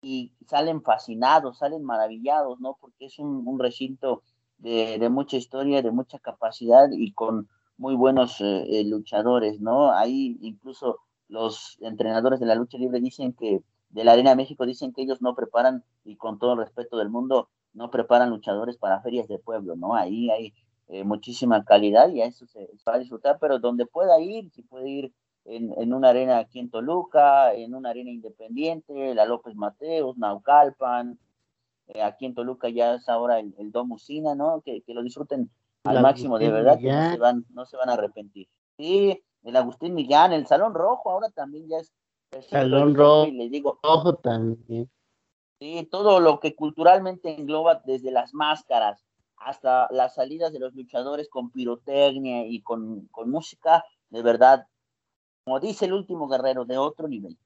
[0.00, 2.76] y salen fascinados, salen maravillados, ¿no?
[2.80, 4.22] Porque es un, recinto
[4.58, 9.92] de, mucha historia, de mucha capacidad y con muy buenos eh, eh, luchadores, ¿no?
[9.92, 10.98] Ahí incluso
[11.28, 15.22] los entrenadores de la lucha libre dicen que, de la Arena México, dicen que ellos
[15.22, 19.38] no preparan, y con todo el respeto del mundo, no preparan luchadores para ferias de
[19.38, 19.94] pueblo, ¿no?
[19.94, 20.52] Ahí hay
[20.88, 24.50] eh, muchísima calidad y a eso se, se, va a disfrutar, pero donde pueda ir,
[24.50, 25.12] si puede ir
[25.44, 31.18] en, en, una arena aquí en Toluca, en una arena independiente, la López Mateos, Naucalpan,
[31.88, 34.62] eh, aquí en Toluca ya es ahora el, el Domusina, ¿no?
[34.64, 35.50] Que, que, lo disfruten
[35.84, 38.48] al máximo, de verdad, que no se, van, no se van a arrepentir.
[38.76, 41.92] Sí, el Agustín Millán, el Salón Rojo ahora también ya es...
[42.48, 44.90] Salón Rojo, le digo, rojo también.
[45.58, 49.04] Sí, todo lo que culturalmente engloba desde las máscaras
[49.44, 54.66] hasta las salidas de los luchadores con pirotecnia y con, con música, de verdad,
[55.44, 57.36] como dice el último guerrero, de otro nivel.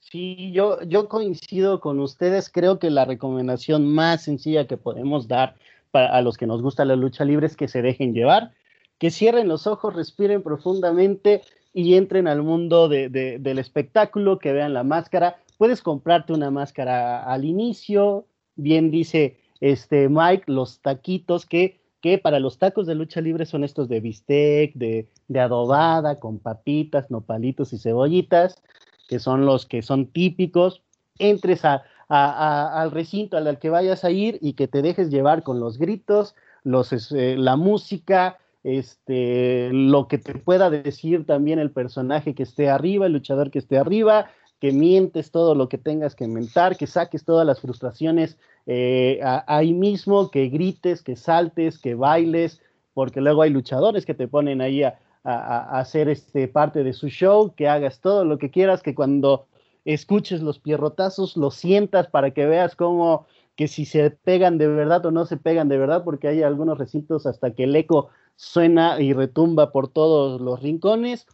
[0.00, 2.50] Sí, yo, yo coincido con ustedes.
[2.50, 5.56] Creo que la recomendación más sencilla que podemos dar
[5.90, 8.52] para, a los que nos gusta la lucha libre es que se dejen llevar,
[8.98, 11.42] que cierren los ojos, respiren profundamente
[11.72, 15.38] y entren al mundo de, de, del espectáculo, que vean la máscara.
[15.56, 19.38] Puedes comprarte una máscara al inicio, bien dice
[19.72, 24.00] este Mike, los taquitos que que para los tacos de lucha libre son estos de
[24.00, 25.08] bistec, de,
[25.40, 28.62] adobada, con papitas, nopalitos y cebollitas,
[29.08, 30.82] que son los que son típicos.
[31.18, 35.78] Entres al recinto al que vayas a ir y que te dejes llevar con los
[35.78, 42.42] gritos, los, eh, la música, este, lo que te pueda decir también el personaje que
[42.42, 44.26] esté arriba, el luchador que esté arriba,
[44.64, 49.74] que mientes todo lo que tengas que mentar, que saques todas las frustraciones eh, ahí
[49.74, 52.62] mismo, que grites, que saltes, que bailes,
[52.94, 57.52] porque luego hay luchadores que te ponen ahí a, hacer este, parte de su show,
[57.54, 59.48] que hagas todo lo que quieras, que cuando
[59.84, 63.26] escuches los pierrotazos, lo sientas para que veas cómo
[63.56, 66.78] que si se pegan de verdad o no se pegan de verdad, porque hay algunos
[66.78, 71.26] recintos hasta que el eco suena y retumba por todos los rincones.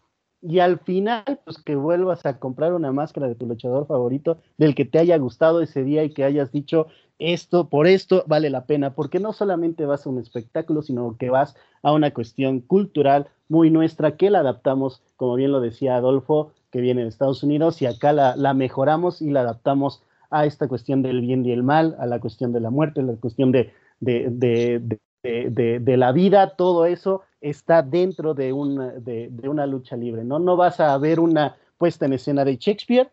[0.43, 4.75] Y al final, pues que vuelvas a comprar una máscara de tu luchador favorito, del
[4.75, 6.87] que te haya gustado ese día y que hayas dicho,
[7.21, 11.29] esto, por esto vale la pena, porque no solamente vas a un espectáculo, sino que
[11.29, 16.53] vas a una cuestión cultural muy nuestra que la adaptamos, como bien lo decía Adolfo,
[16.71, 21.03] que viene de Estados Unidos, y acá la, mejoramos y la adaptamos a esta cuestión
[21.03, 23.73] del bien y el mal, a la cuestión de la muerte, a la cuestión de,
[24.01, 30.39] de, la vida, todo eso está dentro de una, de, una lucha libre, ¿no?
[30.39, 33.11] No vas a ver una puesta en escena de Shakespeare,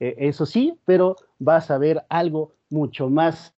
[0.00, 3.54] eh, eso sí, pero vas a ver algo mucho más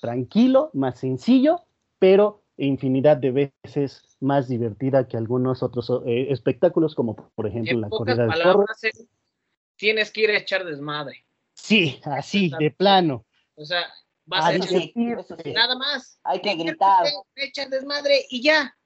[0.00, 1.62] tranquilo, más sencillo,
[1.98, 7.88] pero infinidad de veces más divertida que algunos otros eh, espectáculos, como por ejemplo la
[7.88, 8.66] corrida de toros.
[9.76, 11.24] Tienes que ir a echar desmadre.
[11.54, 13.24] Sí, así, de plano.
[13.54, 13.82] O sea,
[14.26, 15.52] vas a, divertirte.
[15.52, 16.18] Nada más.
[16.24, 17.06] Hay que gritar.
[17.36, 18.76] Echar desmadre y ya.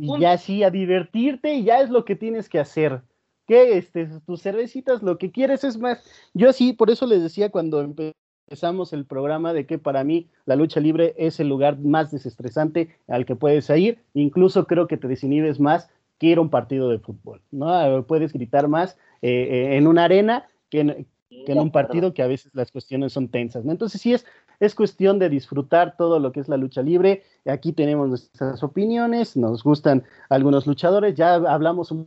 [0.00, 3.02] Y ya sí, a divertirte y ya es lo que tienes que hacer.
[3.46, 6.02] Que este, tus cervecitas, lo que quieres es más.
[6.34, 10.56] Yo sí, por eso les decía cuando empezamos el programa de que para mí la
[10.56, 13.98] lucha libre es el lugar más desestresante al que puedes ir.
[14.14, 17.40] Incluso creo que te desinhibes más que ir a un partido de fútbol.
[17.50, 18.04] ¿no?
[18.06, 22.26] Puedes gritar más eh, eh, en una arena que, que en un partido que a
[22.26, 23.72] veces las cuestiones son tensas, ¿no?
[23.72, 24.26] Entonces sí es,
[24.60, 27.24] es cuestión de disfrutar todo lo que es la lucha libre.
[27.46, 32.06] Aquí tenemos nuestras opiniones, nos gustan algunos luchadores, ya hablamos un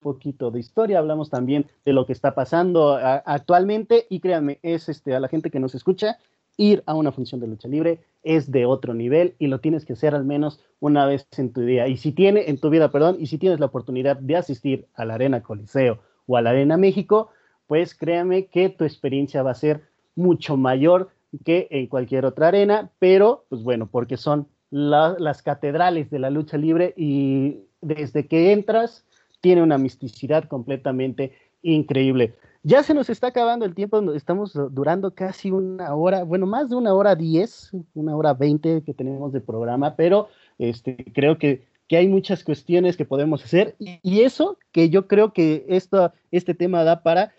[0.00, 5.14] poquito de historia, hablamos también de lo que está pasando actualmente y créanme, es este,
[5.14, 6.18] a la gente que nos escucha,
[6.56, 9.92] ir a una función de lucha libre es de otro nivel y lo tienes que
[9.92, 11.86] hacer al menos una vez en tu vida.
[11.86, 15.04] Y si tiene, en tu vida, perdón, y si tienes la oportunidad de asistir a
[15.04, 17.30] la Arena Coliseo o a la Arena México,
[17.68, 19.82] pues créame que tu experiencia va a ser
[20.16, 21.10] mucho mayor
[21.44, 26.58] que en cualquier otra arena, pero pues bueno, porque son las catedrales de la lucha
[26.58, 29.06] libre y desde que entras
[29.40, 31.32] tiene una misticidad completamente
[31.62, 32.34] increíble.
[32.62, 36.76] Ya se nos está acabando el tiempo, estamos durando casi una hora, bueno, más de
[36.76, 40.28] una hora diez, una hora veinte que tenemos de programa, pero
[40.58, 45.32] este, creo que que hay muchas cuestiones que podemos hacer y, eso que yo creo
[45.32, 47.32] que esto, este tema da para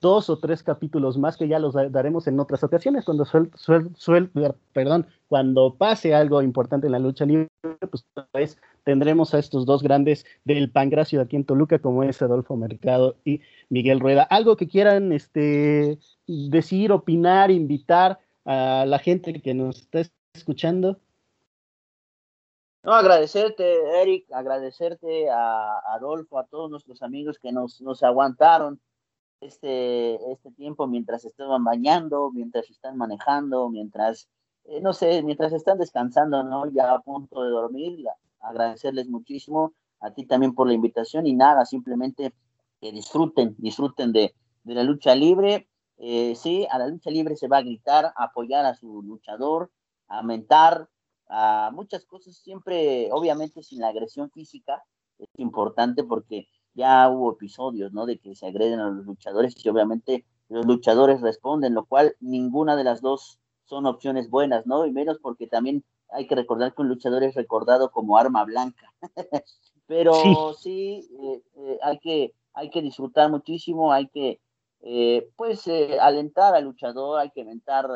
[0.00, 3.50] dos o tres capítulos más que ya los daremos en otras ocasiones cuando suel,
[3.96, 4.30] suel,
[4.72, 7.48] perdón, cuando pase algo importante en la lucha libre,
[7.90, 12.22] pues vez tendremos a estos dos grandes del Pangracio de aquí en Toluca, como es
[12.22, 13.40] Adolfo Mercado y
[13.70, 14.22] Miguel Rueda.
[14.22, 20.02] Algo que quieran este, decir, opinar, invitar a la gente que nos está
[20.32, 21.00] escuchando.
[22.84, 28.80] No, agradecerte, Eric, agradecerte a, Adolfo, a todos nuestros amigos que nos, nos aguantaron
[29.42, 34.28] este, este tiempo mientras estaban bañando, mientras están manejando, mientras,
[34.64, 36.70] eh, no sé, mientras están descansando, ¿no?
[36.70, 38.04] Ya a punto de dormir.
[38.40, 42.32] Agradecerles muchísimo a ti también por la invitación y nada, simplemente
[42.80, 45.68] que disfruten, disfruten de, de la lucha libre.
[45.98, 49.70] Eh, sí, a la lucha libre se va a gritar, apoyar a su luchador,
[50.08, 50.88] a mentar,
[51.28, 54.82] a muchas cosas, siempre, obviamente, sin la agresión física,
[55.18, 58.06] es importante porque ya hubo episodios, ¿no?
[58.06, 62.76] De que se agreden a los luchadores y obviamente los luchadores responden, lo cual ninguna
[62.76, 64.86] de las dos son opciones buenas, ¿no?
[64.86, 68.92] Y menos porque también hay que recordar que un luchador es recordado como arma blanca.
[69.86, 74.40] Pero sí, eh, eh, hay, que, hay que disfrutar muchísimo, hay que
[74.80, 77.88] eh, pues eh, alentar al luchador, hay que mentar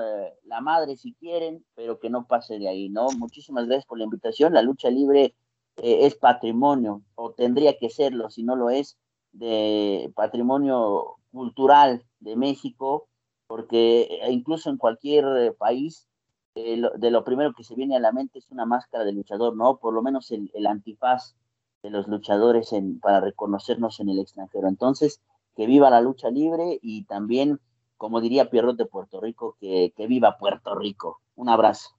[0.45, 3.09] la madre si quieren, pero que no pase de ahí, ¿no?
[3.19, 4.55] Muchísimas gracias por la invitación.
[4.55, 5.35] La lucha libre
[5.77, 8.97] es patrimonio, o tendría que serlo, si no lo es,
[9.33, 13.09] de patrimonio cultural de México,
[13.47, 16.09] porque incluso en cualquier país,
[16.55, 19.77] de lo primero que se viene a la mente es una máscara de luchador, ¿no?
[19.77, 21.37] Por lo menos el, antifaz
[21.83, 24.67] de los luchadores en, para reconocernos en el extranjero.
[24.69, 25.21] Entonces,
[25.55, 27.61] que viva la lucha libre y también,
[27.97, 31.21] como diría Pierrot de Puerto Rico, que, viva Puerto Rico.
[31.35, 31.96] Un abrazo.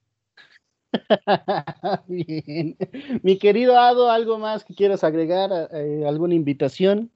[2.07, 2.77] Bien.
[3.23, 5.69] Mi querido Ado, ¿algo más que quieras agregar?
[5.73, 7.11] Eh, ¿Alguna invitación?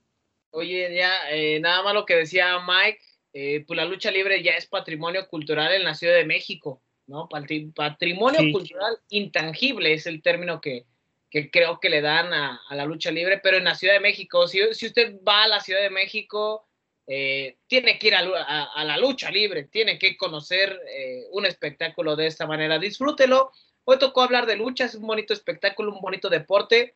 [0.52, 3.00] Oye, ya, eh, nada más lo que decía Mike,
[3.34, 7.30] eh, pues la lucha libre ya es patrimonio cultural en la Ciudad de México, ¿no?
[7.30, 10.86] Patrimonio cultural intangible es el término que,
[11.30, 14.48] que creo que le dan a, la lucha libre, pero en la Ciudad de México,
[14.48, 16.68] si, si, usted va a la Ciudad de México,
[17.14, 22.28] eh, tiene que ir a, la lucha libre, tiene que conocer eh, un espectáculo de
[22.28, 22.80] esta manera.
[22.80, 23.52] Disfrútelo.
[23.84, 26.96] Hoy tocó hablar de lucha, un bonito espectáculo, un bonito deporte.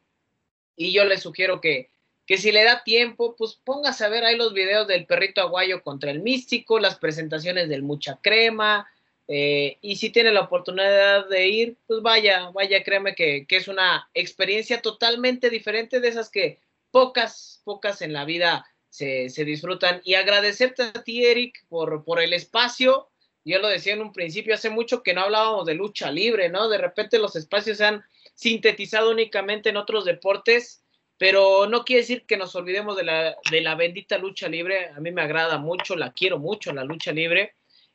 [0.78, 1.90] Y yo le sugiero que,
[2.26, 5.84] que si le da tiempo, pues póngase a ver ahí los videos del perrito aguayo
[5.84, 8.88] contra el místico, las presentaciones del mucha crema.
[9.28, 13.68] Eh, y si tiene la oportunidad de ir, pues vaya, vaya, créeme que, que es
[13.68, 16.60] una experiencia totalmente diferente de esas que
[16.90, 20.02] pocas, pocas en la vida se, disfrutan.
[20.04, 23.10] Y agradecerte a ti, Eric, por, por el espacio.
[23.44, 26.70] Yo lo decía en un principio, hace mucho que no hablábamos de lucha libre, ¿no?
[26.70, 28.04] De repente los espacios se han
[28.34, 30.84] sintetizado únicamente en otros deportes,
[31.18, 34.90] pero no quiere decir que nos olvidemos de la, de la bendita lucha libre.
[34.90, 37.54] A mí me agrada mucho, la quiero mucho, la lucha libre.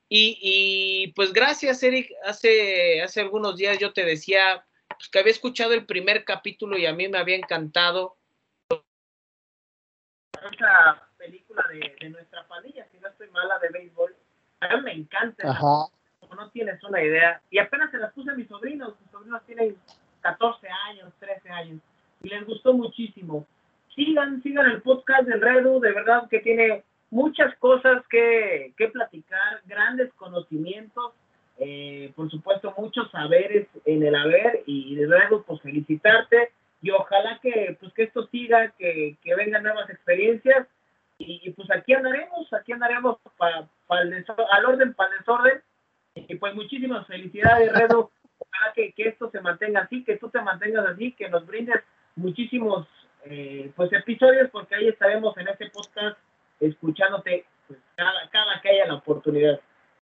[0.08, 2.10] Y, y pues gracias, Eric.
[2.24, 6.86] Hace, hace algunos días yo te decía pues, que había escuchado el primer capítulo y
[6.86, 8.16] a mí me había encantado
[10.48, 14.14] esa película de, de, nuestra pandilla, si no estoy mala, de béisbol.
[14.60, 15.58] A mí me encanta.
[15.58, 17.40] Como no tienes una idea.
[17.50, 18.94] Y apenas se las puse a mis sobrinos.
[19.00, 19.76] Mis sobrinos tienen
[20.20, 21.80] 14 años, 13 años.
[22.22, 23.46] Y les gustó muchísimo.
[23.94, 25.80] Sigan, sigan el podcast del Redu.
[25.80, 31.12] De verdad que tiene muchas cosas que, que platicar, grandes conocimientos.
[31.58, 34.62] Eh, por supuesto, muchos saberes en el haber.
[34.66, 39.62] Y de verdad, pues felicitarte y ojalá que pues que esto siga, que, que vengan
[39.62, 40.66] nuevas experiencias
[41.18, 45.62] y, pues aquí andaremos, aquí andaremos para al orden, para el desorden
[46.14, 50.40] y pues muchísimas felicidades Redo, ojalá que, que, esto se mantenga así, que tú te
[50.40, 51.82] mantengas así, que nos brindes
[52.16, 52.86] muchísimos
[53.24, 56.16] eh, pues episodios porque ahí estaremos en este podcast
[56.58, 59.60] escuchándote pues, cada, cada que haya la oportunidad.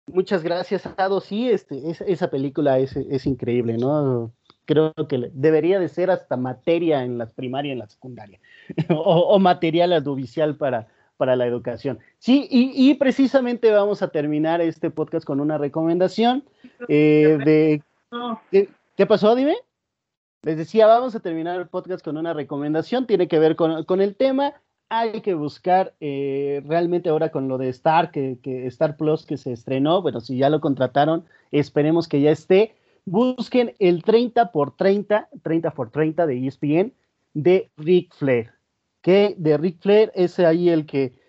[0.08, 1.22] Muchas gracias, Ado.
[1.22, 4.32] Sí, este, esa película es, es increíble, ¿no?
[4.66, 8.40] Creo que debería de ser hasta materia en las primarias y en la secundaria,
[8.90, 12.00] o, material audiovisual para, para la educación.
[12.20, 16.44] Sí, y, precisamente vamos a terminar este podcast con una recomendación
[16.88, 17.84] eh, de...
[18.96, 19.56] ¿qué, pasó, dime?
[20.44, 24.16] Les decía, vamos a terminar el podcast con una recomendación, tiene que ver con, el
[24.16, 24.54] tema.
[24.90, 29.38] Hay que buscar eh, realmente ahora con lo de Star, que, que Star Plus que
[29.38, 32.76] se estrenó, bueno, si ya lo contrataron, esperemos que ya esté
[33.06, 36.94] busquen el 30 por 30, 30 por 30 de ESPN
[37.34, 38.52] de Rick Flair.
[39.02, 41.20] Que de Rick Flair es ahí el que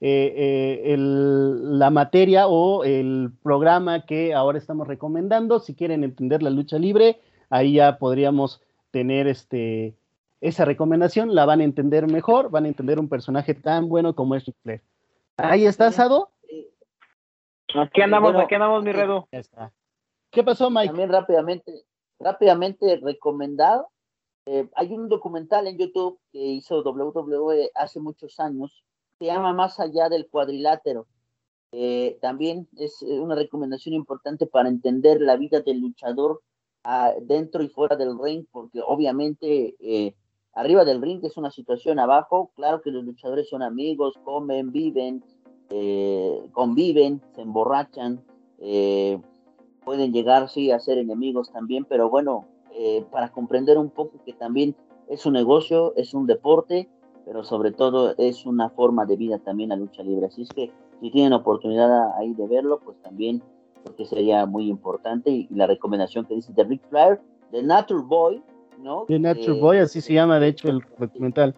[0.00, 5.58] eh, eh, la materia o el programa que ahora estamos recomendando.
[5.58, 9.96] Si quieren entender la lucha libre, ahí ya podríamos tener este,
[10.40, 11.34] esa recomendación.
[11.34, 14.56] La van a entender mejor, van a entender un personaje tan bueno como es Rick
[14.62, 14.82] Flair.
[15.36, 16.30] Ahí está, Sado.
[17.74, 19.28] Aquí andamos, aquí andamos, mi redo.
[19.30, 19.72] Ya está.
[20.30, 20.88] ¿Qué pasó, Mike?
[20.88, 21.84] También rápidamente,
[22.18, 23.88] rápidamente recomendado.
[24.44, 28.84] Eh, hay un documental en YouTube que hizo WWE hace muchos años,
[29.18, 31.06] se llama Más allá del cuadrilátero.
[31.72, 36.42] Eh, también es eh, una recomendación importante para entender la vida del luchador
[36.84, 39.76] ah, dentro y fuera del ring, porque obviamente
[40.54, 45.22] arriba del ring es una situación abajo, claro que los luchadores son amigos, comen, viven,
[46.52, 48.24] conviven, se emborrachan,
[49.88, 52.44] pueden llegar, sí, a ser enemigos también, pero bueno,
[52.74, 54.76] eh, para comprender un poco que también
[55.08, 56.90] es un negocio, es un deporte,
[57.24, 60.26] pero sobre todo es una forma de vida también la lucha libre.
[60.26, 60.70] Así es que
[61.00, 63.42] si tienen oportunidad ahí de verlo, pues también,
[63.82, 65.30] porque sería muy importante.
[65.30, 68.42] Y, la recomendación que dice de Rick Flair, The Natural Boy,
[68.82, 69.06] ¿no?
[69.08, 71.54] The Natural Boy, así se llama, de hecho, el documental.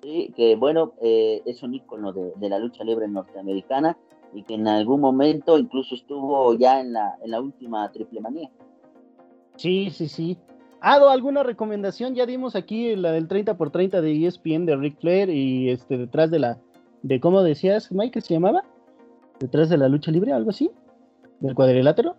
[0.00, 3.98] Sí, que bueno, eh, es un ícono de, de la lucha libre norteamericana
[4.34, 8.50] y que en algún momento incluso estuvo ya en la, en la última triple manía.
[9.56, 10.38] Sí, sí, sí.
[10.80, 12.14] Ado, ¿alguna recomendación?
[12.14, 15.96] Ya dimos aquí la del 30 por 30 de ESPN de Ric Flair y este
[15.96, 16.58] detrás de la
[17.02, 18.64] de cómo decías, Mike, se llamaba?
[19.38, 20.70] Detrás de la lucha libre, algo así?
[21.40, 22.16] ¿Del cuadrilátero?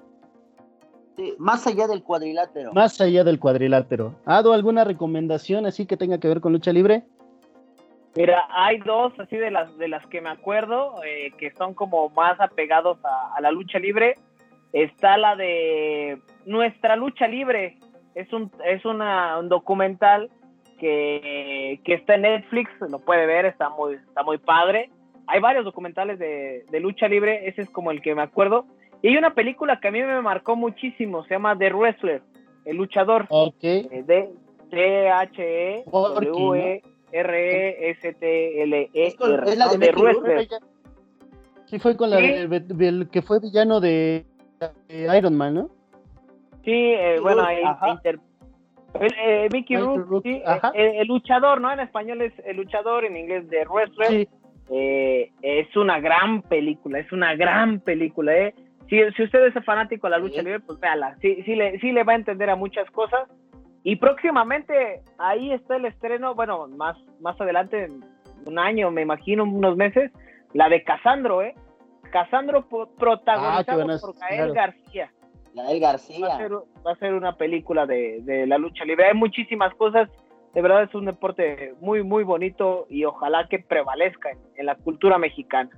[1.15, 2.73] Sí, más allá del cuadrilátero.
[2.73, 4.15] Más allá del cuadrilátero.
[4.25, 7.05] Ado, ¿alguna recomendación así que tenga que ver con lucha libre?
[8.15, 12.09] Mira, hay dos así de las de las que me acuerdo eh, que son como
[12.09, 14.15] más apegados a, la lucha libre.
[14.71, 17.77] Está la de Nuestra Lucha Libre.
[18.13, 20.29] Es un es una, un documental
[20.79, 24.91] que, que, está en Netflix, lo puede ver, está muy está muy padre.
[25.25, 28.65] Hay varios documentales de, de lucha libre, ese es como el que me acuerdo.
[29.01, 32.21] Y hay una película que a mí me marcó muchísimo, se llama The Wrestler,
[32.65, 33.25] el luchador.
[33.29, 33.63] Ok.
[33.63, 34.29] Eh, de
[34.69, 36.83] T-H-E W E
[37.13, 38.89] R-E-S-T-L-E.
[38.93, 39.19] Es,
[39.57, 40.47] la de, de
[41.65, 44.25] Sí, fue con la del que fue villano de,
[44.89, 45.69] Iron Man, ¿no?
[46.63, 48.19] Sí, eh, bueno, ahí inter...
[48.99, 51.71] el, eh, Mickey eh, el, luchador, ¿no?
[51.71, 54.27] En español es el luchador, en inglés de wrestler.
[54.69, 58.35] Eh, es una gran película, es una gran película.
[58.35, 58.55] ¿eh?
[58.89, 61.17] Si, si usted es fanático de la lucha libre, pues véala.
[61.21, 63.27] Sí, sí, le, sí le va a entender a muchas cosas.
[63.83, 67.89] Y próximamente ahí está el estreno, bueno, más, más adelante,
[68.45, 70.11] un año, me imagino, unos meses,
[70.53, 71.55] la de Casandro, ¿eh?
[72.11, 75.11] Casandro protagonizado ah, por Gael García.
[75.53, 76.27] Gael García.
[76.85, 79.07] Va a, ser, una película de, de la lucha libre.
[79.07, 80.09] Hay muchísimas cosas
[80.53, 85.17] de verdad es un deporte muy, muy bonito y ojalá que prevalezca en, la cultura
[85.17, 85.69] mexicana.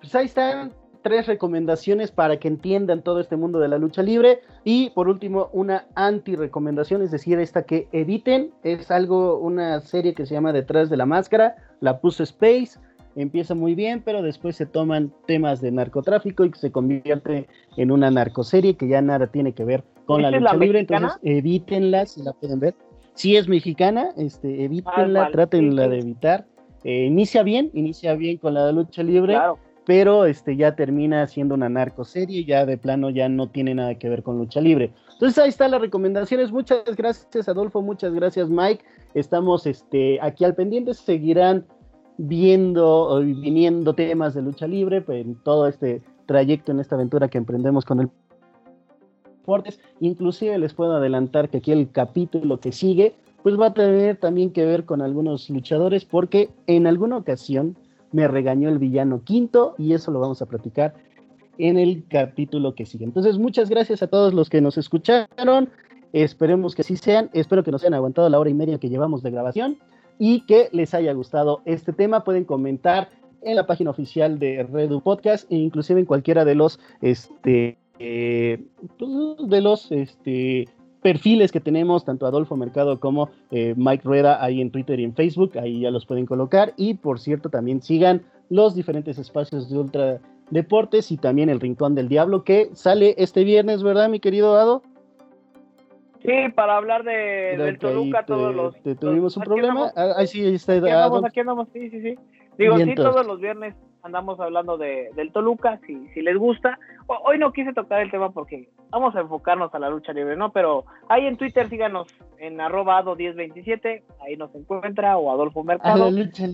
[0.00, 0.72] Pues ahí están
[1.04, 4.40] tres recomendaciones para que entiendan todo este mundo de la lucha libre.
[4.64, 8.50] Y por último, una anti-recomendación, es decir, esta que eviten.
[8.64, 12.80] Es algo, una serie que se llama Detrás de la Máscara, la puso Space.
[13.14, 18.10] Empieza muy bien, pero después se toman temas de narcotráfico y se convierte en una
[18.10, 20.80] narcoserie que ya nada tiene que ver con la lucha libre.
[20.80, 22.74] Entonces, evítenla si la pueden ver
[23.14, 26.46] si es mexicana, este, evítenla, trátenla de evitar.
[26.82, 29.38] Eh, inicia bien, inicia bien con la lucha libre,
[29.86, 34.08] pero este, ya termina siendo una narcoserie, ya de plano ya no tiene nada que
[34.08, 34.92] ver con lucha libre.
[35.12, 36.50] Entonces ahí están las recomendaciones.
[36.50, 38.84] Muchas gracias, Adolfo, muchas gracias, Mike.
[39.14, 41.66] Estamos este, aquí al pendiente, seguirán
[42.16, 47.28] viendo y viniendo temas de lucha libre pues, en todo este trayecto, en esta aventura
[47.28, 48.10] que emprendemos con el
[50.00, 54.50] Inclusive les puedo adelantar que aquí el capítulo que sigue, pues va a tener también
[54.50, 57.76] que ver con algunos luchadores, porque en alguna ocasión
[58.14, 60.94] me regañó el villano quinto y eso lo vamos a platicar
[61.58, 63.04] en el capítulo que sigue.
[63.04, 65.68] Entonces, muchas gracias a todos los que nos escucharon.
[66.12, 67.28] Esperemos que así sean.
[67.32, 69.78] Espero que nos hayan aguantado la hora y media que llevamos de grabación
[70.20, 72.22] y que les haya gustado este tema.
[72.22, 73.10] Pueden comentar
[73.42, 78.64] en la página oficial de Redu Podcast e inclusive en cualquiera de los este, eh,
[78.96, 79.10] pues,
[79.48, 80.68] de los este,
[81.04, 85.14] perfiles que tenemos, tanto Adolfo Mercado como eh, Mike Rueda ahí en Twitter y en
[85.14, 86.72] Facebook, ahí ya los pueden colocar.
[86.78, 91.94] Y por cierto, también sigan los diferentes espacios de Ultra Deportes y también el Rincón
[91.94, 94.82] del Diablo que sale este viernes, ¿verdad, mi querido Ado?
[96.22, 98.74] Sí, para hablar de, del Toluca, todos los.
[98.98, 99.92] ¿Tuvimos un problema?
[99.94, 100.72] Ah, ahí sí, está.
[100.72, 102.14] Aquí andamos, aquí andamos, sí, sí, sí.
[102.56, 103.74] Digo, sí, todos los viernes
[104.04, 106.78] andamos hablando de, del Toluca, si, si les gusta.
[107.06, 110.52] hoy no quise tocar el tema porque vamos a enfocarnos a la lucha libre, ¿no?
[110.52, 112.06] Pero ahí en Twitter síganos
[112.38, 116.10] en arroba 1027, ahí nos encuentra, o Adolfo Mercado,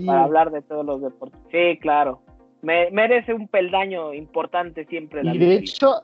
[0.06, 1.40] para hablar de todos los deportes.
[1.50, 2.22] Sí, claro.
[2.62, 5.24] Me, merece un peldaño importante siempre.
[5.24, 6.02] La y de hecho,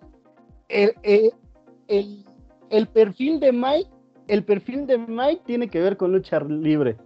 [0.69, 0.93] el,
[1.89, 2.25] el,
[2.71, 3.91] el, perfil de Mike,
[4.27, 6.97] el perfil de Mike tiene que ver con lucha libre.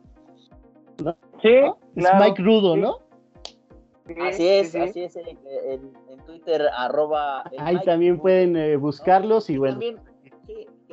[1.42, 1.56] Sí,
[1.96, 3.09] Es Mike Rudo, ¿no?
[4.18, 5.90] Así es, así es, en,
[6.26, 7.44] Twitter, arroba.
[7.58, 9.80] Ahí también pueden eh, buscarlos y bueno.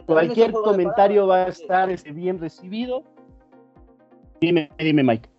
[0.06, 3.04] cualquier comentario va a estar este, bien recibido.
[4.40, 5.30] Dime, dime, Mike.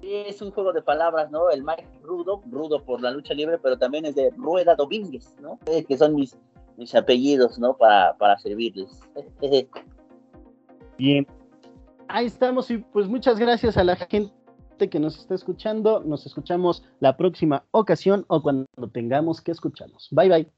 [0.00, 1.48] Sí, es un juego de palabras, ¿no?
[1.50, 5.58] El Mike Rudo, Rudo por la lucha libre, pero también es de Rueda Domínguez, ¿no?
[5.64, 6.36] Que son mis,
[6.76, 7.76] mis apellidos, ¿no?
[7.76, 9.00] Para, para servirles.
[10.98, 11.26] Bien.
[12.08, 14.32] Ahí estamos y pues muchas gracias a la gente
[14.78, 16.02] que nos está escuchando.
[16.04, 20.08] Nos escuchamos la próxima ocasión o cuando tengamos que escucharnos.
[20.10, 20.52] Bye bye.